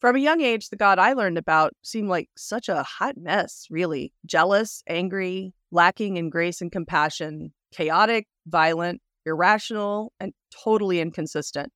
From 0.00 0.16
a 0.16 0.20
young 0.20 0.40
age, 0.40 0.68
the 0.68 0.76
God 0.76 0.98
I 0.98 1.12
learned 1.12 1.38
about 1.38 1.74
seemed 1.82 2.08
like 2.08 2.28
such 2.36 2.68
a 2.68 2.82
hot 2.82 3.16
mess, 3.16 3.66
really 3.70 4.12
jealous, 4.26 4.82
angry, 4.88 5.54
lacking 5.70 6.16
in 6.16 6.28
grace 6.28 6.60
and 6.60 6.72
compassion, 6.72 7.52
chaotic, 7.72 8.26
violent, 8.46 9.00
irrational, 9.24 10.12
and 10.18 10.32
totally 10.64 11.00
inconsistent. 11.00 11.72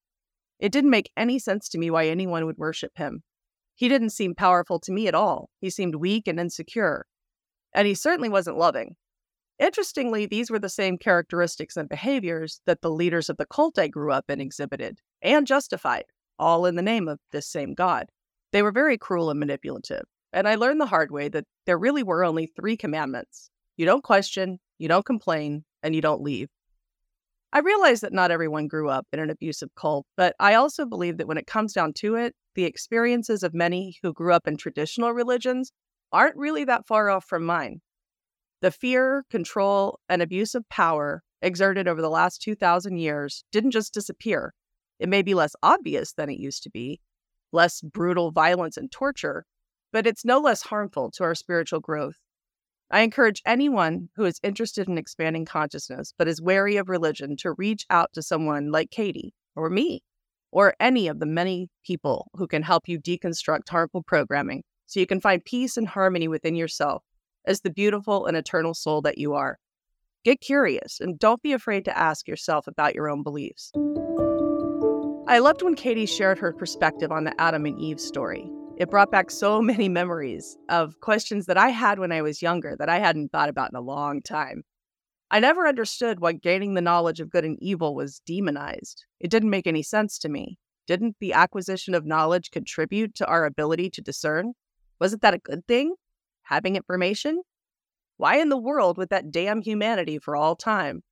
It 0.58 0.72
didn't 0.72 0.90
make 0.90 1.12
any 1.16 1.38
sense 1.38 1.68
to 1.70 1.78
me 1.78 1.90
why 1.90 2.06
anyone 2.06 2.46
would 2.46 2.58
worship 2.58 2.92
him. 2.96 3.22
He 3.74 3.88
didn't 3.88 4.10
seem 4.10 4.34
powerful 4.34 4.80
to 4.80 4.92
me 4.92 5.06
at 5.06 5.14
all. 5.14 5.50
He 5.60 5.70
seemed 5.70 5.96
weak 5.96 6.26
and 6.26 6.40
insecure. 6.40 7.06
And 7.74 7.86
he 7.86 7.94
certainly 7.94 8.28
wasn't 8.28 8.58
loving. 8.58 8.96
Interestingly, 9.58 10.26
these 10.26 10.50
were 10.50 10.58
the 10.58 10.68
same 10.68 10.98
characteristics 10.98 11.76
and 11.76 11.88
behaviors 11.88 12.60
that 12.66 12.82
the 12.82 12.90
leaders 12.90 13.30
of 13.30 13.38
the 13.38 13.46
cult 13.46 13.78
I 13.78 13.88
grew 13.88 14.12
up 14.12 14.26
in 14.28 14.40
exhibited 14.40 14.98
and 15.22 15.46
justified, 15.46 16.04
all 16.38 16.66
in 16.66 16.76
the 16.76 16.82
name 16.82 17.08
of 17.08 17.18
this 17.32 17.48
same 17.48 17.72
God. 17.72 18.06
They 18.52 18.62
were 18.62 18.72
very 18.72 18.98
cruel 18.98 19.30
and 19.30 19.40
manipulative. 19.40 20.04
And 20.32 20.46
I 20.46 20.56
learned 20.56 20.80
the 20.80 20.86
hard 20.86 21.10
way 21.10 21.28
that 21.28 21.44
there 21.64 21.78
really 21.78 22.02
were 22.02 22.24
only 22.24 22.46
three 22.46 22.76
commandments 22.76 23.50
you 23.78 23.84
don't 23.84 24.04
question, 24.04 24.58
you 24.78 24.88
don't 24.88 25.04
complain, 25.04 25.64
and 25.82 25.94
you 25.94 26.00
don't 26.00 26.22
leave. 26.22 26.48
I 27.52 27.60
realize 27.60 28.00
that 28.00 28.12
not 28.12 28.30
everyone 28.30 28.68
grew 28.68 28.88
up 28.88 29.06
in 29.12 29.18
an 29.18 29.30
abusive 29.30 29.68
cult, 29.76 30.06
but 30.16 30.34
I 30.40 30.54
also 30.54 30.84
believe 30.84 31.18
that 31.18 31.28
when 31.28 31.38
it 31.38 31.46
comes 31.46 31.72
down 31.72 31.92
to 31.94 32.16
it, 32.16 32.34
the 32.54 32.64
experiences 32.64 33.42
of 33.42 33.54
many 33.54 33.96
who 34.02 34.12
grew 34.12 34.32
up 34.32 34.48
in 34.48 34.56
traditional 34.56 35.12
religions 35.12 35.72
aren't 36.12 36.36
really 36.36 36.64
that 36.64 36.86
far 36.86 37.08
off 37.10 37.24
from 37.24 37.44
mine. 37.44 37.80
The 38.62 38.70
fear, 38.70 39.24
control, 39.30 40.00
and 40.08 40.22
abuse 40.22 40.54
of 40.54 40.68
power 40.68 41.22
exerted 41.42 41.86
over 41.86 42.00
the 42.00 42.10
last 42.10 42.40
2,000 42.40 42.96
years 42.96 43.44
didn't 43.52 43.72
just 43.72 43.92
disappear. 43.92 44.54
It 44.98 45.08
may 45.10 45.22
be 45.22 45.34
less 45.34 45.54
obvious 45.62 46.14
than 46.14 46.30
it 46.30 46.38
used 46.38 46.62
to 46.62 46.70
be, 46.70 47.00
less 47.52 47.82
brutal 47.82 48.30
violence 48.30 48.78
and 48.78 48.90
torture, 48.90 49.44
but 49.92 50.06
it's 50.06 50.24
no 50.24 50.38
less 50.38 50.62
harmful 50.62 51.10
to 51.12 51.24
our 51.24 51.34
spiritual 51.34 51.80
growth. 51.80 52.16
I 52.90 53.00
encourage 53.00 53.42
anyone 53.44 54.08
who 54.16 54.24
is 54.24 54.40
interested 54.42 54.88
in 54.88 54.96
expanding 54.96 55.44
consciousness 55.44 56.14
but 56.16 56.28
is 56.28 56.40
wary 56.40 56.76
of 56.76 56.88
religion 56.88 57.36
to 57.38 57.52
reach 57.52 57.84
out 57.90 58.12
to 58.14 58.22
someone 58.22 58.70
like 58.70 58.90
Katy 58.90 59.34
or 59.54 59.68
me 59.68 60.02
or 60.52 60.74
any 60.78 61.08
of 61.08 61.18
the 61.18 61.26
many 61.26 61.68
people 61.84 62.28
who 62.34 62.46
can 62.46 62.62
help 62.62 62.88
you 62.88 63.00
deconstruct 63.00 63.68
harmful 63.68 64.02
programming 64.04 64.62
so 64.86 65.00
you 65.00 65.06
can 65.06 65.20
find 65.20 65.44
peace 65.44 65.76
and 65.76 65.88
harmony 65.88 66.28
within 66.28 66.54
yourself 66.54 67.02
as 67.46 67.60
the 67.60 67.70
beautiful 67.70 68.26
and 68.26 68.36
eternal 68.36 68.74
soul 68.74 69.02
that 69.02 69.18
you 69.18 69.34
are. 69.34 69.58
Get 70.24 70.40
curious 70.40 70.98
and 71.00 71.18
don't 71.18 71.42
be 71.42 71.52
afraid 71.52 71.84
to 71.84 71.96
ask 71.96 72.26
yourself 72.26 72.66
about 72.66 72.94
your 72.94 73.08
own 73.08 73.22
beliefs. 73.22 73.72
I 75.28 75.38
loved 75.38 75.62
when 75.62 75.74
Katy 75.74 76.06
shared 76.06 76.38
her 76.38 76.52
perspective 76.52 77.10
on 77.12 77.24
the 77.24 77.40
Adam 77.40 77.66
and 77.66 77.78
Eve 77.80 78.00
story. 78.00 78.50
It 78.76 78.90
brought 78.90 79.10
back 79.10 79.30
so 79.30 79.62
many 79.62 79.88
memories 79.88 80.56
of 80.68 81.00
questions 81.00 81.46
that 81.46 81.56
I 81.56 81.70
had 81.70 81.98
when 81.98 82.12
I 82.12 82.22
was 82.22 82.42
younger 82.42 82.76
that 82.78 82.88
I 82.88 82.98
hadn't 82.98 83.32
thought 83.32 83.48
about 83.48 83.70
in 83.70 83.76
a 83.76 83.80
long 83.80 84.22
time. 84.22 84.62
I 85.30 85.40
never 85.40 85.66
understood 85.66 86.20
why 86.20 86.32
gaining 86.32 86.74
the 86.74 86.80
knowledge 86.80 87.18
of 87.18 87.30
good 87.30 87.44
and 87.44 87.58
evil 87.60 87.94
was 87.94 88.20
demonized. 88.26 89.04
It 89.18 89.30
didn't 89.30 89.50
make 89.50 89.66
any 89.66 89.82
sense 89.82 90.18
to 90.20 90.28
me. 90.28 90.58
Didn't 90.86 91.16
the 91.18 91.32
acquisition 91.32 91.94
of 91.94 92.06
knowledge 92.06 92.52
contribute 92.52 93.16
to 93.16 93.26
our 93.26 93.44
ability 93.44 93.90
to 93.90 94.00
discern? 94.00 94.52
Wasn't 95.00 95.22
that 95.22 95.34
a 95.34 95.38
good 95.38 95.66
thing? 95.66 95.94
Having 96.48 96.76
information? 96.76 97.42
Why 98.18 98.36
in 98.36 98.50
the 98.50 98.56
world 98.56 98.98
would 98.98 99.08
that 99.08 99.32
damn 99.32 99.62
humanity 99.62 100.20
for 100.20 100.36
all 100.36 100.54
time? 100.54 101.02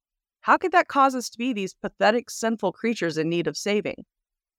How 0.43 0.57
could 0.57 0.71
that 0.71 0.87
cause 0.87 1.17
us 1.17 1.29
to 1.31 1.39
be 1.39 1.53
these 1.53 1.75
pathetic, 1.75 2.31
sinful 2.31 2.71
creatures 2.71 3.19
in 3.19 3.29
need 3.29 3.49
of 3.49 3.57
saving? 3.57 4.05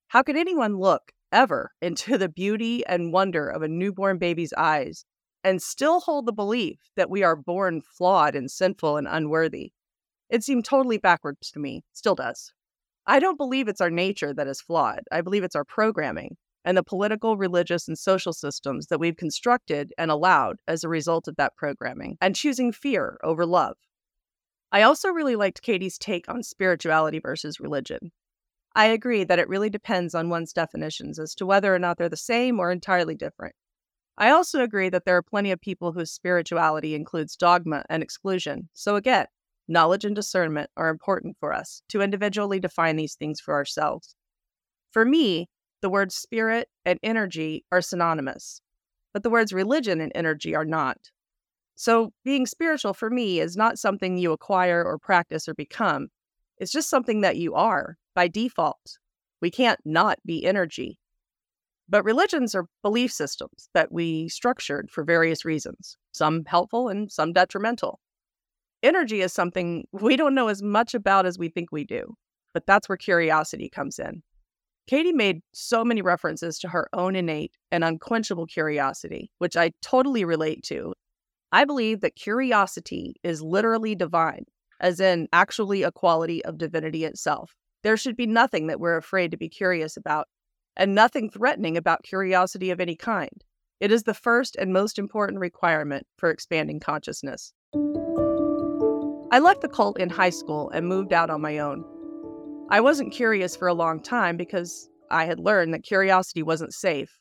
How 0.09 0.21
could 0.21 0.35
anyone 0.35 0.75
look, 0.75 1.13
ever, 1.31 1.71
into 1.81 2.17
the 2.17 2.27
beauty 2.27 2.85
and 2.87 3.13
wonder 3.13 3.47
of 3.47 3.61
a 3.61 3.69
newborn 3.69 4.17
baby's 4.17 4.51
eyes 4.57 5.05
and 5.45 5.61
still 5.61 6.01
hold 6.01 6.25
the 6.25 6.33
belief 6.33 6.79
that 6.97 7.09
we 7.09 7.23
are 7.23 7.37
born 7.37 7.79
flawed 7.79 8.35
and 8.35 8.51
sinful 8.51 8.97
and 8.97 9.07
unworthy? 9.07 9.71
It 10.29 10.43
seemed 10.43 10.65
totally 10.65 10.97
backwards 10.97 11.51
to 11.51 11.59
me, 11.59 11.85
still 11.93 12.15
does. 12.15 12.51
I 13.07 13.19
don't 13.19 13.37
believe 13.37 13.69
it's 13.69 13.79
our 13.79 13.89
nature 13.89 14.33
that 14.33 14.47
is 14.47 14.59
flawed. 14.59 15.03
I 15.09 15.21
believe 15.21 15.45
it's 15.45 15.55
our 15.55 15.63
programming 15.63 16.35
and 16.65 16.75
the 16.75 16.83
political, 16.83 17.37
religious, 17.37 17.87
and 17.87 17.97
social 17.97 18.33
systems 18.33 18.87
that 18.87 18.99
we've 18.99 19.15
constructed 19.15 19.93
and 19.97 20.11
allowed 20.11 20.57
as 20.67 20.83
a 20.83 20.89
result 20.89 21.29
of 21.29 21.37
that 21.37 21.55
programming, 21.55 22.17
and 22.19 22.35
choosing 22.35 22.73
fear 22.73 23.17
over 23.23 23.45
love. 23.45 23.77
I 24.71 24.81
also 24.81 25.09
really 25.09 25.37
liked 25.37 25.61
Katy's 25.61 25.97
take 25.97 26.27
on 26.27 26.43
spirituality 26.43 27.19
versus 27.19 27.61
religion. 27.61 28.11
I 28.75 28.87
agree 28.87 29.23
that 29.23 29.39
it 29.39 29.47
really 29.47 29.69
depends 29.69 30.13
on 30.13 30.27
one's 30.27 30.51
definitions 30.51 31.17
as 31.17 31.33
to 31.35 31.45
whether 31.45 31.73
or 31.73 31.79
not 31.79 31.97
they're 31.97 32.09
the 32.09 32.17
same 32.17 32.59
or 32.59 32.71
entirely 32.71 33.15
different. 33.15 33.55
I 34.17 34.31
also 34.31 34.61
agree 34.61 34.89
that 34.89 35.05
there 35.05 35.15
are 35.15 35.23
plenty 35.23 35.51
of 35.51 35.61
people 35.61 35.91
whose 35.91 36.11
spirituality 36.11 36.95
includes 36.95 37.35
dogma 37.35 37.83
and 37.89 38.01
exclusion. 38.01 38.69
So, 38.73 38.95
again, 38.95 39.27
knowledge 39.67 40.05
and 40.05 40.15
discernment 40.15 40.69
are 40.75 40.89
important 40.89 41.37
for 41.39 41.53
us 41.53 41.81
to 41.89 42.01
individually 42.01 42.59
define 42.59 42.95
these 42.95 43.15
things 43.15 43.39
for 43.39 43.53
ourselves. 43.53 44.15
For 44.91 45.05
me, 45.05 45.47
the 45.85 45.89
words 45.91 46.15
spirit 46.15 46.67
and 46.83 46.97
energy 47.03 47.63
are 47.71 47.79
synonymous, 47.79 48.59
but 49.13 49.21
the 49.21 49.29
words 49.29 49.53
religion 49.53 50.01
and 50.01 50.11
energy 50.15 50.55
are 50.55 50.65
not. 50.65 50.97
So, 51.75 52.11
being 52.23 52.47
spiritual 52.47 52.95
for 52.95 53.11
me 53.11 53.39
is 53.39 53.55
not 53.55 53.77
something 53.77 54.17
you 54.17 54.31
acquire 54.31 54.83
or 54.83 54.97
practice 54.97 55.47
or 55.47 55.53
become. 55.53 56.07
It's 56.57 56.71
just 56.71 56.89
something 56.89 57.21
that 57.21 57.37
you 57.37 57.53
are 57.53 57.99
by 58.15 58.27
default. 58.27 58.97
We 59.43 59.51
can't 59.51 59.79
not 59.85 60.17
be 60.25 60.43
energy. 60.43 60.97
But 61.87 62.03
religions 62.03 62.55
are 62.55 62.65
belief 62.81 63.11
systems 63.11 63.69
that 63.75 63.91
we 63.91 64.27
structured 64.27 64.89
for 64.89 65.03
various 65.03 65.45
reasons, 65.45 65.97
some 66.13 66.45
helpful 66.45 66.89
and 66.89 67.11
some 67.11 67.31
detrimental. 67.31 67.99
Energy 68.81 69.21
is 69.21 69.33
something 69.33 69.85
we 69.91 70.15
don't 70.15 70.33
know 70.33 70.47
as 70.47 70.63
much 70.63 70.95
about 70.95 71.27
as 71.27 71.37
we 71.37 71.47
think 71.47 71.71
we 71.71 71.83
do, 71.83 72.15
but 72.55 72.65
that's 72.65 72.89
where 72.89 72.97
curiosity 72.97 73.69
comes 73.69 73.99
in. 73.99 74.23
Katy 74.87 75.13
made 75.13 75.41
so 75.51 75.83
many 75.83 76.01
references 76.03 76.59
to 76.59 76.67
her 76.67 76.87
own 76.93 77.15
innate 77.15 77.53
and 77.71 77.83
unquenchable 77.83 78.45
curiosity, 78.45 79.31
which 79.39 79.57
I 79.57 79.71
totally 79.81 80.23
relate 80.25 80.63
to. 80.65 80.93
I 81.51 81.65
believe 81.65 82.01
that 82.01 82.15
curiosity 82.15 83.15
is 83.23 83.41
literally 83.41 83.95
divine, 83.95 84.45
as 84.79 84.99
in 84.99 85.27
actually 85.33 85.81
a 85.81 85.91
quality 85.91 86.45
of 86.45 86.59
divinity 86.59 87.03
itself. 87.03 87.55
There 87.81 87.97
should 87.97 88.15
be 88.15 88.27
nothing 88.27 88.67
that 88.67 88.79
we're 88.79 88.97
afraid 88.97 89.31
to 89.31 89.37
be 89.37 89.49
curious 89.49 89.97
about, 89.97 90.27
and 90.77 90.93
nothing 90.93 91.29
threatening 91.29 91.77
about 91.77 92.03
curiosity 92.03 92.69
of 92.69 92.79
any 92.79 92.95
kind. 92.95 93.43
It 93.79 93.91
is 93.91 94.03
the 94.03 94.13
first 94.13 94.55
and 94.55 94.71
most 94.71 94.99
important 94.99 95.39
requirement 95.39 96.05
for 96.17 96.29
expanding 96.29 96.79
consciousness. 96.79 97.53
I 99.31 99.39
left 99.39 99.61
the 99.61 99.69
cult 99.69 99.99
in 99.99 100.09
high 100.09 100.29
school 100.29 100.69
and 100.69 100.87
moved 100.87 101.11
out 101.11 101.29
on 101.29 101.41
my 101.41 101.57
own. 101.57 101.83
I 102.67 102.81
wasn't 102.81 103.13
curious 103.13 103.55
for 103.55 103.67
a 103.67 103.75
long 103.75 104.01
time 104.01 104.37
because 104.37 104.89
I 105.11 105.25
had 105.25 105.39
learned 105.39 105.73
that 105.73 105.83
curiosity 105.83 106.41
wasn't 106.41 106.73
safe. 106.73 107.19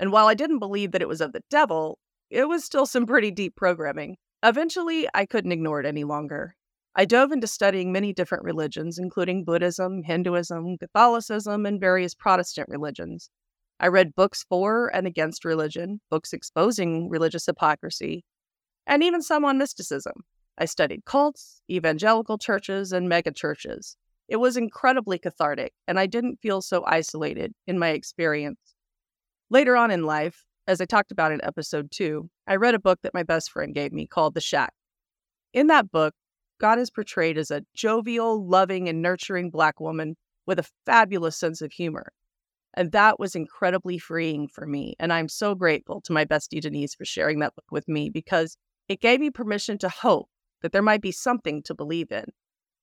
And 0.00 0.10
while 0.10 0.26
I 0.26 0.34
didn't 0.34 0.58
believe 0.58 0.90
that 0.92 1.02
it 1.02 1.08
was 1.08 1.20
of 1.20 1.32
the 1.32 1.42
devil, 1.50 1.98
it 2.30 2.48
was 2.48 2.64
still 2.64 2.84
some 2.84 3.06
pretty 3.06 3.30
deep 3.30 3.54
programming. 3.54 4.16
Eventually, 4.42 5.08
I 5.14 5.24
couldn't 5.24 5.52
ignore 5.52 5.80
it 5.80 5.86
any 5.86 6.02
longer. 6.02 6.56
I 6.96 7.04
dove 7.04 7.30
into 7.30 7.46
studying 7.46 7.92
many 7.92 8.12
different 8.12 8.42
religions, 8.42 8.98
including 8.98 9.44
Buddhism, 9.44 10.02
Hinduism, 10.02 10.78
Catholicism, 10.78 11.64
and 11.64 11.80
various 11.80 12.14
Protestant 12.14 12.68
religions. 12.68 13.30
I 13.78 13.86
read 13.86 14.16
books 14.16 14.44
for 14.48 14.88
and 14.94 15.06
against 15.06 15.44
religion, 15.44 16.00
books 16.10 16.32
exposing 16.32 17.08
religious 17.08 17.46
hypocrisy, 17.46 18.24
and 18.86 19.04
even 19.04 19.22
some 19.22 19.44
on 19.44 19.58
mysticism. 19.58 20.24
I 20.58 20.64
studied 20.64 21.04
cults, 21.04 21.60
evangelical 21.70 22.38
churches, 22.38 22.92
and 22.92 23.08
megachurches. 23.08 23.94
It 24.28 24.36
was 24.36 24.56
incredibly 24.56 25.18
cathartic, 25.18 25.72
and 25.86 25.98
I 26.00 26.06
didn't 26.06 26.40
feel 26.40 26.60
so 26.60 26.84
isolated 26.84 27.52
in 27.66 27.78
my 27.78 27.90
experience. 27.90 28.58
Later 29.50 29.76
on 29.76 29.90
in 29.90 30.04
life, 30.04 30.44
as 30.66 30.80
I 30.80 30.84
talked 30.84 31.12
about 31.12 31.30
in 31.30 31.44
episode 31.44 31.90
two, 31.92 32.28
I 32.48 32.56
read 32.56 32.74
a 32.74 32.80
book 32.80 32.98
that 33.02 33.14
my 33.14 33.22
best 33.22 33.52
friend 33.52 33.72
gave 33.72 33.92
me 33.92 34.06
called 34.06 34.34
The 34.34 34.40
Shack. 34.40 34.72
In 35.52 35.68
that 35.68 35.92
book, 35.92 36.14
God 36.58 36.78
is 36.78 36.90
portrayed 36.90 37.38
as 37.38 37.52
a 37.52 37.62
jovial, 37.74 38.44
loving, 38.44 38.88
and 38.88 39.00
nurturing 39.00 39.50
Black 39.50 39.78
woman 39.78 40.16
with 40.46 40.58
a 40.58 40.68
fabulous 40.84 41.36
sense 41.36 41.62
of 41.62 41.70
humor. 41.70 42.12
And 42.74 42.92
that 42.92 43.20
was 43.20 43.34
incredibly 43.34 43.98
freeing 43.98 44.48
for 44.48 44.66
me. 44.66 44.94
And 44.98 45.12
I'm 45.12 45.28
so 45.28 45.54
grateful 45.54 46.00
to 46.02 46.12
my 46.12 46.24
bestie 46.24 46.60
Denise 46.60 46.94
for 46.94 47.04
sharing 47.04 47.38
that 47.38 47.54
book 47.54 47.64
with 47.70 47.88
me 47.88 48.10
because 48.10 48.56
it 48.88 49.00
gave 49.00 49.20
me 49.20 49.30
permission 49.30 49.78
to 49.78 49.88
hope 49.88 50.28
that 50.62 50.72
there 50.72 50.82
might 50.82 51.00
be 51.00 51.12
something 51.12 51.62
to 51.62 51.74
believe 51.74 52.10
in 52.10 52.24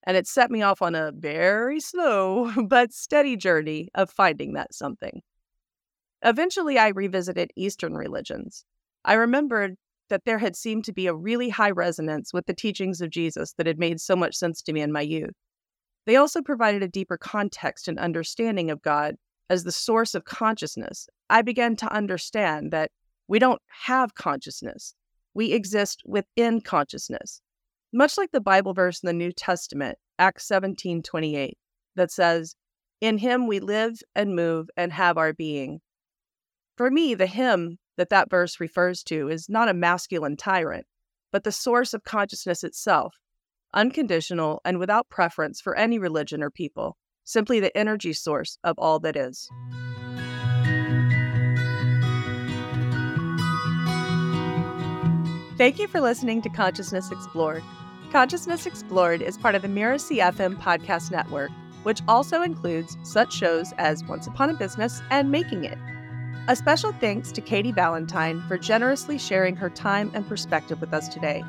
and 0.05 0.17
it 0.17 0.27
set 0.27 0.51
me 0.51 0.61
off 0.61 0.81
on 0.81 0.95
a 0.95 1.11
very 1.11 1.79
slow 1.79 2.51
but 2.67 2.93
steady 2.93 3.35
journey 3.35 3.89
of 3.95 4.09
finding 4.09 4.53
that 4.53 4.73
something. 4.73 5.21
Eventually, 6.23 6.77
I 6.77 6.89
revisited 6.89 7.51
Eastern 7.55 7.95
religions. 7.95 8.65
I 9.03 9.13
remembered 9.13 9.75
that 10.09 10.25
there 10.25 10.39
had 10.39 10.55
seemed 10.55 10.85
to 10.85 10.93
be 10.93 11.07
a 11.07 11.15
really 11.15 11.49
high 11.49 11.71
resonance 11.71 12.33
with 12.33 12.45
the 12.45 12.53
teachings 12.53 13.01
of 13.01 13.09
Jesus 13.09 13.53
that 13.53 13.67
had 13.67 13.79
made 13.79 13.99
so 13.99 14.15
much 14.15 14.35
sense 14.35 14.61
to 14.61 14.73
me 14.73 14.81
in 14.81 14.91
my 14.91 15.01
youth. 15.01 15.33
They 16.05 16.15
also 16.15 16.41
provided 16.41 16.83
a 16.83 16.87
deeper 16.87 17.17
context 17.17 17.87
and 17.87 17.97
understanding 17.97 18.69
of 18.69 18.81
God 18.81 19.15
as 19.49 19.63
the 19.63 19.71
source 19.71 20.15
of 20.15 20.25
consciousness. 20.25 21.07
I 21.29 21.41
began 21.41 21.75
to 21.77 21.93
understand 21.93 22.71
that 22.71 22.91
we 23.27 23.39
don't 23.39 23.61
have 23.67 24.15
consciousness, 24.15 24.95
we 25.33 25.51
exist 25.51 26.03
within 26.05 26.61
consciousness. 26.61 27.41
Much 27.95 28.17
like 28.17 28.31
the 28.31 28.41
Bible 28.41 28.73
verse 28.73 29.03
in 29.03 29.07
the 29.07 29.13
New 29.13 29.31
Testament, 29.31 29.99
Acts 30.17 30.47
17 30.47 31.03
28, 31.03 31.55
that 31.95 32.09
says, 32.09 32.55
In 32.99 33.19
him 33.19 33.45
we 33.45 33.59
live 33.59 33.99
and 34.15 34.35
move 34.35 34.67
and 34.75 34.91
have 34.91 35.15
our 35.15 35.31
being. 35.31 35.79
For 36.75 36.89
me, 36.89 37.13
the 37.13 37.27
him 37.27 37.77
that 37.97 38.09
that 38.09 38.31
verse 38.31 38.59
refers 38.59 39.03
to 39.03 39.29
is 39.29 39.47
not 39.47 39.69
a 39.69 39.75
masculine 39.75 40.37
tyrant, 40.37 40.87
but 41.31 41.43
the 41.43 41.51
source 41.51 41.93
of 41.93 42.03
consciousness 42.03 42.63
itself, 42.63 43.15
unconditional 43.75 44.59
and 44.65 44.79
without 44.79 45.09
preference 45.09 45.61
for 45.61 45.75
any 45.75 45.99
religion 45.99 46.41
or 46.41 46.49
people, 46.49 46.97
simply 47.23 47.59
the 47.59 47.77
energy 47.77 48.11
source 48.11 48.57
of 48.63 48.73
all 48.79 48.99
that 49.01 49.15
is. 49.15 49.47
Thank 55.59 55.77
you 55.77 55.87
for 55.87 56.01
listening 56.01 56.41
to 56.41 56.49
Consciousness 56.49 57.11
Explored. 57.11 57.61
Consciousness 58.13 58.65
Explored 58.67 59.23
is 59.23 59.39
part 59.39 59.55
of 59.55 59.63
the 59.63 59.67
Mirasee 59.67 60.19
FM 60.19 60.61
podcast 60.61 61.09
network, 61.09 61.49
which 61.81 61.99
also 62.07 62.43
includes 62.43 62.95
such 63.01 63.33
shows 63.33 63.73
as 63.79 64.03
Once 64.03 64.27
Upon 64.27 64.51
a 64.51 64.53
Business 64.53 65.01
and 65.09 65.31
Making 65.31 65.63
It. 65.63 65.79
A 66.47 66.55
special 66.55 66.91
thanks 66.91 67.31
to 67.31 67.41
Katy 67.41 67.71
Valentine 67.71 68.43
for 68.47 68.55
generously 68.55 69.17
sharing 69.17 69.55
her 69.55 69.71
time 69.71 70.11
and 70.13 70.27
perspective 70.27 70.79
with 70.79 70.93
us 70.93 71.07
today. 71.07 71.43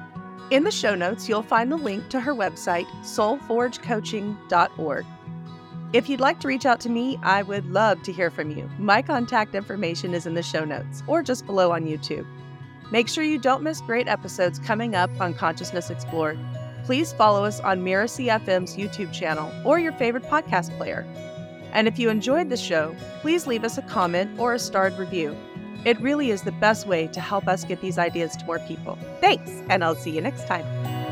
In 0.51 0.65
the 0.65 0.71
show 0.71 0.95
notes, 0.95 1.29
you'll 1.29 1.43
find 1.43 1.71
the 1.71 1.77
link 1.77 2.09
to 2.09 2.19
her 2.19 2.35
website, 2.35 2.87
soulforgecoaching.org. 3.03 5.07
If 5.93 6.09
you'd 6.09 6.21
like 6.21 6.41
to 6.41 6.49
reach 6.49 6.65
out 6.65 6.81
to 6.81 6.89
me, 6.89 7.19
I 7.23 7.43
would 7.43 7.67
love 7.67 8.03
to 8.05 8.13
hear 8.13 8.31
from 8.31 8.51
you. 8.51 8.71
My 8.79 9.03
contact 9.03 9.55
information 9.55 10.15
is 10.15 10.25
in 10.25 10.33
the 10.33 10.43
show 10.43 10.65
notes 10.65 11.03
or 11.07 11.23
just 11.23 11.45
below 11.45 11.73
on 11.73 11.85
YouTube. 11.85 12.27
Make 12.91 13.09
sure 13.09 13.25
you 13.25 13.39
don't 13.39 13.63
miss 13.63 13.81
great 13.81 14.09
episodes 14.09 14.59
coming 14.59 14.95
up 14.95 15.11
on 15.21 15.35
Consciousness 15.35 15.91
Explored. 15.91 16.39
Please 16.85 17.13
follow 17.13 17.45
us 17.45 17.61
on 17.61 17.83
Mirasee 17.83 18.27
FM's 18.27 18.77
YouTube 18.77 19.13
channel 19.13 19.51
or 19.65 19.79
your 19.79 19.93
favorite 19.93 20.25
podcast 20.25 20.77
player. 20.77 21.07
And 21.73 21.89
if 21.89 21.99
you 21.99 22.09
enjoyed 22.09 22.51
the 22.51 22.57
show, 22.57 22.95
please 23.21 23.47
leave 23.47 23.65
us 23.65 23.79
a 23.79 23.83
comment 23.83 24.39
or 24.39 24.55
a 24.55 24.59
starred 24.59 24.97
review. 24.99 25.37
It 25.85 26.01
really 26.01 26.31
is 26.31 26.43
the 26.43 26.53
best 26.53 26.87
way 26.87 27.09
to 27.09 27.21
help 27.21 27.49
us 27.49 27.65
get 27.65 27.81
these 27.81 27.99
ideas 27.99 28.37
to 28.37 28.45
more 28.45 28.59
people. 28.61 28.99
Thanks, 29.21 29.51
and 29.69 29.83
I'll 29.83 29.97
see 29.97 30.11
you 30.11 30.21
next 30.21 30.47
time. 30.47 31.04